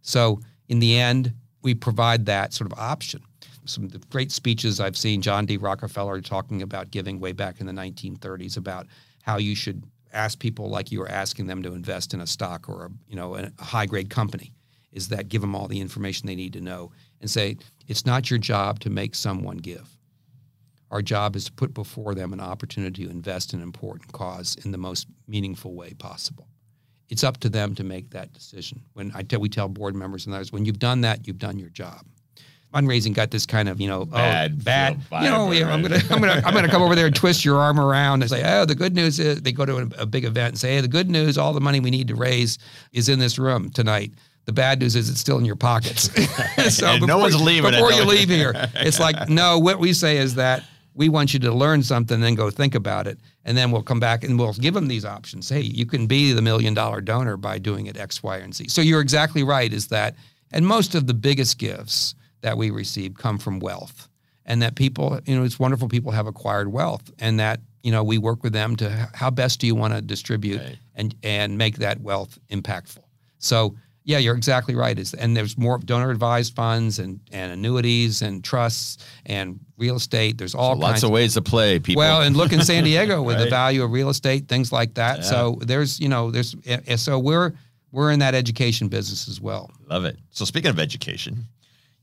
So 0.01 0.39
in 0.69 0.79
the 0.79 0.97
end, 0.97 1.33
we 1.61 1.73
provide 1.73 2.25
that 2.27 2.53
sort 2.53 2.71
of 2.71 2.77
option. 2.77 3.23
Some 3.65 3.87
great 4.09 4.31
speeches 4.31 4.79
I've 4.79 4.97
seen, 4.97 5.21
John 5.21 5.45
D. 5.45 5.57
Rockefeller 5.57 6.21
talking 6.21 6.61
about 6.61 6.91
giving 6.91 7.19
way 7.19 7.31
back 7.31 7.59
in 7.59 7.65
the 7.65 7.73
1930s 7.73 8.57
about 8.57 8.87
how 9.21 9.37
you 9.37 9.55
should 9.55 9.83
ask 10.11 10.39
people 10.39 10.69
like 10.69 10.91
you 10.91 11.01
are 11.01 11.09
asking 11.09 11.47
them 11.47 11.63
to 11.63 11.73
invest 11.73 12.13
in 12.13 12.21
a 12.21 12.27
stock 12.27 12.69
or 12.69 12.85
a 12.85 12.89
you 13.07 13.15
know 13.15 13.35
a 13.35 13.51
high 13.59 13.85
grade 13.85 14.09
company 14.09 14.53
is 14.91 15.07
that 15.07 15.27
give 15.27 15.41
them 15.41 15.55
all 15.55 15.67
the 15.67 15.81
information 15.81 16.27
they 16.27 16.35
need 16.35 16.53
to 16.53 16.61
know 16.61 16.91
and 17.19 17.29
say 17.29 17.57
it's 17.87 18.05
not 18.05 18.29
your 18.29 18.37
job 18.37 18.79
to 18.79 18.89
make 18.89 19.15
someone 19.15 19.57
give. 19.57 19.89
Our 20.91 21.01
job 21.01 21.35
is 21.35 21.45
to 21.45 21.51
put 21.51 21.73
before 21.73 22.13
them 22.13 22.33
an 22.33 22.39
opportunity 22.39 23.05
to 23.05 23.09
invest 23.09 23.53
in 23.53 23.59
an 23.59 23.63
important 23.63 24.11
cause 24.11 24.55
in 24.63 24.71
the 24.71 24.77
most 24.77 25.07
meaningful 25.27 25.73
way 25.73 25.93
possible. 25.93 26.47
It's 27.09 27.23
up 27.23 27.39
to 27.39 27.49
them 27.49 27.73
to 27.75 27.83
make 27.83 28.11
that 28.11 28.33
decision. 28.33 28.83
When 28.93 29.11
i 29.15 29.23
tell 29.23 29.39
we 29.39 29.49
tell 29.49 29.67
board 29.67 29.95
members 29.95 30.25
and 30.25 30.35
others 30.35 30.51
when 30.51 30.65
you've 30.65 30.79
done 30.79 31.01
that 31.01 31.25
you've 31.25 31.39
done 31.39 31.57
your 31.57 31.69
job 31.69 32.05
fundraising 32.73 33.13
got 33.13 33.31
this 33.31 33.45
kind 33.45 33.69
of 33.69 33.79
you 33.79 33.87
know 33.87 34.01
oh, 34.01 34.05
bad, 34.05 34.53
oh, 34.53 34.63
bad. 34.63 35.23
You 35.23 35.29
know, 35.29 35.51
yeah, 35.51 35.71
I'm 35.71 35.81
gonna 35.81 36.01
I'm 36.09 36.19
gonna 36.19 36.41
I'm 36.45 36.53
gonna 36.53 36.69
come 36.69 36.81
over 36.81 36.95
there 36.95 37.05
and 37.05 37.15
twist 37.23 37.45
your 37.45 37.57
arm 37.57 37.79
around 37.79 38.21
and 38.21 38.29
say, 38.29 38.43
oh, 38.43 38.65
the 38.65 38.75
good 38.75 38.95
news 38.95 39.19
is 39.19 39.41
they 39.41 39.51
go 39.51 39.65
to 39.65 39.77
a, 39.77 40.01
a 40.03 40.05
big 40.05 40.25
event 40.25 40.49
and 40.49 40.59
say, 40.59 40.75
hey, 40.75 40.81
the 40.81 40.87
good 40.87 41.09
news, 41.09 41.37
all 41.37 41.53
the 41.53 41.61
money 41.61 41.79
we 41.79 41.91
need 41.91 42.07
to 42.07 42.15
raise 42.15 42.57
is 42.91 43.09
in 43.09 43.19
this 43.19 43.37
room 43.37 43.69
tonight. 43.69 44.11
The 44.45 44.51
bad 44.51 44.81
news 44.81 44.95
is 44.95 45.09
it's 45.09 45.19
still 45.19 45.37
in 45.37 45.45
your 45.45 45.55
pockets. 45.55 46.03
so 46.75 46.93
before, 46.93 47.07
no 47.07 47.17
one's 47.17 47.41
leaving 47.41 47.71
before 47.71 47.93
you 47.93 48.03
leave 48.03 48.29
here. 48.29 48.53
It's 48.75 48.99
like 48.99 49.29
no. 49.29 49.59
What 49.59 49.79
we 49.79 49.93
say 49.93 50.17
is 50.17 50.35
that 50.35 50.63
we 50.95 51.09
want 51.09 51.33
you 51.33 51.39
to 51.39 51.51
learn 51.51 51.81
something, 51.81 52.19
then 52.19 52.35
go 52.35 52.49
think 52.49 52.75
about 52.75 53.07
it, 53.07 53.17
and 53.45 53.57
then 53.57 53.71
we'll 53.71 53.83
come 53.83 53.99
back 53.99 54.23
and 54.23 54.37
we'll 54.37 54.53
give 54.53 54.73
them 54.73 54.87
these 54.87 55.05
options. 55.05 55.49
Hey, 55.49 55.61
you 55.61 55.85
can 55.85 56.07
be 56.07 56.33
the 56.33 56.41
million 56.41 56.73
dollar 56.73 57.01
donor 57.01 57.37
by 57.37 57.57
doing 57.57 57.85
it 57.85 57.97
X, 57.97 58.21
Y, 58.21 58.37
and 58.37 58.53
Z. 58.53 58.67
So 58.67 58.81
you're 58.81 59.01
exactly 59.01 59.43
right. 59.43 59.71
Is 59.71 59.87
that 59.87 60.15
and 60.51 60.67
most 60.67 60.93
of 60.93 61.07
the 61.07 61.13
biggest 61.13 61.57
gifts 61.57 62.15
that 62.43 62.57
we 62.57 62.69
receive 62.69 63.15
come 63.17 63.39
from 63.39 63.59
wealth. 63.59 64.07
And 64.45 64.61
that 64.61 64.75
people 64.75 65.19
you 65.25 65.35
know 65.35 65.43
it's 65.43 65.57
wonderful 65.57 65.87
people 65.87 66.11
have 66.11 66.27
acquired 66.27 66.71
wealth 66.71 67.09
and 67.17 67.39
that 67.39 67.61
you 67.81 67.93
know 67.93 68.03
we 68.03 68.17
work 68.17 68.43
with 68.43 68.51
them 68.51 68.75
to 68.75 69.09
how 69.13 69.29
best 69.29 69.61
do 69.61 69.67
you 69.67 69.73
want 69.73 69.93
to 69.93 70.01
distribute 70.01 70.59
right. 70.59 70.77
and 70.95 71.15
and 71.23 71.57
make 71.57 71.77
that 71.77 72.01
wealth 72.01 72.37
impactful? 72.49 73.03
So 73.37 73.77
yeah 74.03 74.17
you're 74.17 74.35
exactly 74.35 74.75
right. 74.75 74.99
Is 74.99 75.13
and 75.13 75.35
there's 75.35 75.57
more 75.57 75.77
donor 75.77 76.11
advised 76.11 76.57
funds 76.57 76.99
and 76.99 77.21
and 77.31 77.53
annuities 77.53 78.21
and 78.21 78.43
trusts 78.43 78.97
and 79.25 79.61
real 79.77 79.95
estate. 79.95 80.37
There's 80.37 80.55
all 80.55 80.75
so 80.75 80.81
lots 80.81 81.03
of 81.03 81.09
ways 81.09 81.35
to 81.35 81.41
play 81.41 81.79
people. 81.79 82.01
Well 82.01 82.21
and 82.21 82.35
look 82.35 82.51
in 82.51 82.63
san 82.63 82.83
diego 82.83 83.21
with 83.23 83.37
right. 83.37 83.45
the 83.45 83.49
value 83.49 83.81
of 83.81 83.93
real 83.93 84.09
estate 84.09 84.49
things 84.49 84.73
like 84.73 84.95
that. 84.95 85.19
Yeah. 85.19 85.23
so 85.23 85.57
there's 85.61 86.01
you 86.01 86.09
know 86.09 86.31
there's 86.31 86.53
eh, 86.65 86.79
eh, 86.85 86.95
so 86.97 87.17
we're 87.17 87.53
we're 87.93 88.11
in 88.11 88.19
that 88.19 88.35
education 88.35 88.89
business 88.89 89.29
as 89.29 89.39
well. 89.39 89.71
Love 89.87 90.03
it. 90.03 90.19
So 90.31 90.43
speaking 90.43 90.69
of 90.69 90.79
education 90.79 91.45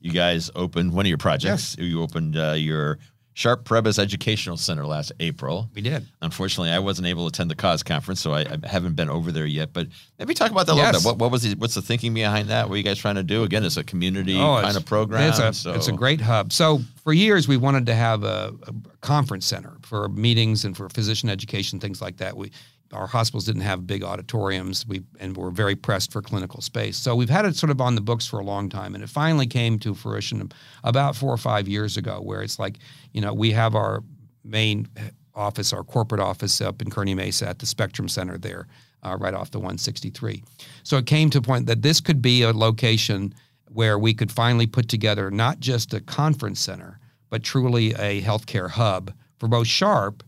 you 0.01 0.13
guys 0.13 0.51
opened 0.55 0.93
one 0.93 1.07
of 1.07 1.09
your 1.09 1.19
projects. 1.19 1.77
Yes. 1.79 1.87
You 1.87 2.03
opened 2.03 2.37
uh, 2.37 2.53
your 2.53 2.99
Sharp 3.35 3.65
Prebys 3.65 3.99
Educational 3.99 4.57
Center 4.57 4.85
last 4.85 5.13
April. 5.21 5.71
We 5.73 5.83
did. 5.83 6.07
Unfortunately, 6.21 6.71
I 6.71 6.79
wasn't 6.79 7.07
able 7.07 7.25
to 7.25 7.29
attend 7.29 7.51
the 7.51 7.55
cause 7.55 7.83
conference, 7.83 8.21
so 8.21 8.33
I, 8.33 8.41
I 8.41 8.59
haven't 8.67 8.97
been 8.97 9.09
over 9.09 9.31
there 9.31 9.47
yet. 9.47 9.73
But 9.73 9.87
maybe 10.19 10.35
talk 10.35 10.51
about 10.51 10.67
that 10.67 10.73
a 10.73 10.75
little 10.75 10.93
bit. 10.93 11.05
What, 11.05 11.19
what, 11.19 11.31
was 11.31 11.43
the, 11.45 11.55
what's 11.55 11.75
the 11.75 11.83
thinking 11.83 12.13
behind 12.13 12.49
that? 12.49 12.69
What 12.69 12.75
are 12.75 12.79
you 12.79 12.83
guys 12.83 12.99
trying 12.99 13.15
to 13.15 13.23
do? 13.23 13.45
Again, 13.45 13.65
it's 13.65 13.77
a 13.77 13.85
community 13.85 14.37
oh, 14.37 14.61
kind 14.61 14.77
of 14.77 14.85
program. 14.85 15.29
It's 15.29 15.39
a, 15.39 15.53
so. 15.53 15.73
it's 15.73 15.89
a 15.89 15.93
great 15.93 16.21
hub. 16.21 16.53
So 16.53 16.81
for 17.03 17.13
years, 17.13 17.47
we 17.47 17.57
wanted 17.57 17.87
to 17.87 17.95
have 17.95 18.25
a, 18.25 18.53
a 18.67 18.75
conference 19.01 19.47
center 19.47 19.77
for 19.83 20.09
meetings 20.09 20.65
and 20.65 20.77
for 20.77 20.89
physician 20.89 21.31
education, 21.31 21.79
things 21.79 22.03
like 22.03 22.17
that. 22.19 22.37
We 22.37 22.51
our 22.93 23.07
hospitals 23.07 23.45
didn't 23.45 23.63
have 23.63 23.87
big 23.87 24.03
auditoriums. 24.03 24.87
We 24.87 25.03
and 25.21 25.37
we're 25.37 25.51
very 25.51 25.77
pressed 25.77 26.13
for 26.13 26.23
clinical 26.23 26.61
space. 26.61 26.97
So 26.97 27.15
we've 27.15 27.31
had 27.31 27.45
it 27.45 27.57
sort 27.57 27.71
of 27.71 27.81
on 27.81 27.95
the 27.95 28.01
books 28.01 28.27
for 28.27 28.41
a 28.41 28.45
long 28.45 28.69
time, 28.69 28.95
and 28.95 29.05
it 29.05 29.09
finally 29.09 29.47
came 29.47 29.79
to 29.81 29.95
fruition 29.95 30.51
about 30.83 31.17
four 31.17 31.33
or 31.33 31.39
five 31.39 31.69
years 31.69 31.97
ago, 31.97 32.21
where 32.21 32.43
it's 32.43 32.59
like, 32.59 32.79
you 33.13 33.21
know, 33.21 33.33
we 33.33 33.53
have 33.53 33.75
our 33.75 34.03
main 34.45 34.89
office, 35.35 35.73
our 35.73 35.85
corporate 35.85 36.21
office 36.21 36.61
up 36.61 36.83
in 36.83 36.91
Kearny 36.91 37.15
Mesa 37.15 37.49
at 37.49 37.61
the 37.61 37.67
Spectrum 37.67 38.09
Center 38.09 38.37
there, 38.37 38.67
uh, 39.03 39.17
right 39.19 39.35
off 39.35 39.51
the 39.51 39.59
163. 39.59 40.43
So 40.83 40.97
it 40.97 41.07
came 41.07 41.31
to 41.31 41.39
a 41.39 41.43
point 41.43 41.67
that 41.67 41.83
this 41.83 42.01
could 42.01 42.21
be 42.21 42.43
a 42.43 42.53
location 42.53 43.35
where 43.73 43.99
we 43.99 44.13
could 44.13 44.33
finally 44.33 44.67
put 44.67 44.89
together 44.89 45.31
not 45.31 45.61
just 45.61 45.95
a 45.95 46.01
conference 46.01 46.61
center, 46.61 46.99
but 47.29 47.45
truly 47.45 47.93
a 47.93 48.21
healthcare 48.23 48.69
hub 48.69 49.13
for 49.39 49.47
both 49.49 49.69
Sharp 49.69 50.25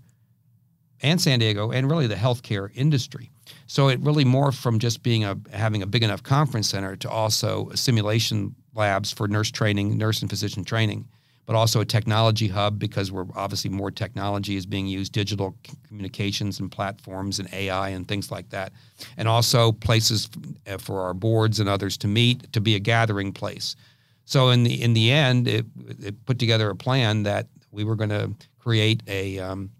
and 1.02 1.20
San 1.20 1.40
Diego 1.40 1.70
and 1.70 1.90
really 1.90 2.06
the 2.06 2.14
healthcare 2.14 2.70
industry. 2.74 3.30
So 3.66 3.88
it 3.88 4.00
really 4.00 4.24
morphed 4.24 4.60
from 4.60 4.78
just 4.78 5.02
being 5.02 5.24
a 5.24 5.36
having 5.52 5.82
a 5.82 5.86
big 5.86 6.02
enough 6.02 6.22
conference 6.22 6.68
center 6.68 6.96
to 6.96 7.10
also 7.10 7.70
simulation 7.74 8.54
labs 8.74 9.12
for 9.12 9.28
nurse 9.28 9.50
training, 9.50 9.98
nurse 9.98 10.22
and 10.22 10.30
physician 10.30 10.64
training, 10.64 11.06
but 11.46 11.56
also 11.56 11.80
a 11.80 11.84
technology 11.84 12.48
hub 12.48 12.78
because 12.78 13.10
we're 13.10 13.26
obviously 13.34 13.70
more 13.70 13.90
technology 13.90 14.56
is 14.56 14.64
being 14.64 14.86
used, 14.86 15.12
digital 15.12 15.56
communications 15.86 16.60
and 16.60 16.70
platforms 16.70 17.38
and 17.38 17.52
AI 17.52 17.90
and 17.90 18.06
things 18.06 18.30
like 18.30 18.48
that, 18.50 18.72
and 19.16 19.28
also 19.28 19.72
places 19.72 20.28
uh, 20.66 20.78
for 20.78 21.00
our 21.02 21.14
boards 21.14 21.58
and 21.60 21.68
others 21.68 21.96
to 21.98 22.08
meet 22.08 22.52
to 22.52 22.60
be 22.60 22.74
a 22.74 22.80
gathering 22.80 23.32
place. 23.32 23.76
So 24.24 24.50
in 24.50 24.62
the 24.62 24.80
in 24.80 24.94
the 24.94 25.10
end, 25.10 25.48
it, 25.48 25.66
it 26.00 26.24
put 26.26 26.38
together 26.38 26.70
a 26.70 26.76
plan 26.76 27.24
that 27.24 27.48
we 27.72 27.84
were 27.84 27.96
going 27.96 28.10
to 28.10 28.30
create 28.58 29.02
a 29.08 29.38
um, 29.40 29.70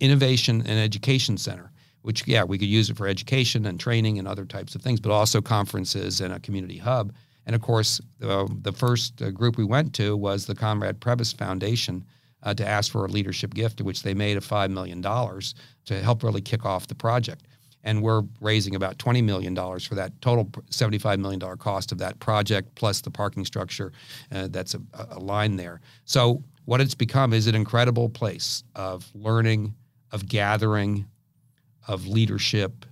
Innovation 0.00 0.60
and 0.60 0.78
Education 0.78 1.36
Center, 1.36 1.70
which, 2.02 2.26
yeah, 2.26 2.44
we 2.44 2.58
could 2.58 2.68
use 2.68 2.90
it 2.90 2.96
for 2.96 3.06
education 3.06 3.66
and 3.66 3.78
training 3.78 4.18
and 4.18 4.26
other 4.26 4.44
types 4.44 4.74
of 4.74 4.82
things, 4.82 5.00
but 5.00 5.12
also 5.12 5.40
conferences 5.40 6.20
and 6.20 6.32
a 6.32 6.40
community 6.40 6.78
hub. 6.78 7.12
And 7.46 7.54
of 7.54 7.62
course, 7.62 8.00
uh, 8.22 8.46
the 8.62 8.72
first 8.72 9.22
uh, 9.22 9.30
group 9.30 9.56
we 9.56 9.64
went 9.64 9.94
to 9.94 10.16
was 10.16 10.46
the 10.46 10.54
Conrad 10.54 11.00
Prebys 11.00 11.34
Foundation 11.36 12.04
uh, 12.42 12.54
to 12.54 12.66
ask 12.66 12.92
for 12.92 13.04
a 13.04 13.08
leadership 13.08 13.54
gift, 13.54 13.80
which 13.80 14.02
they 14.02 14.14
made 14.14 14.36
of 14.36 14.46
$5 14.46 14.70
million 14.70 15.02
to 15.02 16.02
help 16.02 16.22
really 16.22 16.40
kick 16.40 16.64
off 16.64 16.86
the 16.86 16.94
project. 16.94 17.46
And 17.84 18.02
we're 18.02 18.22
raising 18.40 18.74
about 18.74 18.98
$20 18.98 19.24
million 19.24 19.54
for 19.54 19.94
that 19.94 20.20
total 20.20 20.44
$75 20.44 21.18
million 21.20 21.40
cost 21.58 21.90
of 21.90 21.98
that 21.98 22.18
project, 22.20 22.74
plus 22.74 23.00
the 23.00 23.10
parking 23.10 23.44
structure 23.44 23.92
uh, 24.30 24.48
that's 24.48 24.74
a, 24.74 24.80
a 25.10 25.18
line 25.18 25.56
there. 25.56 25.80
So 26.04 26.42
what 26.68 26.82
it's 26.82 26.94
become 26.94 27.32
is 27.32 27.46
an 27.46 27.54
incredible 27.54 28.10
place 28.10 28.62
of 28.74 29.10
learning, 29.14 29.74
of 30.12 30.28
gathering, 30.28 31.06
of 31.86 32.06
leadership, 32.06 32.84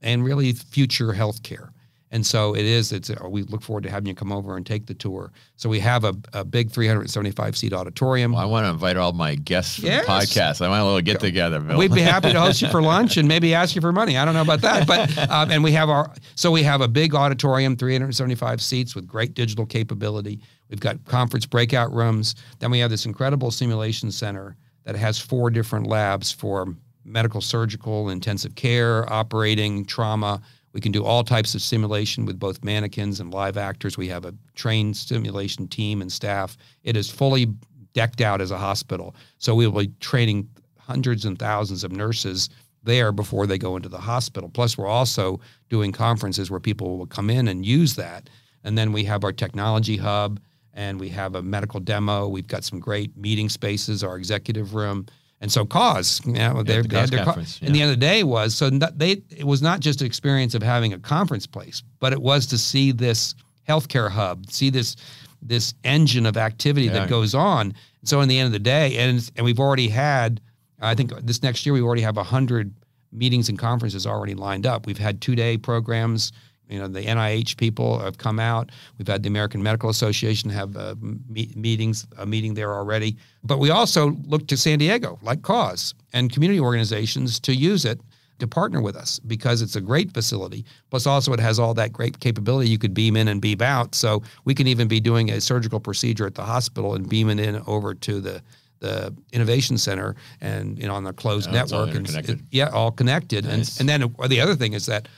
and 0.00 0.24
really 0.24 0.54
future 0.54 1.08
healthcare. 1.08 1.68
And 2.10 2.26
so 2.26 2.56
it 2.56 2.64
is. 2.64 2.90
It's. 2.90 3.10
Uh, 3.10 3.28
we 3.28 3.42
look 3.42 3.60
forward 3.60 3.82
to 3.82 3.90
having 3.90 4.06
you 4.06 4.14
come 4.14 4.32
over 4.32 4.56
and 4.56 4.64
take 4.64 4.86
the 4.86 4.94
tour. 4.94 5.30
So 5.56 5.68
we 5.68 5.78
have 5.80 6.04
a, 6.04 6.14
a 6.32 6.42
big 6.42 6.70
375 6.70 7.54
seat 7.54 7.74
auditorium. 7.74 8.32
Well, 8.32 8.40
I 8.40 8.46
want 8.46 8.64
to 8.64 8.70
invite 8.70 8.96
all 8.96 9.12
my 9.12 9.34
guests 9.34 9.78
for 9.78 9.84
yes. 9.84 10.06
the 10.06 10.10
podcast. 10.10 10.64
I 10.64 10.70
want 10.70 10.80
a 10.80 10.84
little 10.86 11.02
get 11.02 11.20
together. 11.20 11.60
Bill. 11.60 11.76
We'd 11.76 11.92
be 11.92 12.00
happy 12.00 12.32
to 12.32 12.40
host 12.40 12.62
you 12.62 12.68
for 12.68 12.80
lunch 12.94 13.18
and 13.18 13.28
maybe 13.28 13.52
ask 13.52 13.74
you 13.74 13.82
for 13.82 13.92
money. 13.92 14.16
I 14.16 14.24
don't 14.24 14.32
know 14.32 14.40
about 14.40 14.62
that, 14.62 14.86
but 14.86 15.30
um, 15.30 15.50
and 15.50 15.62
we 15.62 15.72
have 15.72 15.90
our. 15.90 16.14
So 16.34 16.50
we 16.50 16.62
have 16.62 16.80
a 16.80 16.88
big 16.88 17.14
auditorium, 17.14 17.76
375 17.76 18.62
seats 18.62 18.94
with 18.94 19.06
great 19.06 19.34
digital 19.34 19.66
capability. 19.66 20.40
We've 20.68 20.80
got 20.80 21.04
conference 21.04 21.46
breakout 21.46 21.92
rooms. 21.92 22.34
Then 22.58 22.70
we 22.70 22.78
have 22.80 22.90
this 22.90 23.06
incredible 23.06 23.50
simulation 23.50 24.10
center 24.10 24.56
that 24.84 24.96
has 24.96 25.18
four 25.18 25.50
different 25.50 25.86
labs 25.86 26.30
for 26.32 26.74
medical, 27.04 27.40
surgical, 27.40 28.10
intensive 28.10 28.54
care, 28.54 29.10
operating, 29.12 29.84
trauma. 29.84 30.40
We 30.72 30.80
can 30.80 30.92
do 30.92 31.04
all 31.04 31.24
types 31.24 31.54
of 31.54 31.62
simulation 31.62 32.26
with 32.26 32.38
both 32.38 32.62
mannequins 32.62 33.20
and 33.20 33.32
live 33.32 33.56
actors. 33.56 33.96
We 33.96 34.08
have 34.08 34.24
a 34.24 34.34
trained 34.54 34.96
simulation 34.96 35.68
team 35.68 36.02
and 36.02 36.12
staff. 36.12 36.56
It 36.84 36.96
is 36.96 37.10
fully 37.10 37.46
decked 37.94 38.20
out 38.20 38.40
as 38.40 38.50
a 38.50 38.58
hospital. 38.58 39.14
So 39.38 39.54
we 39.54 39.66
will 39.66 39.80
be 39.80 39.92
training 40.00 40.48
hundreds 40.78 41.24
and 41.24 41.38
thousands 41.38 41.84
of 41.84 41.92
nurses 41.92 42.50
there 42.82 43.12
before 43.12 43.46
they 43.46 43.58
go 43.58 43.76
into 43.76 43.88
the 43.88 43.98
hospital. 43.98 44.48
Plus, 44.48 44.78
we're 44.78 44.86
also 44.86 45.40
doing 45.68 45.92
conferences 45.92 46.50
where 46.50 46.60
people 46.60 46.96
will 46.98 47.06
come 47.06 47.28
in 47.28 47.48
and 47.48 47.66
use 47.66 47.96
that. 47.96 48.30
And 48.64 48.76
then 48.76 48.92
we 48.92 49.04
have 49.04 49.24
our 49.24 49.32
technology 49.32 49.96
hub 49.96 50.40
and 50.74 51.00
we 51.00 51.08
have 51.10 51.34
a 51.34 51.42
medical 51.42 51.80
demo. 51.80 52.28
We've 52.28 52.46
got 52.46 52.64
some 52.64 52.80
great 52.80 53.16
meeting 53.16 53.48
spaces, 53.48 54.04
our 54.04 54.16
executive 54.16 54.74
room. 54.74 55.06
And 55.40 55.52
so 55.52 55.64
cause, 55.64 56.20
you 56.24 56.32
know, 56.32 56.62
yeah, 56.66 56.82
the 56.82 56.88
cause 56.88 57.10
conference, 57.10 57.60
yeah. 57.60 57.66
and 57.66 57.74
the 57.74 57.82
end 57.82 57.90
of 57.92 57.96
the 57.96 58.06
day 58.06 58.24
was 58.24 58.56
so 58.56 58.70
they 58.70 59.22
it 59.30 59.44
was 59.44 59.62
not 59.62 59.80
just 59.80 60.00
an 60.00 60.06
experience 60.06 60.54
of 60.54 60.62
having 60.62 60.92
a 60.92 60.98
conference 60.98 61.46
place, 61.46 61.82
but 62.00 62.12
it 62.12 62.20
was 62.20 62.46
to 62.46 62.58
see 62.58 62.90
this 62.90 63.34
healthcare 63.68 64.10
hub, 64.10 64.50
see 64.50 64.70
this 64.70 64.96
this 65.40 65.74
engine 65.84 66.26
of 66.26 66.36
activity 66.36 66.86
yeah. 66.86 66.94
that 66.94 67.08
goes 67.08 67.34
on. 67.34 67.72
So 68.02 68.20
in 68.20 68.28
the 68.28 68.38
end 68.38 68.46
of 68.46 68.52
the 68.52 68.58
day, 68.58 68.96
and 68.96 69.30
and 69.36 69.44
we've 69.44 69.60
already 69.60 69.88
had, 69.88 70.40
I 70.80 70.96
think 70.96 71.12
this 71.20 71.42
next 71.42 71.64
year 71.64 71.72
we 71.72 71.82
already 71.82 72.02
have 72.02 72.16
hundred 72.16 72.74
meetings 73.12 73.48
and 73.48 73.58
conferences 73.58 74.06
already 74.06 74.34
lined 74.34 74.66
up. 74.66 74.86
We've 74.86 74.98
had 74.98 75.20
two 75.20 75.36
day 75.36 75.56
programs 75.56 76.32
you 76.68 76.78
know, 76.78 76.88
the 76.88 77.00
NIH 77.02 77.56
people 77.56 77.98
have 77.98 78.18
come 78.18 78.38
out. 78.38 78.70
We've 78.98 79.08
had 79.08 79.22
the 79.22 79.28
American 79.28 79.62
Medical 79.62 79.90
Association 79.90 80.50
have 80.50 80.76
uh, 80.76 80.94
me- 81.28 81.52
meetings, 81.56 82.06
a 82.18 82.26
meeting 82.26 82.54
there 82.54 82.74
already. 82.74 83.16
But 83.42 83.58
we 83.58 83.70
also 83.70 84.16
look 84.26 84.46
to 84.48 84.56
San 84.56 84.78
Diego, 84.78 85.18
like 85.22 85.42
Cause, 85.42 85.94
and 86.12 86.32
community 86.32 86.60
organizations 86.60 87.40
to 87.40 87.54
use 87.54 87.84
it 87.84 88.00
to 88.38 88.46
partner 88.46 88.80
with 88.80 88.94
us 88.96 89.18
because 89.20 89.62
it's 89.62 89.74
a 89.76 89.80
great 89.80 90.12
facility. 90.12 90.64
Plus, 90.90 91.06
also 91.06 91.32
it 91.32 91.40
has 91.40 91.58
all 91.58 91.74
that 91.74 91.92
great 91.92 92.20
capability. 92.20 92.68
You 92.68 92.78
could 92.78 92.94
beam 92.94 93.16
in 93.16 93.28
and 93.28 93.40
beam 93.40 93.60
out. 93.62 93.94
So 93.94 94.22
we 94.44 94.54
can 94.54 94.66
even 94.66 94.86
be 94.88 95.00
doing 95.00 95.30
a 95.30 95.40
surgical 95.40 95.80
procedure 95.80 96.26
at 96.26 96.34
the 96.34 96.44
hospital 96.44 96.94
and 96.94 97.08
beaming 97.08 97.38
in 97.38 97.62
over 97.66 97.94
to 97.94 98.20
the 98.20 98.42
the 98.80 99.12
innovation 99.32 99.76
center 99.76 100.14
and 100.40 100.78
you 100.78 100.86
know 100.86 100.94
on 100.94 101.02
the 101.02 101.12
closed 101.12 101.48
Yeah, 101.48 101.62
network 101.64 101.96
and 101.96 102.42
yeah, 102.52 102.68
all 102.68 102.92
connected. 102.92 103.44
Nice. 103.44 103.80
And 103.80 103.90
and 103.90 104.04
then 104.04 104.28
the 104.28 104.40
other 104.40 104.54
thing 104.54 104.72
is 104.72 104.86
that 104.86 105.08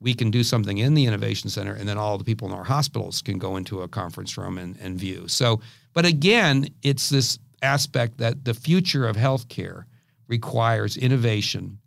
we 0.00 0.14
can 0.14 0.30
do 0.30 0.42
something 0.42 0.78
in 0.78 0.94
the 0.94 1.06
innovation 1.06 1.50
center 1.50 1.74
and 1.74 1.88
then 1.88 1.98
all 1.98 2.18
the 2.18 2.24
people 2.24 2.48
in 2.48 2.54
our 2.54 2.64
hospitals 2.64 3.20
can 3.20 3.38
go 3.38 3.56
into 3.56 3.82
a 3.82 3.88
conference 3.88 4.38
room 4.38 4.58
and, 4.58 4.76
and 4.80 4.98
view. 4.98 5.26
So, 5.28 5.60
but 5.92 6.04
again, 6.04 6.68
it's 6.82 7.08
this 7.08 7.38
aspect 7.62 8.18
that 8.18 8.44
the 8.44 8.54
future 8.54 9.06
of 9.06 9.16
healthcare 9.16 9.84
requires 10.28 10.96
innovation, 10.96 11.78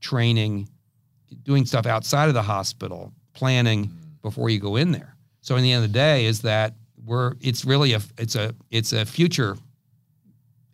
training, 0.00 0.68
doing 1.42 1.66
stuff 1.66 1.86
outside 1.86 2.28
of 2.28 2.34
the 2.34 2.42
hospital, 2.42 3.12
planning 3.34 3.86
mm-hmm. 3.86 4.08
before 4.22 4.48
you 4.48 4.58
go 4.58 4.76
in 4.76 4.92
there. 4.92 5.14
So, 5.40 5.56
in 5.56 5.62
the 5.62 5.72
end 5.72 5.84
of 5.84 5.92
the 5.92 5.98
day, 5.98 6.24
is 6.24 6.40
that 6.42 6.74
we're 7.04 7.34
it's 7.40 7.64
really 7.64 7.92
a 7.92 8.00
it's 8.18 8.36
a 8.36 8.54
it's 8.70 8.92
a 8.92 9.04
future 9.04 9.56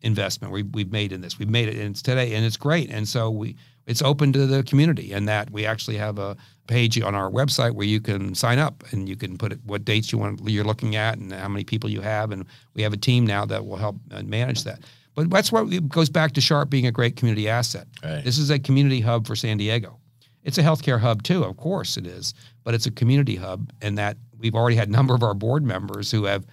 investment 0.03 0.53
we, 0.53 0.62
we've 0.62 0.92
made 0.92 1.12
in 1.12 1.20
this. 1.20 1.38
We've 1.38 1.49
made 1.49 1.68
it, 1.68 1.76
and 1.76 1.90
it's 1.90 2.03
today, 2.03 2.34
and 2.34 2.45
it's 2.45 2.57
great. 2.57 2.90
And 2.90 3.09
so 3.09 3.30
we 3.30 3.57
it's 3.86 4.03
open 4.03 4.32
to 4.32 4.47
the 4.47 4.62
community, 4.62 5.12
and 5.12 5.28
that 5.28 5.51
we 5.51 5.66
actually 5.66 5.97
have 5.97 6.18
a 6.18 6.36
page 6.67 7.01
on 7.01 7.15
our 7.15 7.31
website 7.31 7.73
where 7.73 7.87
you 7.87 8.01
can 8.01 8.35
sign 8.35 8.59
up 8.59 8.85
and 8.91 9.09
you 9.09 9.17
can 9.17 9.37
put 9.37 9.53
it, 9.53 9.59
what 9.65 9.85
dates 9.85 10.12
you 10.12 10.19
want 10.19 10.41
you're 10.49 10.65
looking 10.65 10.97
at 10.97 11.19
and 11.19 11.33
how 11.33 11.49
many 11.49 11.65
people 11.65 11.91
you 11.91 12.01
have, 12.01 12.31
and 12.31 12.47
we 12.75 12.83
have 12.83 12.93
a 12.93 12.97
team 12.97 13.27
now 13.27 13.45
that 13.45 13.67
will 13.67 13.77
help 13.77 13.97
uh, 14.11 14.23
manage 14.23 14.65
that. 14.65 14.81
But 15.15 15.31
that's 15.31 15.53
what 15.53 15.73
it 15.73 15.89
goes 15.89 16.09
back 16.09 16.33
to 16.33 16.41
Sharp 16.41 16.71
being 16.71 16.87
a 16.87 16.93
great 16.93 17.17
community 17.17 17.49
asset. 17.49 17.87
Right. 18.03 18.25
This 18.25 18.39
is 18.39 18.51
a 18.51 18.59
community 18.59 19.01
hub 19.01 19.27
for 19.27 19.37
San 19.37 19.59
Diego. 19.59 19.99
It's 20.43 20.59
a 20.59 20.62
healthcare 20.62 21.01
hub 21.01 21.23
too, 21.23 21.45
of 21.45 21.57
course 21.57 21.97
it 21.97 22.07
is, 22.07 22.35
but 22.65 22.75
it's 22.75 22.87
a 22.87 22.91
community 22.91 23.37
hub, 23.37 23.71
and 23.81 23.97
that 23.99 24.17
we've 24.39 24.55
already 24.55 24.77
had 24.77 24.89
a 24.89 24.93
number 24.93 25.15
of 25.15 25.23
our 25.23 25.35
board 25.35 25.65
members 25.65 26.11
who 26.11 26.25
have 26.25 26.45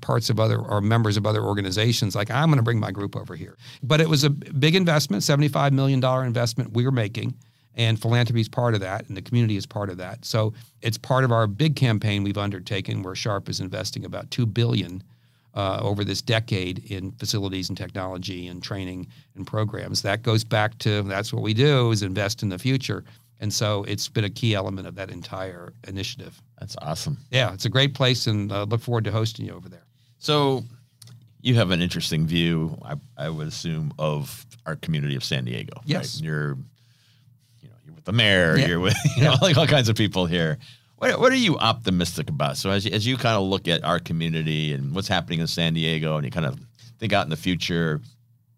parts 0.00 0.30
of 0.30 0.40
other 0.40 0.58
or 0.58 0.80
members 0.80 1.16
of 1.16 1.26
other 1.26 1.42
organizations 1.42 2.16
like 2.16 2.30
I'm 2.30 2.48
going 2.48 2.56
to 2.56 2.62
bring 2.62 2.80
my 2.80 2.90
group 2.90 3.16
over 3.16 3.36
here. 3.36 3.56
But 3.82 4.00
it 4.00 4.08
was 4.08 4.24
a 4.24 4.30
big 4.30 4.74
investment, 4.74 5.22
75 5.22 5.72
million 5.72 6.00
dollar 6.00 6.24
investment 6.24 6.72
we 6.72 6.84
were 6.84 6.90
making, 6.90 7.34
and 7.74 8.00
philanthropy 8.00 8.40
is 8.40 8.48
part 8.48 8.74
of 8.74 8.80
that, 8.80 9.06
and 9.08 9.16
the 9.16 9.22
community 9.22 9.56
is 9.56 9.66
part 9.66 9.90
of 9.90 9.96
that. 9.98 10.24
So 10.24 10.52
it's 10.82 10.98
part 10.98 11.24
of 11.24 11.32
our 11.32 11.46
big 11.46 11.76
campaign 11.76 12.24
we've 12.24 12.38
undertaken, 12.38 13.02
where 13.02 13.14
Sharp 13.14 13.48
is 13.48 13.60
investing 13.60 14.04
about 14.04 14.30
two 14.30 14.46
billion 14.46 15.02
uh, 15.54 15.78
over 15.80 16.04
this 16.04 16.22
decade 16.22 16.90
in 16.90 17.12
facilities 17.12 17.68
and 17.68 17.76
technology 17.78 18.48
and 18.48 18.62
training 18.62 19.06
and 19.34 19.46
programs. 19.46 20.02
That 20.02 20.22
goes 20.22 20.44
back 20.44 20.78
to 20.78 21.02
that's 21.02 21.32
what 21.32 21.42
we 21.42 21.54
do 21.54 21.90
is 21.90 22.02
invest 22.02 22.42
in 22.42 22.48
the 22.48 22.58
future. 22.58 23.04
And 23.40 23.52
so 23.52 23.84
it's 23.84 24.06
been 24.08 24.24
a 24.24 24.30
key 24.30 24.54
element 24.54 24.86
of 24.86 24.94
that 24.96 25.10
entire 25.10 25.72
initiative. 25.88 26.40
That's 26.58 26.76
awesome. 26.82 27.16
Yeah, 27.30 27.54
it's 27.54 27.64
a 27.64 27.70
great 27.70 27.94
place, 27.94 28.26
and 28.26 28.52
uh, 28.52 28.64
look 28.64 28.82
forward 28.82 29.04
to 29.04 29.12
hosting 29.12 29.46
you 29.46 29.54
over 29.54 29.68
there. 29.68 29.86
So 30.18 30.62
you 31.40 31.54
have 31.54 31.70
an 31.70 31.80
interesting 31.80 32.26
view, 32.26 32.78
I, 32.82 32.96
I 33.16 33.30
would 33.30 33.48
assume, 33.48 33.94
of 33.98 34.44
our 34.66 34.76
community 34.76 35.16
of 35.16 35.24
San 35.24 35.46
Diego. 35.46 35.72
right? 35.76 35.86
Yes. 35.86 36.20
Know, 36.20 36.26
you're 36.26 36.58
with 38.00 38.06
the 38.06 38.12
mayor. 38.12 38.56
Yeah. 38.56 38.66
You're 38.66 38.80
with 38.80 38.96
you 39.16 39.24
know, 39.24 39.34
like 39.42 39.56
all 39.56 39.66
kinds 39.66 39.88
of 39.88 39.96
people 39.96 40.26
here. 40.26 40.58
What, 40.96 41.18
what 41.20 41.32
are 41.32 41.36
you 41.36 41.56
optimistic 41.58 42.28
about? 42.28 42.56
So 42.56 42.70
as 42.70 42.84
you, 42.84 42.92
as 42.92 43.06
you 43.06 43.16
kind 43.16 43.36
of 43.36 43.42
look 43.44 43.68
at 43.68 43.84
our 43.84 43.98
community 43.98 44.72
and 44.74 44.94
what's 44.94 45.08
happening 45.08 45.40
in 45.40 45.46
San 45.46 45.74
Diego, 45.74 46.16
and 46.16 46.24
you 46.24 46.30
kind 46.30 46.46
of 46.46 46.58
think 46.98 47.12
out 47.14 47.24
in 47.24 47.30
the 47.30 47.36
future, 47.36 48.00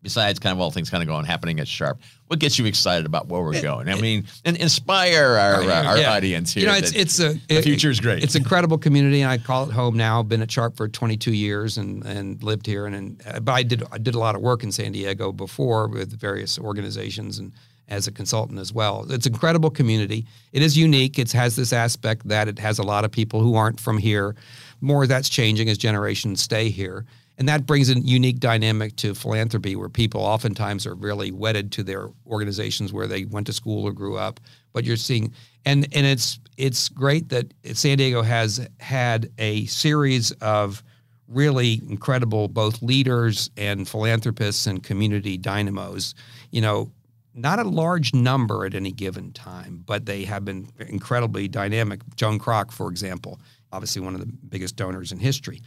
besides 0.03 0.40
kind 0.40 0.53
of 0.53 0.61
all 0.61 0.72
things 0.72 0.90
kind 0.90 1.03
of 1.05 1.07
going 1.07 1.24
happening 1.24 1.61
at 1.61 1.68
Sharp, 1.68 2.01
what 2.26 2.40
gets 2.40 2.59
you 2.59 2.64
excited 2.66 3.07
about 3.07 3.28
where 3.28 3.43
we're 3.43 3.62
going? 3.62 3.88
I 3.88 3.95
mean, 4.01 4.24
and 4.45 4.57
inspire 4.57 5.36
our 5.36 5.62
uh, 5.62 5.84
our 5.84 5.99
Yeah. 5.99 6.14
audience 6.14 6.53
here. 6.53 6.62
You 6.62 6.66
know, 6.70 6.74
it's 6.74 6.93
it's 6.93 7.20
a 7.20 7.34
the 7.49 7.62
future 7.62 7.90
is 7.90 8.01
great. 8.01 8.24
It's 8.24 8.34
an 8.34 8.43
incredible 8.43 8.78
community, 8.78 9.20
and 9.20 9.30
I 9.30 9.38
call 9.38 9.68
it 9.68 9.72
home 9.72 9.97
now. 9.97 10.18
I've 10.20 10.28
Been 10.28 10.43
at 10.43 10.51
Sharp 10.51 10.76
for 10.76 10.88
22 10.88 11.32
years 11.32 11.78
and 11.78 12.05
and 12.05 12.43
lived 12.43 12.66
here, 12.66 12.86
and, 12.86 13.20
and 13.24 13.45
but 13.45 13.53
I 13.53 13.62
did 13.62 13.84
I 13.93 13.99
did 13.99 14.14
a 14.16 14.18
lot 14.18 14.34
of 14.34 14.40
work 14.40 14.64
in 14.64 14.72
San 14.72 14.90
Diego 14.93 15.30
before 15.30 15.86
with 15.88 16.18
various 16.18 16.59
organizations 16.59 17.38
and 17.38 17.53
as 17.93 18.07
a 18.07 18.12
consultant 18.12 18.59
as 18.59 18.72
well. 18.72 19.07
It's 19.11 19.26
an 19.26 19.34
incredible 19.34 19.70
community. 19.70 20.26
It 20.53 20.62
is 20.62 20.76
unique. 20.76 21.18
It 21.18 21.30
has 21.32 21.55
this 21.55 21.72
aspect 21.72 22.26
that 22.26 22.49
it 22.49 22.59
has 22.59 22.78
a 22.78 22.82
lot 22.82 23.05
of 23.05 23.12
people 23.12 23.40
who 23.40 23.55
aren't 23.55 23.78
from 23.78 23.99
here. 23.99 24.34
More 24.80 25.07
that's 25.07 25.28
changing 25.28 25.68
as 25.68 25.76
generations 25.76 26.43
stay 26.43 26.70
here. 26.70 27.05
And 27.38 27.49
that 27.49 27.66
brings 27.66 27.90
a 27.90 27.99
unique 27.99 28.40
dynamic 28.40 28.97
to 28.97 29.14
philanthropy 29.14 29.76
where 29.76 29.88
people 29.90 30.22
oftentimes 30.22 30.86
are 30.86 30.95
really 30.95 31.30
wedded 31.30 31.70
to 31.72 31.82
their 31.82 32.09
organizations 32.26 32.93
where 32.93 33.07
they 33.07 33.26
went 33.26 33.47
to 33.49 33.53
school 33.53 33.84
or 33.84 33.93
grew 33.93 34.16
up. 34.16 34.40
But 34.72 34.84
you're 34.84 34.97
seeing 34.97 35.32
and 35.64 35.86
and 35.95 36.07
it's 36.07 36.40
it's 36.57 36.88
great 36.88 37.28
that 37.28 37.53
San 37.74 37.99
Diego 37.99 38.22
has 38.22 38.66
had 38.80 39.30
a 39.38 39.66
series 39.66 40.32
of 40.40 40.82
really 41.28 41.80
incredible 41.88 42.49
both 42.49 42.82
leaders 42.82 43.51
and 43.57 43.88
philanthropists 43.88 44.66
and 44.66 44.82
community 44.82 45.36
dynamos. 45.36 46.14
You 46.51 46.61
know, 46.61 46.90
not 47.35 47.59
a 47.59 47.64
large 47.64 48.12
number 48.14 48.66
at 48.66 48.74
any 48.74 48.93
given 48.93 49.33
time, 49.33 49.83
but 49.87 50.07
they 50.07 50.24
have 50.24 50.45
been 50.45 50.68
incredibly 50.78 51.49
dynamic. 51.49 52.01
Joan 52.16 52.39
Kroc, 52.39 52.72
for 52.72 52.91
example, 52.91 53.41
obviously 53.72 54.03
one 54.03 54.14
of 54.14 54.20
the 54.20 54.26
biggest 54.26 54.76
donors 54.76 55.12
in 55.12 55.18
history. 55.18 55.61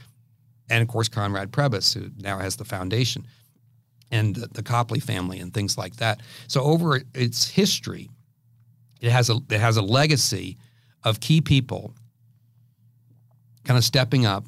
And 0.69 0.81
of 0.81 0.87
course, 0.87 1.09
Conrad 1.09 1.51
Prebys, 1.51 1.93
who 1.93 2.09
now 2.17 2.39
has 2.39 2.55
the 2.55 2.65
foundation, 2.65 3.25
and 4.11 4.35
the, 4.35 4.47
the 4.47 4.63
Copley 4.63 4.99
family 4.99 5.39
and 5.39 5.53
things 5.53 5.77
like 5.77 5.95
that. 5.97 6.21
So 6.47 6.61
over 6.61 7.01
its 7.13 7.49
history, 7.49 8.09
it 9.01 9.11
has 9.11 9.29
a 9.29 9.39
it 9.49 9.59
has 9.59 9.77
a 9.77 9.81
legacy 9.81 10.57
of 11.03 11.19
key 11.19 11.41
people 11.41 11.93
kind 13.63 13.77
of 13.77 13.83
stepping 13.83 14.25
up 14.25 14.45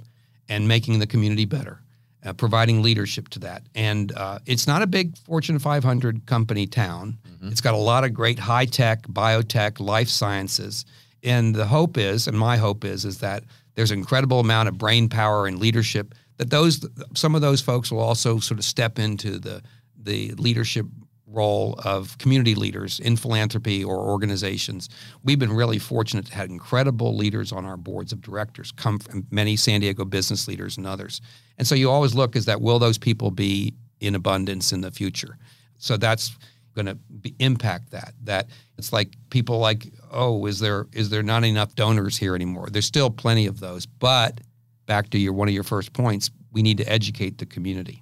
and 0.50 0.68
making 0.68 1.00
the 1.00 1.08
community 1.08 1.46
better, 1.46 1.82
uh, 2.28 2.34
providing 2.34 2.82
leadership 2.82 3.30
to 3.30 3.40
that. 3.40 3.64
And 3.74 4.12
uh, 4.12 4.40
it's 4.46 4.68
not 4.68 4.82
a 4.82 4.88
big 4.88 5.18
Fortune 5.20 5.58
500 5.60 6.26
company 6.26 6.68
town. 6.68 7.18
It's 7.52 7.62
got 7.62 7.74
a 7.74 7.78
lot 7.78 8.04
of 8.04 8.14
great 8.14 8.38
high 8.38 8.66
tech, 8.66 9.04
biotech, 9.04 9.80
life 9.80 10.10
sciences. 10.10 10.86
And 11.24 11.56
the 11.56 11.66
hope 11.66 11.98
is, 11.98 12.28
and 12.28 12.38
my 12.38 12.58
hope 12.58 12.84
is, 12.84 13.06
is 13.06 13.20
that 13.20 13.44
there's 13.76 13.92
an 13.92 14.00
incredible 14.00 14.40
amount 14.40 14.68
of 14.68 14.78
brain 14.78 15.08
power 15.08 15.48
and 15.48 15.58
leadership 15.60 16.14
that 16.38 16.50
those 16.50 16.86
some 17.16 17.36
of 17.36 17.42
those 17.42 17.62
folks 17.62 17.92
will 17.92 18.00
also 18.00 18.40
sort 18.40 18.60
of 18.60 18.66
step 18.66 19.00
into 19.00 19.40
the 19.40 19.62
the 19.98 20.32
leadership 20.34 20.86
role 21.28 21.76
of 21.84 22.18
community 22.18 22.56
leaders 22.56 23.00
in 23.00 23.18
philanthropy 23.18 23.84
or 23.84 23.98
organizations. 23.98 24.90
We've 25.24 25.40
been 25.40 25.54
really 25.54 25.78
fortunate 25.78 26.26
to 26.28 26.36
have 26.36 26.50
incredible 26.50 27.16
leaders 27.16 27.52
on 27.52 27.66
our 27.66 27.78
boards 27.78 28.14
of 28.14 28.22
directors, 28.22 28.72
come 28.72 29.00
from 29.00 29.28
many 29.30 29.58
San 29.58 29.82
Diego 29.82 30.06
business 30.06 30.48
leaders 30.48 30.78
and 30.78 30.88
others. 30.88 31.22
And 31.58 31.68
so 31.68 31.76
you 31.76 31.92
always 31.92 32.16
look 32.16 32.36
is 32.36 32.46
that 32.46 32.62
will 32.62 32.80
those 32.80 32.98
people 32.98 33.32
be 33.32 33.74
in 34.00 34.16
abundance 34.16 34.72
in 34.72 34.82
the 34.82 34.92
future? 34.92 35.38
So 35.78 35.98
that's 35.98 36.38
going 36.76 36.86
to 36.86 36.98
impact 37.40 37.92
that. 37.92 38.14
That 38.24 38.50
it's 38.78 38.94
like 38.94 39.16
people 39.30 39.60
like, 39.60 39.92
oh, 40.12 40.46
is 40.46 40.60
there 40.60 40.88
is 40.94 41.10
there 41.10 41.24
not 41.24 41.44
enough 41.44 41.76
donors 41.76 42.18
here 42.18 42.36
anymore? 42.36 42.68
There's 42.72 42.86
still 42.86 43.10
plenty 43.10 43.48
of 43.48 43.60
those, 43.60 43.86
but 43.86 44.40
back 44.86 45.10
to 45.10 45.18
your 45.18 45.34
one 45.34 45.48
of 45.48 45.54
your 45.54 45.64
first 45.64 45.92
points, 45.94 46.30
we 46.52 46.62
need 46.62 46.78
to 46.78 46.90
educate 46.90 47.38
the 47.40 47.46
community. 47.46 48.02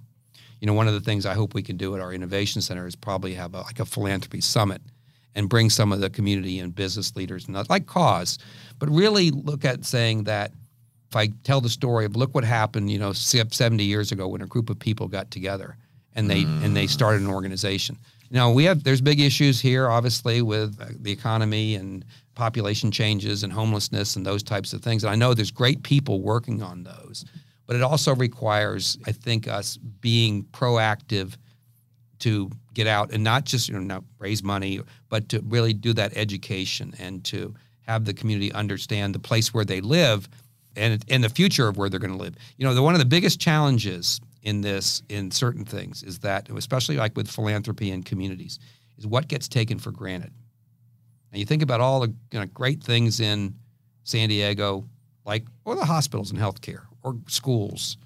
You 0.65 0.71
know, 0.71 0.77
one 0.77 0.87
of 0.87 0.95
the 0.95 0.99
things 0.99 1.27
I 1.27 1.35
hope 1.35 1.53
we 1.53 1.61
can 1.61 1.77
do 1.77 1.93
at 1.93 2.01
our 2.01 2.11
innovation 2.11 2.59
center 2.59 2.87
is 2.87 2.95
probably 2.95 3.35
have 3.35 3.53
a, 3.53 3.61
like 3.61 3.79
a 3.79 3.85
philanthropy 3.85 4.41
summit 4.41 4.81
and 5.35 5.47
bring 5.47 5.69
some 5.69 5.91
of 5.91 5.99
the 5.99 6.09
community 6.09 6.57
and 6.57 6.73
business 6.73 7.15
leaders, 7.15 7.47
not 7.47 7.69
like 7.69 7.85
cause, 7.85 8.39
but 8.79 8.89
really 8.89 9.29
look 9.29 9.63
at 9.63 9.85
saying 9.85 10.23
that 10.23 10.53
if 11.11 11.15
I 11.15 11.27
tell 11.43 11.61
the 11.61 11.69
story 11.69 12.03
of 12.05 12.15
look 12.15 12.33
what 12.33 12.43
happened, 12.43 12.89
you 12.89 12.97
know, 12.97 13.13
70 13.13 13.83
years 13.83 14.11
ago 14.11 14.27
when 14.27 14.41
a 14.41 14.47
group 14.47 14.71
of 14.71 14.79
people 14.79 15.07
got 15.07 15.29
together 15.29 15.77
and 16.15 16.27
they 16.31 16.41
and 16.41 16.75
they 16.75 16.87
started 16.87 17.21
an 17.21 17.29
organization. 17.29 17.99
Now 18.31 18.51
we 18.51 18.63
have 18.63 18.83
there's 18.83 19.01
big 19.01 19.19
issues 19.19 19.61
here, 19.61 19.87
obviously, 19.87 20.41
with 20.41 20.81
uh, 20.81 20.87
the 20.99 21.11
economy 21.11 21.75
and 21.75 22.03
population 22.33 22.89
changes 22.89 23.43
and 23.43 23.53
homelessness 23.53 24.15
and 24.15 24.25
those 24.25 24.41
types 24.41 24.73
of 24.73 24.81
things. 24.81 25.03
And 25.03 25.13
I 25.13 25.15
know 25.15 25.35
there's 25.35 25.51
great 25.51 25.83
people 25.83 26.21
working 26.21 26.63
on 26.63 26.81
those, 26.81 27.23
but 27.67 27.75
it 27.75 27.81
also 27.81 28.15
requires, 28.15 28.97
I 29.05 29.11
think, 29.11 29.47
us 29.47 29.77
being 29.77 30.43
proactive 30.45 31.35
to 32.19 32.49
get 32.73 32.87
out 32.87 33.11
and 33.11 33.23
not 33.23 33.45
just 33.45 33.67
you 33.67 33.73
know 33.73 33.81
not 33.81 34.03
raise 34.19 34.43
money, 34.43 34.81
but 35.09 35.29
to 35.29 35.41
really 35.45 35.73
do 35.73 35.93
that 35.93 36.15
education 36.15 36.93
and 36.99 37.23
to 37.25 37.53
have 37.81 38.05
the 38.05 38.13
community 38.13 38.51
understand 38.53 39.13
the 39.13 39.19
place 39.19 39.53
where 39.53 39.65
they 39.65 39.81
live 39.81 40.27
and 40.75 41.03
and 41.09 41.23
the 41.23 41.29
future 41.29 41.67
of 41.67 41.77
where 41.77 41.89
they're 41.89 41.99
going 41.99 42.15
to 42.15 42.21
live. 42.21 42.35
You 42.57 42.65
know, 42.65 42.73
the, 42.73 42.81
one 42.81 42.95
of 42.95 42.99
the 42.99 43.05
biggest 43.05 43.39
challenges 43.39 44.21
in 44.43 44.61
this 44.61 45.01
in 45.09 45.31
certain 45.31 45.65
things 45.65 46.03
is 46.03 46.19
that, 46.19 46.49
especially 46.49 46.97
like 46.97 47.15
with 47.15 47.29
philanthropy 47.29 47.91
and 47.91 48.05
communities, 48.05 48.59
is 48.97 49.07
what 49.07 49.27
gets 49.27 49.47
taken 49.47 49.79
for 49.79 49.91
granted. 49.91 50.31
And 51.31 51.39
you 51.39 51.45
think 51.45 51.61
about 51.63 51.81
all 51.81 51.99
the 51.99 52.13
you 52.31 52.39
know, 52.39 52.45
great 52.45 52.83
things 52.83 53.19
in 53.19 53.55
San 54.03 54.29
Diego, 54.29 54.87
like 55.25 55.45
or 55.65 55.75
the 55.75 55.85
hospitals 55.85 56.31
and 56.31 56.39
healthcare, 56.39 56.83
or 57.05 57.15
schools, 57.27 57.97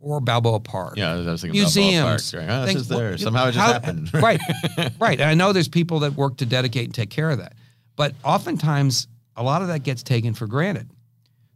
or 0.00 0.20
Balboa 0.20 0.60
Park. 0.60 0.94
Yeah, 0.96 1.12
I 1.12 1.16
was 1.16 1.40
thinking 1.42 1.60
museums. 1.60 2.32
Balboa 2.32 2.42
Park. 2.42 2.48
Right? 2.48 2.54
Oh, 2.54 2.60
this 2.62 2.68
things- 2.70 2.80
is 2.82 2.88
there. 2.88 3.10
what- 3.10 3.20
Somehow 3.20 3.48
it 3.48 3.52
just 3.52 3.66
how- 3.66 3.72
happened. 3.72 4.14
right, 4.14 4.40
right. 5.00 5.20
And 5.20 5.28
I 5.28 5.34
know 5.34 5.52
there's 5.52 5.68
people 5.68 5.98
that 6.00 6.14
work 6.14 6.36
to 6.38 6.46
dedicate 6.46 6.86
and 6.86 6.94
take 6.94 7.10
care 7.10 7.30
of 7.30 7.38
that, 7.38 7.54
but 7.96 8.14
oftentimes 8.24 9.08
a 9.36 9.42
lot 9.42 9.60
of 9.62 9.68
that 9.68 9.80
gets 9.82 10.02
taken 10.02 10.32
for 10.34 10.46
granted. 10.46 10.88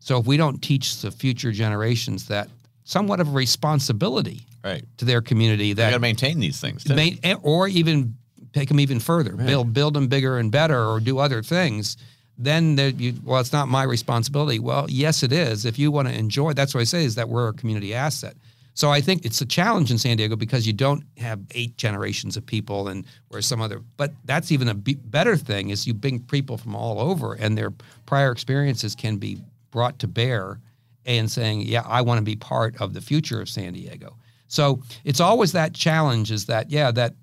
So 0.01 0.19
if 0.19 0.27
we 0.27 0.37
don't 0.37 0.61
teach 0.61 1.01
the 1.01 1.11
future 1.11 1.53
generations 1.53 2.27
that 2.29 2.49
somewhat 2.85 3.21
of 3.21 3.29
a 3.29 3.33
responsibility 3.33 4.47
right. 4.65 4.85
to 4.97 5.05
their 5.05 5.21
community, 5.21 5.69
You 5.69 5.75
that 5.77 5.91
got 5.91 5.97
to 5.97 6.01
maintain 6.01 6.41
these 6.41 6.61
things 6.61 6.83
too. 6.85 6.95
main, 6.95 7.19
eh, 7.23 7.35
or 7.43 7.69
even 7.69 8.17
take 8.53 8.69
them 8.69 8.81
even 8.81 8.99
further, 8.99 9.37
build 9.37 9.73
build 9.73 9.95
them 9.95 10.09
bigger 10.09 10.39
and 10.39 10.51
better, 10.51 10.85
or 10.89 10.99
do 11.01 11.19
other 11.19 11.43
things. 11.43 11.97
Then 12.39 12.77
there 12.77 12.91
you, 12.91 13.15
well, 13.25 13.41
it's 13.41 13.53
not 13.53 13.69
my 13.69 13.83
responsibility. 13.83 14.59
Well, 14.59 14.87
yes, 14.89 15.23
it 15.23 15.33
is. 15.33 15.65
If 15.65 15.79
you 15.79 15.91
want 15.91 16.09
to 16.09 16.15
enjoy, 16.15 16.53
that's 16.53 16.75
what 16.75 16.81
I 16.81 16.85
say 16.85 17.05
is 17.05 17.17
that 17.17 17.29
we're 17.29 17.49
a 17.49 17.53
community 17.53 17.95
asset. 17.95 18.37
So 18.75 18.91
I 18.91 19.01
think 19.01 19.25
it's 19.25 19.41
a 19.41 19.47
challenge 19.47 19.91
in 19.91 19.99
San 19.99 20.17
Diego 20.17 20.37
because 20.37 20.65
you 20.65 20.73
don't 20.73 21.03
have 21.17 21.41
eight 21.51 21.77
generations 21.77 22.37
of 22.37 22.47
people, 22.47 22.87
and 22.87 23.05
where 23.27 23.43
some 23.43 23.61
other. 23.61 23.83
But 23.97 24.13
that's 24.25 24.53
even 24.53 24.69
a 24.69 24.75
be- 24.75 24.95
better 24.95 25.37
thing 25.37 25.71
is 25.71 25.85
you 25.85 25.95
bring 25.95 26.21
people 26.21 26.59
from 26.59 26.77
all 26.77 27.01
over, 27.01 27.35
and 27.35 27.59
their 27.59 27.73
prior 28.07 28.31
experiences 28.31 28.95
can 28.95 29.17
be 29.17 29.43
brought 29.73 29.99
to 29.99 30.07
bear, 30.07 30.61
and 31.05 31.29
saying, 31.29 31.63
yeah, 31.63 31.83
I 31.87 32.03
want 32.03 32.19
to 32.19 32.25
be 32.25 32.37
part 32.37 32.81
of 32.81 32.95
the 32.95 33.01
future 33.01 33.41
of 33.41 33.49
San 33.49 33.73
Diego. 33.73 34.17
So 34.47 34.81
it's 35.05 35.21
always 35.21 35.53
that 35.53 35.75
challenge 35.75 36.31
is 36.31 36.47
that 36.47 36.71
yeah 36.71 36.91
that 36.93 37.15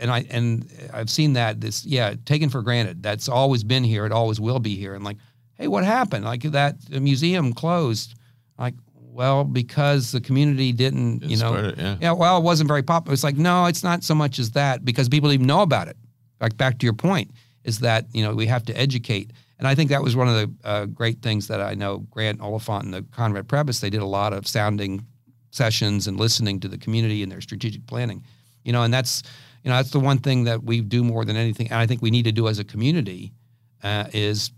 and 0.00 0.10
I 0.10 0.26
and 0.30 0.66
I've 0.92 1.10
seen 1.10 1.34
that 1.34 1.60
this 1.60 1.84
yeah 1.84 2.14
taken 2.24 2.48
for 2.48 2.62
granted. 2.62 3.02
That's 3.02 3.28
always 3.28 3.62
been 3.62 3.84
here. 3.84 4.06
It 4.06 4.12
always 4.12 4.40
will 4.40 4.58
be 4.58 4.74
here. 4.74 4.94
And 4.94 5.04
like 5.04 5.18
hey 5.54 5.68
what 5.68 5.84
happened? 5.84 6.24
Like 6.24 6.42
that 6.42 6.80
the 6.86 7.00
museum 7.00 7.52
closed. 7.52 8.14
Like 8.58 8.74
well 8.94 9.44
because 9.44 10.12
the 10.12 10.20
community 10.20 10.72
didn't 10.72 11.22
you 11.22 11.36
know. 11.36 11.54
it, 11.54 11.78
yeah. 12.00 12.12
well 12.12 12.38
it 12.38 12.44
wasn't 12.44 12.68
very 12.68 12.82
popular 12.82 13.12
it's 13.12 13.24
like 13.24 13.36
no 13.36 13.66
it's 13.66 13.82
not 13.82 14.04
so 14.04 14.14
much 14.14 14.38
as 14.38 14.52
that 14.52 14.84
because 14.84 15.08
people 15.08 15.28
didn't 15.28 15.42
even 15.42 15.46
know 15.46 15.62
about 15.62 15.88
it. 15.88 15.96
Like 16.40 16.56
back 16.56 16.78
to 16.78 16.86
your 16.86 16.94
point 16.94 17.30
is 17.64 17.80
that 17.80 18.06
you 18.12 18.24
know 18.24 18.34
we 18.34 18.46
have 18.46 18.64
to 18.64 18.76
educate. 18.76 19.32
And 19.58 19.68
I 19.68 19.74
think 19.74 19.90
that 19.90 20.02
was 20.02 20.16
one 20.16 20.26
of 20.26 20.34
the 20.34 20.66
uh, 20.66 20.86
great 20.86 21.20
things 21.20 21.48
that 21.48 21.60
I 21.60 21.74
know 21.74 21.98
Grant 21.98 22.40
Oliphant 22.40 22.84
and 22.84 22.94
the 22.94 23.02
Conrad 23.12 23.46
Prebys 23.46 23.80
they 23.80 23.90
did 23.90 24.00
a 24.00 24.06
lot 24.06 24.32
of 24.32 24.46
sounding 24.46 25.04
sessions 25.50 26.06
and 26.06 26.16
listening 26.16 26.60
to 26.60 26.68
the 26.68 26.78
community 26.78 27.22
and 27.22 27.30
their 27.30 27.40
strategic 27.40 27.86
planning. 27.86 28.24
You 28.64 28.72
know, 28.72 28.82
and 28.82 28.92
that's 28.92 29.22
you 29.62 29.70
know 29.70 29.76
that's 29.76 29.90
the 29.90 30.00
one 30.00 30.18
thing 30.18 30.44
that 30.44 30.62
we 30.62 30.80
do 30.80 31.04
more 31.04 31.24
than 31.24 31.36
anything, 31.36 31.66
and 31.68 31.76
I 31.76 31.86
think 31.86 32.02
we 32.02 32.10
need 32.10 32.24
to 32.24 32.32
do 32.32 32.48
as 32.48 32.58
a 32.58 32.64
community 32.64 33.32
uh, 33.82 34.04
is 34.12 34.50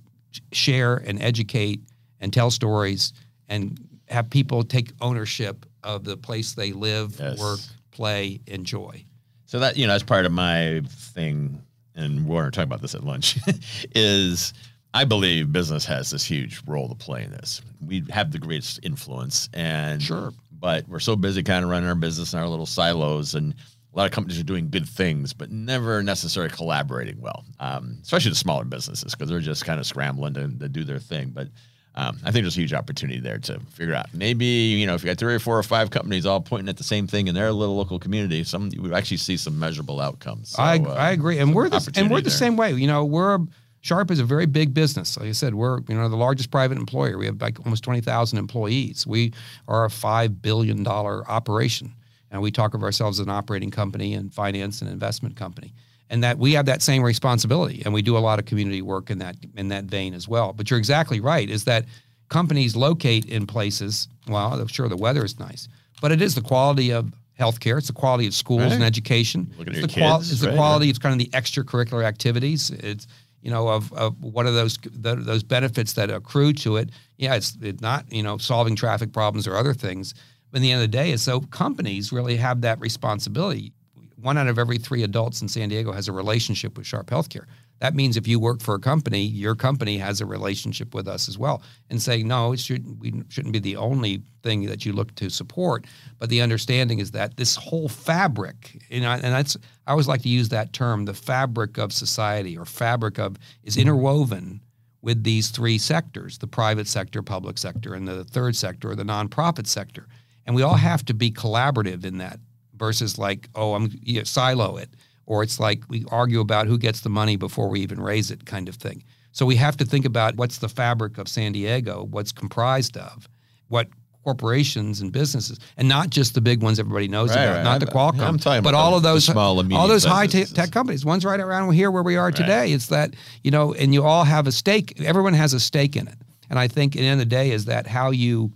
share 0.52 0.96
and 0.96 1.20
educate 1.22 1.80
and 2.20 2.32
tell 2.32 2.50
stories 2.50 3.12
and 3.48 3.78
have 4.08 4.30
people 4.30 4.62
take 4.64 4.92
ownership 5.00 5.66
of 5.82 6.04
the 6.04 6.16
place 6.16 6.52
they 6.54 6.72
live, 6.72 7.18
Yes. 7.18 7.38
work, 7.38 7.60
play, 7.90 8.40
enjoy. 8.46 9.04
So 9.46 9.58
that 9.58 9.76
you 9.76 9.86
know, 9.86 9.92
that's 9.92 10.04
part 10.04 10.24
of 10.26 10.32
my 10.32 10.82
thing, 10.88 11.60
and 11.94 12.26
we're 12.26 12.50
talking 12.50 12.68
about 12.68 12.80
this 12.80 12.94
at 12.94 13.04
lunch. 13.04 13.38
is 13.94 14.54
I 14.94 15.04
believe 15.04 15.52
business 15.52 15.84
has 15.86 16.10
this 16.10 16.24
huge 16.24 16.60
role 16.66 16.88
to 16.88 16.94
play 16.94 17.24
in 17.24 17.30
this. 17.30 17.60
We 17.84 18.04
have 18.10 18.30
the 18.32 18.38
greatest 18.38 18.80
influence, 18.82 19.48
and 19.52 20.02
Sure. 20.02 20.32
but 20.58 20.88
we're 20.88 21.00
so 21.00 21.16
busy 21.16 21.42
kind 21.42 21.64
of 21.64 21.70
running 21.70 21.88
our 21.88 21.94
business 21.94 22.32
in 22.32 22.38
our 22.38 22.48
little 22.48 22.66
silos, 22.66 23.34
and 23.34 23.54
a 23.92 23.98
lot 23.98 24.06
of 24.06 24.10
companies 24.12 24.40
are 24.40 24.44
doing 24.44 24.70
good 24.70 24.88
things, 24.88 25.32
but 25.32 25.50
never 25.50 26.02
necessarily 26.02 26.50
collaborating 26.50 27.20
well. 27.20 27.44
Um, 27.60 27.98
especially 28.02 28.30
the 28.30 28.36
smaller 28.36 28.64
businesses 28.64 29.14
because 29.14 29.28
they're 29.28 29.40
just 29.40 29.64
kind 29.64 29.78
of 29.78 29.86
scrambling 29.86 30.34
to, 30.34 30.48
to 30.48 30.68
do 30.68 30.84
their 30.84 30.98
thing, 30.98 31.30
but. 31.30 31.48
Um, 31.94 32.18
I 32.24 32.30
think 32.30 32.44
there's 32.44 32.56
a 32.56 32.60
huge 32.60 32.72
opportunity 32.72 33.20
there 33.20 33.36
to 33.36 33.60
figure 33.68 33.94
out. 33.94 34.06
Maybe 34.14 34.46
you 34.46 34.86
know 34.86 34.94
if 34.94 35.02
you 35.02 35.10
got 35.10 35.18
three 35.18 35.34
or 35.34 35.38
four 35.38 35.58
or 35.58 35.62
five 35.62 35.90
companies 35.90 36.24
all 36.24 36.40
pointing 36.40 36.70
at 36.70 36.78
the 36.78 36.84
same 36.84 37.06
thing 37.06 37.26
in 37.26 37.34
their 37.34 37.52
little 37.52 37.76
local 37.76 37.98
community, 37.98 38.44
some 38.44 38.70
you 38.72 38.80
would 38.80 38.94
actually 38.94 39.18
see 39.18 39.36
some 39.36 39.58
measurable 39.58 40.00
outcomes. 40.00 40.48
So, 40.48 40.62
I, 40.62 40.78
uh, 40.78 40.94
I 40.94 41.10
agree, 41.10 41.38
and 41.38 41.54
we're 41.54 41.68
the, 41.68 41.92
and 41.94 42.10
we're 42.10 42.22
the 42.22 42.30
there. 42.30 42.38
same 42.38 42.56
way. 42.56 42.72
You 42.72 42.86
know, 42.86 43.04
we're 43.04 43.40
Sharp 43.82 44.12
is 44.12 44.20
a 44.20 44.24
very 44.24 44.46
big 44.46 44.72
business. 44.72 45.18
Like 45.18 45.28
I 45.28 45.32
said, 45.32 45.54
we're 45.54 45.80
you 45.88 45.96
know 45.96 46.08
the 46.08 46.16
largest 46.16 46.50
private 46.50 46.78
employer. 46.78 47.18
We 47.18 47.26
have 47.26 47.42
like 47.42 47.58
almost 47.66 47.82
twenty 47.82 48.00
thousand 48.00 48.38
employees. 48.38 49.06
We 49.06 49.34
are 49.66 49.84
a 49.84 49.90
five 49.90 50.40
billion 50.40 50.84
dollar 50.84 51.28
operation, 51.28 51.92
and 52.32 52.42
we 52.42 52.50
talk 52.50 52.74
of 52.74 52.82
ourselves 52.82 53.20
as 53.20 53.26
an 53.26 53.30
operating 53.30 53.70
company 53.70 54.14
and 54.14 54.32
finance 54.32 54.80
and 54.80 54.90
investment 54.90 55.36
company. 55.36 55.72
And 56.10 56.24
that 56.24 56.38
we 56.38 56.52
have 56.54 56.66
that 56.66 56.82
same 56.82 57.02
responsibility, 57.02 57.82
and 57.84 57.94
we 57.94 58.02
do 58.02 58.16
a 58.16 58.20
lot 58.20 58.38
of 58.38 58.44
community 58.44 58.82
work 58.82 59.08
in 59.10 59.18
that 59.18 59.36
in 59.56 59.68
that 59.68 59.84
vein 59.84 60.12
as 60.12 60.28
well. 60.28 60.52
But 60.52 60.70
you're 60.70 60.78
exactly 60.78 61.20
right. 61.20 61.48
Is 61.48 61.64
that 61.64 61.86
companies 62.28 62.74
locate 62.76 63.24
in 63.26 63.46
places. 63.46 64.08
Well, 64.28 64.60
I'm 64.60 64.66
sure 64.66 64.88
the 64.88 64.96
weather 64.96 65.24
is 65.24 65.38
nice, 65.38 65.68
but 66.02 66.12
it 66.12 66.20
is 66.20 66.34
the 66.34 66.42
quality 66.42 66.90
of 66.90 67.12
healthcare. 67.38 67.78
It's 67.78 67.86
the 67.86 67.94
quality 67.94 68.26
of 68.26 68.34
schools 68.34 68.72
and 68.72 68.82
education. 68.82 69.52
It's 69.58 69.78
your 69.78 69.86
the 69.86 69.92
qual- 69.92 70.18
kids, 70.18 70.32
it's 70.32 70.40
the 70.42 70.54
quality. 70.54 70.90
It's 70.90 70.98
kind 70.98 71.12
of 71.14 71.18
the 71.18 71.30
extracurricular 71.36 72.04
activities. 72.04 72.70
It's 72.70 73.06
you 73.40 73.50
know 73.50 73.68
of, 73.68 73.92
of 73.94 74.22
what 74.22 74.46
are 74.46 74.52
those 74.52 74.78
the, 74.82 75.16
those 75.16 75.42
benefits 75.42 75.94
that 75.94 76.10
accrue 76.10 76.52
to 76.54 76.76
it. 76.76 76.90
Yeah, 77.16 77.34
it's 77.34 77.56
it's 77.62 77.80
not 77.80 78.10
you 78.12 78.22
know 78.22 78.38
solving 78.38 78.76
traffic 78.76 79.12
problems 79.12 79.46
or 79.46 79.56
other 79.56 79.74
things. 79.74 80.14
But 80.52 80.58
in 80.58 80.62
the 80.62 80.72
end 80.72 80.82
of 80.82 80.90
the 80.90 80.96
day, 80.96 81.10
is 81.10 81.22
so 81.22 81.40
companies 81.40 82.12
really 82.12 82.36
have 82.36 82.60
that 82.60 82.78
responsibility. 82.78 83.72
One 84.20 84.38
out 84.38 84.46
of 84.46 84.58
every 84.58 84.78
three 84.78 85.02
adults 85.02 85.42
in 85.42 85.48
San 85.48 85.70
Diego 85.70 85.90
has 85.90 86.06
a 86.06 86.12
relationship 86.12 86.76
with 86.78 86.86
Sharp 86.86 87.08
Healthcare. 87.08 87.46
That 87.80 87.96
means 87.96 88.16
if 88.16 88.28
you 88.28 88.38
work 88.38 88.60
for 88.60 88.76
a 88.76 88.78
company, 88.78 89.22
your 89.22 89.56
company 89.56 89.98
has 89.98 90.20
a 90.20 90.26
relationship 90.26 90.94
with 90.94 91.08
us 91.08 91.28
as 91.28 91.36
well. 91.36 91.62
And 91.90 92.00
saying 92.00 92.28
no, 92.28 92.52
it 92.52 92.60
shouldn't 92.60 93.00
we 93.00 93.24
shouldn't 93.28 93.52
be 93.52 93.58
the 93.58 93.74
only 93.74 94.22
thing 94.44 94.66
that 94.66 94.86
you 94.86 94.92
look 94.92 95.12
to 95.16 95.28
support, 95.28 95.86
but 96.20 96.28
the 96.28 96.42
understanding 96.42 97.00
is 97.00 97.10
that 97.10 97.36
this 97.36 97.56
whole 97.56 97.88
fabric, 97.88 98.80
you 98.88 99.00
know, 99.00 99.10
and 99.10 99.24
that's 99.24 99.56
I 99.88 99.90
always 99.90 100.06
like 100.06 100.22
to 100.22 100.28
use 100.28 100.50
that 100.50 100.72
term, 100.72 101.06
the 101.06 101.14
fabric 101.14 101.76
of 101.76 101.92
society 101.92 102.56
or 102.56 102.64
fabric 102.64 103.18
of 103.18 103.36
is 103.64 103.74
mm-hmm. 103.74 103.88
interwoven 103.88 104.60
with 105.00 105.24
these 105.24 105.50
three 105.50 105.78
sectors, 105.78 106.38
the 106.38 106.46
private 106.46 106.86
sector, 106.86 107.20
public 107.20 107.58
sector, 107.58 107.94
and 107.94 108.06
the 108.06 108.22
third 108.24 108.54
sector 108.54 108.92
or 108.92 108.94
the 108.94 109.02
nonprofit 109.02 109.66
sector. 109.66 110.06
And 110.46 110.56
we 110.56 110.62
all 110.62 110.74
have 110.74 111.04
to 111.06 111.14
be 111.14 111.30
collaborative 111.30 112.04
in 112.04 112.18
that 112.18 112.40
versus 112.76 113.18
like, 113.18 113.48
oh, 113.54 113.74
I'm 113.74 113.90
you 114.02 114.18
know, 114.18 114.24
silo 114.24 114.76
it 114.76 114.90
or 115.26 115.42
it's 115.42 115.60
like 115.60 115.84
we 115.88 116.04
argue 116.10 116.40
about 116.40 116.66
who 116.66 116.76
gets 116.76 117.00
the 117.00 117.08
money 117.08 117.36
before 117.36 117.68
we 117.68 117.80
even 117.80 118.00
raise 118.00 118.30
it 118.30 118.44
kind 118.44 118.68
of 118.68 118.74
thing. 118.74 119.04
So 119.30 119.46
we 119.46 119.56
have 119.56 119.76
to 119.78 119.84
think 119.84 120.04
about 120.04 120.36
what's 120.36 120.58
the 120.58 120.68
fabric 120.68 121.16
of 121.16 121.28
San 121.28 121.52
Diego, 121.52 122.04
what's 122.10 122.32
comprised 122.32 122.96
of, 122.96 123.28
what 123.68 123.88
corporations 124.24 125.00
and 125.00 125.10
businesses, 125.12 125.58
and 125.76 125.88
not 125.88 126.10
just 126.10 126.34
the 126.34 126.40
big 126.40 126.62
ones 126.62 126.78
everybody 126.78 127.08
knows 127.08 127.30
Right, 127.30 127.42
about, 127.44 127.54
right. 127.56 127.62
not 127.64 127.80
the 127.80 127.86
I'm- 127.86 127.94
Qualcomm, 128.14 128.44
yeah, 128.44 128.60
but 128.60 128.70
about 128.70 128.74
all 128.80 128.94
of 128.96 129.02
those 129.02 129.24
small 129.24 129.58
all 129.74 129.88
those 129.88 130.04
high 130.04 130.26
te- 130.26 130.44
tech 130.44 130.70
companies. 130.70 131.04
One's 131.04 131.24
right 131.24 131.40
around 131.40 131.72
here 131.72 131.90
where 131.90 132.02
we 132.02 132.16
are 132.16 132.30
today. 132.30 132.72
It's 132.72 132.86
that 132.88 133.14
you 133.42 133.50
know, 133.50 133.74
and 133.74 133.92
you 133.94 134.04
all 134.04 134.24
have 134.24 134.46
a 134.46 134.52
stake. 134.52 135.00
Everyone 135.00 135.34
has 135.34 135.54
a 135.54 135.60
stake 135.60 135.96
in 135.96 136.06
it, 136.08 136.18
and 136.50 136.58
I 136.58 136.68
think 136.68 136.94
at 136.94 137.00
the 137.00 137.06
end 137.06 137.20
of 137.20 137.28
the 137.28 137.34
day 137.34 137.50
is 137.50 137.64
that 137.66 137.86
how 137.86 138.10
you 138.10 138.52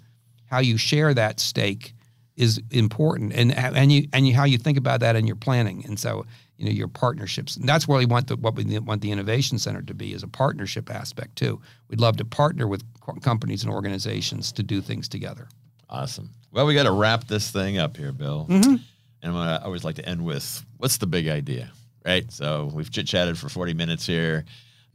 how 0.46 0.60
you 0.60 0.76
share 0.76 1.14
that 1.14 1.40
stake 1.40 1.94
is 2.36 2.60
important, 2.70 3.32
and 3.32 3.52
and 3.54 3.90
you 3.90 4.08
and 4.12 4.26
you, 4.28 4.34
how 4.34 4.44
you 4.44 4.58
think 4.58 4.78
about 4.78 5.00
that 5.00 5.16
in 5.16 5.26
your 5.26 5.36
planning, 5.36 5.84
and 5.86 5.98
so 5.98 6.26
you 6.56 6.66
know 6.66 6.70
your 6.70 6.88
partnerships. 6.88 7.56
And 7.56 7.68
that's 7.68 7.88
where 7.88 7.98
we 7.98 8.06
want 8.06 8.28
the 8.28 8.36
what 8.36 8.54
we 8.54 8.78
want 8.78 9.00
the 9.00 9.10
innovation 9.10 9.58
center 9.58 9.82
to 9.82 9.94
be 9.94 10.12
is 10.12 10.22
a 10.22 10.28
partnership 10.28 10.90
aspect 10.90 11.36
too. 11.36 11.60
We'd 11.88 12.00
love 12.00 12.16
to 12.18 12.24
partner 12.24 12.66
with 12.66 12.82
companies 13.22 13.64
and 13.64 13.72
organizations 13.72 14.52
to 14.52 14.62
do 14.62 14.80
things 14.80 15.08
together. 15.08 15.48
Awesome. 15.88 16.30
Well, 16.52 16.66
we 16.66 16.74
got 16.74 16.84
to 16.84 16.92
wrap 16.92 17.24
this 17.24 17.50
thing 17.50 17.78
up 17.78 17.96
here, 17.96 18.12
Bill. 18.12 18.46
Mm-hmm. 18.48 18.76
And 19.22 19.36
I 19.36 19.58
always 19.58 19.84
like 19.84 19.96
to 19.96 20.08
end 20.08 20.24
with 20.24 20.64
what's 20.76 20.98
the 20.98 21.06
big 21.06 21.28
idea, 21.28 21.70
right? 22.04 22.30
So 22.30 22.70
we've 22.72 22.90
chit 22.90 23.06
chatted 23.06 23.38
for 23.38 23.48
40 23.48 23.74
minutes 23.74 24.06
here. 24.06 24.44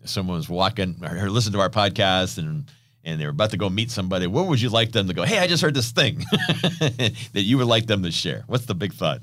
Someone's 0.03 0.49
walking 0.49 0.99
or 1.03 1.25
or 1.25 1.29
listened 1.29 1.53
to 1.53 1.59
our 1.59 1.69
podcast 1.69 2.37
and 2.37 2.65
and 3.03 3.19
they're 3.19 3.29
about 3.29 3.51
to 3.51 3.57
go 3.57 3.69
meet 3.69 3.91
somebody. 3.91 4.27
What 4.27 4.47
would 4.47 4.61
you 4.61 4.69
like 4.69 4.91
them 4.91 5.07
to 5.07 5.13
go? 5.13 5.23
Hey, 5.23 5.39
I 5.39 5.47
just 5.47 5.63
heard 5.63 5.73
this 5.73 5.91
thing 5.91 6.17
that 6.79 7.41
you 7.41 7.57
would 7.57 7.67
like 7.67 7.87
them 7.87 8.03
to 8.03 8.11
share. 8.11 8.43
What's 8.47 8.65
the 8.65 8.75
big 8.75 8.93
thought? 8.93 9.21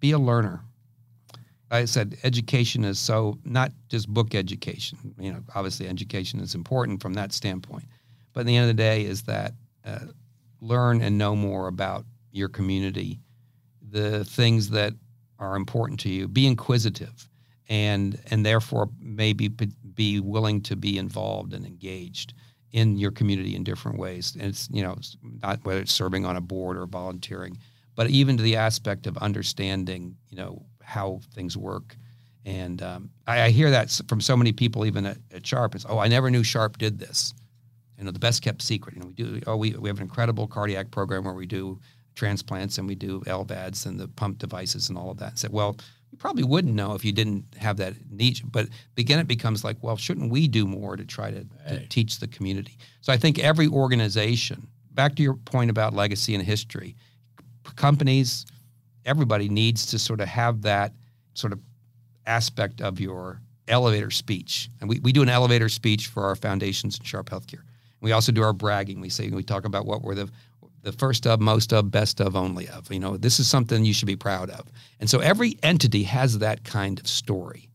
be 0.00 0.12
a 0.12 0.18
learner. 0.18 0.60
I 1.70 1.84
said 1.84 2.16
education 2.24 2.84
is 2.84 2.98
so 2.98 3.38
not 3.44 3.70
just 3.88 4.08
book 4.08 4.34
education. 4.34 5.14
You 5.18 5.32
know, 5.32 5.40
obviously 5.54 5.86
education 5.86 6.40
is 6.40 6.54
important 6.54 7.00
from 7.00 7.14
that 7.14 7.32
standpoint, 7.32 7.84
but 8.32 8.40
at 8.40 8.46
the 8.46 8.56
end 8.56 8.68
of 8.68 8.76
the 8.76 8.82
day, 8.82 9.04
is 9.04 9.22
that 9.22 9.52
uh, 9.84 10.06
learn 10.60 11.00
and 11.00 11.16
know 11.16 11.36
more 11.36 11.68
about 11.68 12.06
your 12.32 12.48
community, 12.48 13.20
the 13.88 14.24
things 14.24 14.70
that 14.70 14.94
are 15.38 15.54
important 15.54 16.00
to 16.00 16.08
you. 16.08 16.26
Be 16.26 16.46
inquisitive, 16.48 17.28
and 17.68 18.18
and 18.32 18.44
therefore 18.44 18.88
maybe 18.98 19.46
be 19.48 20.18
willing 20.18 20.62
to 20.62 20.74
be 20.74 20.98
involved 20.98 21.54
and 21.54 21.64
engaged 21.64 22.34
in 22.72 22.96
your 22.96 23.10
community 23.10 23.56
in 23.56 23.64
different 23.64 23.98
ways. 23.98 24.34
And 24.34 24.44
it's 24.44 24.68
you 24.72 24.82
know 24.82 24.96
not 25.42 25.64
whether 25.64 25.80
it's 25.80 25.92
serving 25.92 26.24
on 26.24 26.36
a 26.36 26.40
board 26.40 26.76
or 26.76 26.86
volunteering, 26.86 27.58
but 27.94 28.10
even 28.10 28.36
to 28.36 28.42
the 28.42 28.56
aspect 28.56 29.06
of 29.06 29.16
understanding 29.18 30.16
you 30.28 30.36
know 30.36 30.64
how 30.82 31.20
things 31.34 31.56
work. 31.56 31.96
And 32.46 32.80
um, 32.82 33.10
I, 33.26 33.42
I 33.42 33.50
hear 33.50 33.70
that 33.70 34.00
from 34.08 34.20
so 34.20 34.36
many 34.36 34.52
people, 34.52 34.86
even 34.86 35.04
at, 35.06 35.18
at 35.32 35.46
Sharp. 35.46 35.74
It's 35.74 35.86
oh, 35.88 35.98
I 35.98 36.08
never 36.08 36.30
knew 36.30 36.42
Sharp 36.42 36.78
did 36.78 36.98
this. 36.98 37.34
You 37.98 38.04
know, 38.04 38.12
the 38.12 38.18
best 38.18 38.42
kept 38.42 38.62
secret. 38.62 38.96
You 38.96 39.02
know, 39.02 39.08
we 39.08 39.12
do. 39.12 39.40
Oh, 39.46 39.56
we, 39.56 39.72
we 39.72 39.88
have 39.88 39.98
an 39.98 40.04
incredible 40.04 40.46
cardiac 40.46 40.90
program 40.90 41.24
where 41.24 41.34
we 41.34 41.46
do 41.46 41.78
transplants 42.14 42.78
and 42.78 42.88
we 42.88 42.94
do 42.94 43.20
LVADs 43.20 43.86
and 43.86 44.00
the 44.00 44.08
pump 44.08 44.38
devices 44.38 44.88
and 44.88 44.98
all 44.98 45.10
of 45.10 45.18
that. 45.18 45.30
And 45.30 45.38
said, 45.38 45.52
well, 45.52 45.76
probably 46.20 46.44
wouldn't 46.44 46.74
know 46.74 46.94
if 46.94 47.04
you 47.04 47.12
didn't 47.12 47.44
have 47.56 47.78
that 47.78 47.94
niche. 48.10 48.42
But 48.44 48.68
again, 48.96 49.18
it 49.18 49.26
becomes 49.26 49.64
like, 49.64 49.78
well, 49.80 49.96
shouldn't 49.96 50.30
we 50.30 50.46
do 50.46 50.66
more 50.66 50.94
to 50.94 51.04
try 51.04 51.30
to, 51.30 51.44
to 51.68 51.86
teach 51.88 52.20
the 52.20 52.28
community? 52.28 52.76
So 53.00 53.12
I 53.12 53.16
think 53.16 53.38
every 53.38 53.66
organization, 53.66 54.68
back 54.92 55.16
to 55.16 55.22
your 55.22 55.34
point 55.34 55.70
about 55.70 55.94
legacy 55.94 56.34
and 56.34 56.44
history, 56.44 56.94
companies, 57.76 58.44
everybody 59.06 59.48
needs 59.48 59.86
to 59.86 59.98
sort 59.98 60.20
of 60.20 60.28
have 60.28 60.62
that 60.62 60.92
sort 61.34 61.54
of 61.54 61.60
aspect 62.26 62.82
of 62.82 63.00
your 63.00 63.40
elevator 63.66 64.10
speech. 64.10 64.68
And 64.80 64.90
we, 64.90 65.00
we 65.00 65.12
do 65.12 65.22
an 65.22 65.28
elevator 65.30 65.70
speech 65.70 66.08
for 66.08 66.24
our 66.24 66.36
foundations 66.36 66.98
in 66.98 67.04
Sharp 67.04 67.30
Healthcare. 67.30 67.62
We 68.02 68.12
also 68.12 68.30
do 68.30 68.42
our 68.42 68.52
bragging. 68.52 69.00
We 69.00 69.08
say 69.08 69.30
we 69.30 69.42
talk 69.42 69.64
about 69.64 69.86
what 69.86 70.02
we're 70.02 70.14
the 70.14 70.30
the 70.82 70.92
first 70.92 71.26
of, 71.26 71.40
most 71.40 71.72
of, 71.72 71.90
best 71.90 72.20
of, 72.20 72.36
only 72.36 72.68
of. 72.68 72.90
You 72.92 73.00
know, 73.00 73.16
this 73.16 73.40
is 73.40 73.48
something 73.48 73.84
you 73.84 73.92
should 73.92 74.06
be 74.06 74.16
proud 74.16 74.50
of. 74.50 74.66
And 74.98 75.10
so 75.10 75.20
every 75.20 75.58
entity 75.62 76.04
has 76.04 76.38
that 76.38 76.64
kind 76.64 76.98
of 76.98 77.06
story. 77.06 77.68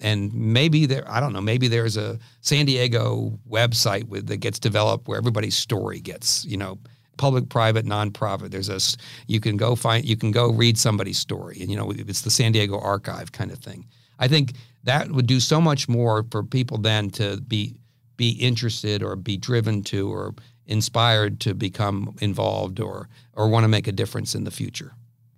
And 0.00 0.34
maybe 0.34 0.86
there, 0.86 1.04
I 1.08 1.20
don't 1.20 1.32
know, 1.32 1.40
maybe 1.40 1.68
there's 1.68 1.96
a 1.96 2.18
San 2.40 2.66
Diego 2.66 3.38
website 3.48 4.08
with, 4.08 4.26
that 4.26 4.38
gets 4.38 4.58
developed 4.58 5.06
where 5.06 5.16
everybody's 5.16 5.56
story 5.56 6.00
gets, 6.00 6.44
you 6.44 6.56
know, 6.56 6.78
public, 7.18 7.48
private, 7.48 7.86
nonprofit. 7.86 8.50
There's 8.50 8.68
a, 8.68 8.80
you 9.28 9.38
can 9.38 9.56
go 9.56 9.76
find, 9.76 10.04
you 10.04 10.16
can 10.16 10.32
go 10.32 10.50
read 10.50 10.76
somebody's 10.76 11.18
story. 11.18 11.58
And, 11.60 11.70
you 11.70 11.76
know, 11.76 11.92
it's 11.92 12.22
the 12.22 12.30
San 12.30 12.50
Diego 12.52 12.80
archive 12.80 13.30
kind 13.30 13.52
of 13.52 13.58
thing. 13.58 13.86
I 14.18 14.26
think 14.26 14.54
that 14.82 15.10
would 15.10 15.26
do 15.26 15.38
so 15.38 15.60
much 15.60 15.88
more 15.88 16.24
for 16.32 16.42
people 16.42 16.78
then 16.78 17.10
to 17.10 17.40
be, 17.40 17.76
be 18.16 18.30
interested 18.30 19.02
or 19.02 19.14
be 19.14 19.36
driven 19.36 19.82
to 19.84 20.12
or 20.12 20.34
inspired 20.72 21.38
to 21.40 21.54
become 21.54 22.16
involved 22.20 22.80
or 22.80 23.08
or 23.34 23.48
want 23.48 23.64
to 23.64 23.68
make 23.68 23.86
a 23.86 23.92
difference 23.92 24.34
in 24.34 24.44
the 24.44 24.50
future. 24.50 24.92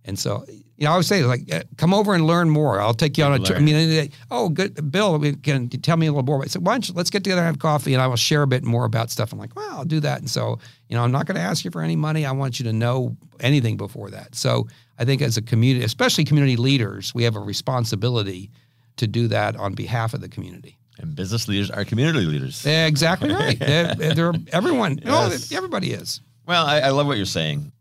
And 0.06 0.18
so, 0.18 0.44
you 0.48 0.84
know, 0.84 0.92
I 0.92 0.96
would 0.96 1.06
say 1.06 1.22
like, 1.22 1.50
uh, 1.52 1.62
come 1.78 1.94
over 1.94 2.14
and 2.14 2.26
learn 2.26 2.50
more. 2.50 2.78
I'll 2.78 2.92
take 2.92 3.16
you 3.16 3.24
on 3.24 3.32
a 3.32 3.38
trip. 3.38 3.58
I 3.58 3.62
mean, 3.62 4.10
oh, 4.30 4.50
good, 4.50 4.92
Bill, 4.92 5.18
can 5.42 5.70
you 5.72 5.78
tell 5.78 5.96
me 5.96 6.06
a 6.06 6.12
little 6.12 6.24
more? 6.24 6.42
I 6.42 6.46
said, 6.46 6.66
why 6.66 6.74
don't 6.74 6.86
you, 6.88 6.94
let's 6.94 7.08
get 7.08 7.24
together 7.24 7.40
and 7.40 7.46
have 7.46 7.58
coffee, 7.58 7.94
and 7.94 8.02
I 8.02 8.06
will 8.06 8.16
share 8.16 8.42
a 8.42 8.46
bit 8.46 8.64
more 8.64 8.84
about 8.84 9.10
stuff. 9.10 9.32
I'm 9.32 9.38
like, 9.38 9.56
well, 9.56 9.78
I'll 9.78 9.84
do 9.86 10.00
that. 10.00 10.18
And 10.18 10.28
so, 10.28 10.58
you 10.88 10.96
know, 10.96 11.02
I'm 11.02 11.12
not 11.12 11.24
going 11.26 11.36
to 11.36 11.40
ask 11.40 11.64
you 11.64 11.70
for 11.70 11.80
any 11.80 11.96
money. 11.96 12.26
I 12.26 12.32
want 12.32 12.58
you 12.58 12.64
to 12.64 12.72
know 12.72 13.16
anything 13.40 13.78
before 13.78 14.10
that. 14.10 14.34
So, 14.34 14.68
I 14.98 15.04
think 15.04 15.22
as 15.22 15.36
a 15.36 15.42
community, 15.42 15.84
especially 15.84 16.24
community 16.24 16.56
leaders, 16.56 17.14
we 17.14 17.24
have 17.24 17.34
a 17.34 17.40
responsibility 17.40 18.50
to 18.96 19.06
do 19.06 19.26
that 19.28 19.56
on 19.56 19.72
behalf 19.74 20.12
of 20.14 20.20
the 20.20 20.28
community. 20.28 20.78
And 20.98 21.16
business 21.16 21.48
leaders 21.48 21.70
are 21.70 21.84
community 21.84 22.24
leaders. 22.24 22.64
Yeah, 22.64 22.86
exactly 22.86 23.32
right. 23.34 23.58
they're, 23.58 23.94
they're, 23.94 24.32
everyone. 24.52 25.00
Oh, 25.06 25.28
yes. 25.28 25.50
No, 25.50 25.56
everybody 25.56 25.92
is. 25.92 26.20
Well, 26.46 26.64
I, 26.66 26.80
I, 26.80 26.90
love 26.90 27.06
what 27.06 27.16
you're 27.16 27.26
saying. 27.26 27.72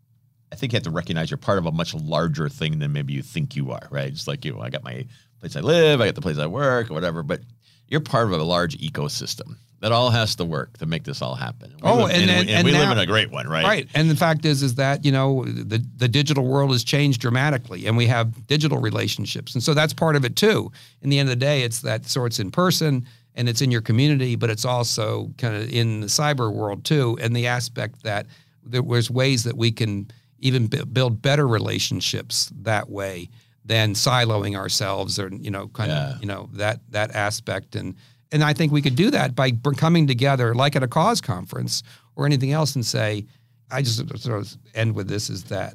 I 0.50 0.56
think 0.56 0.72
you 0.72 0.76
have 0.76 0.84
to 0.84 0.90
recognize 0.90 1.30
you're 1.30 1.38
part 1.38 1.58
of 1.58 1.66
a 1.66 1.72
much 1.72 1.94
larger 1.94 2.48
thing 2.48 2.78
than 2.78 2.92
maybe 2.92 3.12
you 3.12 3.22
think 3.22 3.54
you 3.56 3.70
are. 3.70 3.86
Right? 3.90 4.12
Just 4.12 4.26
like 4.26 4.44
you, 4.44 4.54
know, 4.54 4.60
I 4.60 4.70
got 4.70 4.84
my 4.84 5.06
place 5.40 5.56
I 5.56 5.60
live, 5.60 6.00
I 6.00 6.06
got 6.06 6.14
the 6.14 6.22
place 6.22 6.38
I 6.38 6.46
work, 6.46 6.90
or 6.90 6.94
whatever. 6.94 7.22
But 7.22 7.40
you're 7.88 8.00
part 8.00 8.26
of 8.26 8.32
a 8.32 8.42
large 8.42 8.78
ecosystem 8.78 9.56
that 9.84 9.92
all 9.92 10.08
has 10.08 10.34
to 10.36 10.46
work 10.46 10.78
to 10.78 10.86
make 10.86 11.04
this 11.04 11.20
all 11.20 11.34
happen. 11.34 11.70
We 11.82 11.90
oh, 11.90 11.96
live, 11.96 12.12
and, 12.12 12.22
and, 12.22 12.30
and, 12.30 12.50
and, 12.50 12.64
we 12.64 12.72
now, 12.72 12.88
live 12.88 12.92
in 12.92 12.98
a 13.00 13.04
great 13.04 13.30
one, 13.30 13.46
right? 13.46 13.64
Right. 13.64 13.88
And 13.94 14.08
the 14.08 14.16
fact 14.16 14.46
is, 14.46 14.62
is 14.62 14.76
that 14.76 15.04
you 15.04 15.12
know 15.12 15.44
the 15.44 15.86
the 15.98 16.08
digital 16.08 16.46
world 16.46 16.70
has 16.70 16.84
changed 16.84 17.20
dramatically, 17.20 17.86
and 17.86 17.94
we 17.94 18.06
have 18.06 18.46
digital 18.46 18.78
relationships, 18.78 19.52
and 19.52 19.62
so 19.62 19.74
that's 19.74 19.92
part 19.92 20.16
of 20.16 20.24
it 20.24 20.36
too. 20.36 20.72
In 21.02 21.10
the 21.10 21.18
end 21.18 21.28
of 21.28 21.38
the 21.38 21.44
day, 21.44 21.64
it's 21.64 21.82
that 21.82 22.06
so 22.06 22.24
it's 22.24 22.40
in 22.40 22.50
person 22.50 23.06
and 23.34 23.46
it's 23.46 23.60
in 23.60 23.70
your 23.70 23.82
community, 23.82 24.36
but 24.36 24.48
it's 24.48 24.64
also 24.64 25.30
kind 25.36 25.54
of 25.54 25.70
in 25.70 26.00
the 26.00 26.06
cyber 26.06 26.50
world 26.50 26.86
too, 26.86 27.18
and 27.20 27.36
the 27.36 27.46
aspect 27.46 28.04
that 28.04 28.24
there's 28.64 29.10
ways 29.10 29.44
that 29.44 29.58
we 29.58 29.70
can 29.70 30.10
even 30.38 30.66
build 30.66 31.20
better 31.20 31.46
relationships 31.46 32.50
that 32.62 32.88
way 32.88 33.28
than 33.66 33.92
siloing 33.92 34.56
ourselves 34.56 35.18
or 35.18 35.28
you 35.28 35.50
know 35.50 35.68
kind 35.68 35.90
yeah. 35.90 36.14
of 36.14 36.20
you 36.22 36.26
know 36.26 36.48
that 36.54 36.80
that 36.88 37.14
aspect 37.14 37.76
and 37.76 37.94
and 38.34 38.44
I 38.44 38.52
think 38.52 38.72
we 38.72 38.82
could 38.82 38.96
do 38.96 39.10
that 39.10 39.34
by 39.34 39.52
coming 39.76 40.06
together 40.06 40.54
like 40.54 40.76
at 40.76 40.82
a 40.82 40.88
cause 40.88 41.20
conference 41.20 41.82
or 42.16 42.26
anything 42.26 42.52
else 42.52 42.74
and 42.74 42.84
say 42.84 43.26
I 43.70 43.82
just 43.82 43.96
sort 44.20 44.40
of 44.40 44.56
end 44.74 44.94
with 44.94 45.08
this 45.08 45.30
is 45.30 45.44
that 45.44 45.74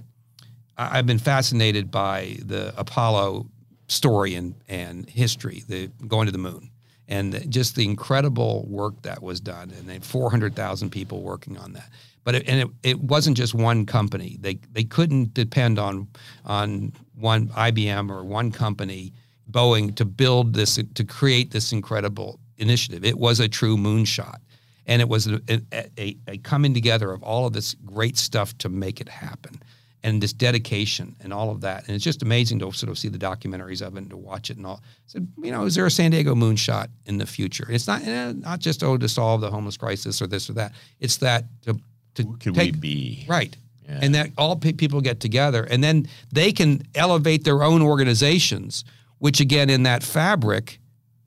I've 0.77 1.05
been 1.05 1.19
fascinated 1.19 1.89
by 1.91 2.37
the 2.45 2.73
Apollo 2.77 3.47
story 3.87 4.35
and 4.35 4.55
and 4.67 5.09
history 5.09 5.63
the 5.67 5.87
going 6.07 6.27
to 6.27 6.31
the 6.31 6.37
moon 6.37 6.69
and 7.09 7.51
just 7.51 7.75
the 7.75 7.83
incredible 7.83 8.65
work 8.69 9.01
that 9.01 9.21
was 9.21 9.41
done, 9.41 9.71
and 9.71 9.89
they 9.89 9.97
400,000 9.97 10.91
people 10.91 11.23
working 11.23 11.57
on 11.57 11.73
that. 11.73 11.89
But 12.23 12.35
it, 12.35 12.47
and 12.47 12.61
it, 12.61 12.67
it 12.83 12.99
wasn't 13.01 13.35
just 13.35 13.55
one 13.55 13.85
company. 13.85 14.37
They 14.39 14.59
they 14.71 14.83
couldn't 14.83 15.33
depend 15.33 15.79
on 15.79 16.07
on 16.45 16.93
one 17.15 17.47
IBM 17.49 18.11
or 18.11 18.23
one 18.23 18.51
company, 18.51 19.13
Boeing, 19.49 19.95
to 19.95 20.05
build 20.05 20.53
this 20.53 20.79
to 20.93 21.03
create 21.03 21.51
this 21.51 21.71
incredible 21.73 22.39
initiative. 22.59 23.03
It 23.05 23.17
was 23.17 23.39
a 23.39 23.47
true 23.47 23.77
moonshot, 23.77 24.37
and 24.85 25.01
it 25.01 25.09
was 25.09 25.27
a, 25.27 25.41
a, 25.71 26.17
a 26.27 26.37
coming 26.39 26.73
together 26.73 27.11
of 27.11 27.23
all 27.23 27.45
of 27.45 27.53
this 27.53 27.75
great 27.85 28.17
stuff 28.17 28.57
to 28.59 28.69
make 28.69 29.01
it 29.01 29.09
happen 29.09 29.61
and 30.03 30.21
this 30.21 30.33
dedication 30.33 31.15
and 31.21 31.33
all 31.33 31.51
of 31.51 31.61
that. 31.61 31.85
And 31.87 31.95
it's 31.95 32.03
just 32.03 32.23
amazing 32.23 32.59
to 32.59 32.71
sort 32.71 32.89
of 32.89 32.97
see 32.97 33.09
the 33.09 33.17
documentaries 33.17 33.85
of 33.85 33.95
it 33.95 33.99
and 33.99 34.09
to 34.09 34.17
watch 34.17 34.49
it 34.49 34.57
and 34.57 34.65
all. 34.65 34.81
So, 35.07 35.19
you 35.41 35.51
know, 35.51 35.65
is 35.65 35.75
there 35.75 35.85
a 35.85 35.91
San 35.91 36.11
Diego 36.11 36.35
moonshot 36.35 36.87
in 37.05 37.17
the 37.17 37.25
future? 37.25 37.67
It's 37.69 37.87
not 37.87 38.05
eh, 38.05 38.33
not 38.35 38.59
just 38.59 38.83
oh 38.83 38.97
to 38.97 39.09
solve 39.09 39.41
the 39.41 39.51
homeless 39.51 39.77
crisis 39.77 40.21
or 40.21 40.27
this 40.27 40.49
or 40.49 40.53
that. 40.53 40.73
It's 40.99 41.17
that 41.17 41.45
to 41.63 41.79
to 42.15 42.23
Who 42.23 42.37
could 42.37 42.55
take, 42.55 42.73
we 42.73 42.79
be 42.79 43.25
right. 43.27 43.55
Yeah. 43.87 43.99
And 44.01 44.15
that 44.15 44.29
all 44.37 44.55
pe- 44.55 44.73
people 44.73 45.01
get 45.01 45.19
together, 45.19 45.63
and 45.63 45.83
then 45.83 46.07
they 46.31 46.51
can 46.51 46.83
elevate 46.93 47.43
their 47.43 47.63
own 47.63 47.81
organizations, 47.81 48.85
which 49.17 49.39
again, 49.39 49.69
in 49.69 49.83
that 49.83 50.03
fabric, 50.03 50.79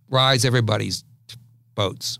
rise 0.08 0.44
everybody's 0.44 1.02
boats. 1.74 2.18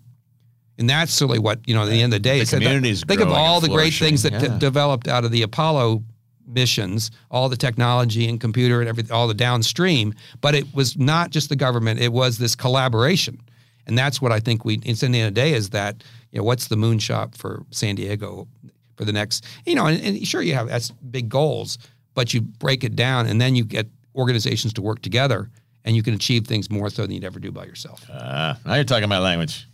And 0.79 0.89
that's 0.89 1.21
really 1.21 1.39
what 1.39 1.61
you 1.67 1.75
know. 1.75 1.83
At 1.83 1.91
the 1.91 2.03
end 2.03 2.13
of 2.13 2.23
the 2.23 2.29
day, 2.29 2.43
the 2.43 2.57
communities. 2.57 3.05
Think 3.07 3.21
of 3.21 3.31
all 3.31 3.61
the 3.61 3.69
great 3.69 3.93
things 3.93 4.23
that 4.23 4.33
yeah. 4.33 4.59
developed 4.59 5.07
out 5.07 5.25
of 5.25 5.31
the 5.31 5.43
Apollo 5.43 6.03
missions, 6.47 7.11
all 7.31 7.49
the 7.49 7.57
technology 7.57 8.29
and 8.29 8.41
computer 8.41 8.81
and 8.81 8.89
everything, 8.89 9.13
all 9.13 9.29
the 9.29 9.35
downstream. 9.35 10.15
But 10.41 10.55
it 10.55 10.75
was 10.75 10.97
not 10.97 11.31
just 11.31 11.51
the 11.51 11.57
government; 11.57 12.01
it 12.01 12.13
was 12.13 12.39
this 12.39 12.57
collaboration, 12.57 13.41
and 13.87 13.99
that's 13.99 14.21
what 14.21 14.33
I 14.33 14.41
think 14.41 14.65
we. 14.65 14.81
It's 14.83 15.03
in 15.03 15.13
the 15.13 15.21
end 15.21 15.29
of 15.29 15.35
the 15.35 15.41
day 15.41 15.53
is 15.53 15.71
that 15.71 16.03
you 16.31 16.39
know 16.39 16.45
what's 16.45 16.69
the 16.69 16.77
moonshot 16.77 17.37
for 17.37 17.65
San 17.71 17.95
Diego 17.95 18.49
for 18.97 19.05
the 19.05 19.13
next 19.13 19.45
you 19.67 19.75
know, 19.75 19.87
and, 19.87 20.03
and 20.03 20.27
sure 20.27 20.43
you 20.43 20.55
have 20.55 20.69
that's 20.69 20.91
big 20.91 21.29
goals, 21.29 21.79
but 22.15 22.33
you 22.33 22.41
break 22.41 22.83
it 22.83 22.97
down 22.97 23.27
and 23.27 23.41
then 23.41 23.55
you 23.55 23.65
get 23.65 23.87
organizations 24.15 24.73
to 24.75 24.83
work 24.83 25.03
together 25.03 25.51
and 25.85 25.97
you 25.97 26.03
can 26.03 26.15
achieve 26.15 26.47
things 26.47 26.71
more 26.71 26.91
so 26.91 27.03
than 27.03 27.13
you'd 27.13 27.25
ever 27.25 27.41
do 27.41 27.51
by 27.51 27.65
yourself. 27.65 28.09
Uh, 28.11 28.55
now 28.65 28.75
you're 28.75 28.85
talking 28.85 29.09
my 29.09 29.19
language. 29.19 29.67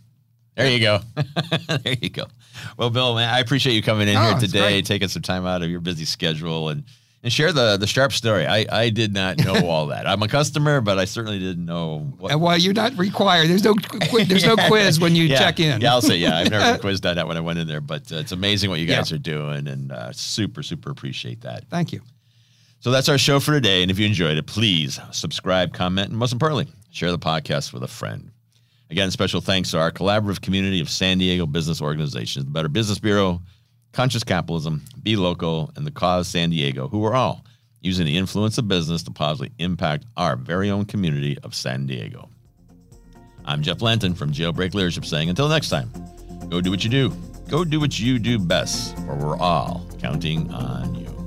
There 0.55 0.69
you 0.69 0.79
go. 0.79 0.99
there 1.83 1.95
you 2.01 2.09
go. 2.09 2.25
Well, 2.77 2.89
Bill, 2.89 3.15
man, 3.15 3.33
I 3.33 3.39
appreciate 3.39 3.73
you 3.73 3.81
coming 3.81 4.09
in 4.09 4.17
oh, 4.17 4.21
here 4.21 4.39
today, 4.39 4.81
taking 4.81 5.07
some 5.07 5.21
time 5.21 5.45
out 5.45 5.61
of 5.61 5.69
your 5.69 5.79
busy 5.79 6.05
schedule 6.05 6.69
and 6.69 6.83
and 7.23 7.31
share 7.31 7.51
the 7.51 7.77
the 7.77 7.87
sharp 7.87 8.11
story. 8.11 8.45
I, 8.45 8.65
I 8.69 8.89
did 8.89 9.13
not 9.13 9.37
know 9.37 9.55
all 9.67 9.87
that. 9.87 10.07
I'm 10.07 10.21
a 10.21 10.27
customer, 10.27 10.81
but 10.81 10.99
I 10.99 11.05
certainly 11.05 11.39
didn't 11.39 11.65
know. 11.65 11.99
What 12.17 12.31
and 12.31 12.41
while 12.41 12.57
you're 12.57 12.73
not 12.73 12.97
required, 12.97 13.49
there's 13.49 13.63
no 13.63 13.73
there's 14.25 14.45
no 14.45 14.55
quiz 14.67 14.99
when 14.99 15.15
you 15.15 15.25
yeah, 15.25 15.37
check 15.37 15.59
in. 15.59 15.81
yeah, 15.81 15.91
I'll 15.91 16.01
say 16.01 16.17
yeah. 16.17 16.37
I've 16.37 16.49
never 16.49 16.73
been 16.73 16.81
quizzed 16.81 17.05
on 17.05 17.15
that 17.15 17.27
when 17.27 17.37
I 17.37 17.41
went 17.41 17.59
in 17.59 17.67
there, 17.67 17.81
but 17.81 18.11
uh, 18.11 18.17
it's 18.17 18.31
amazing 18.31 18.69
what 18.69 18.79
you 18.79 18.85
guys 18.85 19.11
yeah. 19.11 19.15
are 19.15 19.19
doing, 19.19 19.67
and 19.67 19.91
uh, 19.91 20.11
super 20.11 20.63
super 20.63 20.91
appreciate 20.91 21.41
that. 21.41 21.69
Thank 21.69 21.93
you. 21.93 22.01
So 22.81 22.91
that's 22.91 23.09
our 23.09 23.17
show 23.17 23.41
for 23.41 23.51
today, 23.51 23.81
and 23.81 23.91
if 23.91 23.99
you 23.99 24.05
enjoyed 24.05 24.37
it, 24.37 24.47
please 24.47 25.01
subscribe, 25.11 25.73
comment, 25.73 26.09
and 26.09 26.17
most 26.17 26.31
importantly, 26.31 26.69
share 26.91 27.11
the 27.11 27.19
podcast 27.19 27.73
with 27.73 27.83
a 27.83 27.89
friend. 27.89 28.31
Again, 28.89 29.11
special 29.11 29.41
thanks 29.41 29.71
to 29.71 29.79
our 29.79 29.91
collaborative 29.91 30.41
community 30.41 30.79
of 30.79 30.89
San 30.89 31.17
Diego 31.17 31.45
business 31.45 31.81
organizations, 31.81 32.45
the 32.45 32.51
Better 32.51 32.69
Business 32.69 32.97
Bureau, 32.97 33.41
Conscious 33.91 34.23
Capitalism, 34.23 34.81
Be 35.03 35.17
Local, 35.17 35.71
and 35.75 35.85
the 35.85 35.91
Cause 35.91 36.29
San 36.29 36.51
Diego, 36.51 36.87
who 36.87 37.03
are 37.03 37.15
all 37.15 37.43
using 37.81 38.05
the 38.05 38.17
influence 38.17 38.57
of 38.57 38.69
business 38.69 39.03
to 39.03 39.11
positively 39.11 39.53
impact 39.59 40.05
our 40.15 40.37
very 40.37 40.69
own 40.69 40.85
community 40.85 41.37
of 41.43 41.53
San 41.53 41.85
Diego. 41.85 42.29
I'm 43.43 43.61
Jeff 43.61 43.81
Lanton 43.81 44.15
from 44.15 44.31
Jailbreak 44.31 44.73
Leadership 44.73 45.03
saying, 45.03 45.29
until 45.29 45.49
next 45.49 45.69
time, 45.69 45.91
go 46.47 46.61
do 46.61 46.71
what 46.71 46.85
you 46.85 46.89
do. 46.89 47.13
Go 47.49 47.65
do 47.65 47.81
what 47.81 47.99
you 47.99 48.19
do 48.19 48.39
best, 48.39 48.95
for 48.99 49.15
we're 49.15 49.37
all 49.37 49.85
counting 49.99 50.49
on 50.51 50.95
you. 50.95 51.18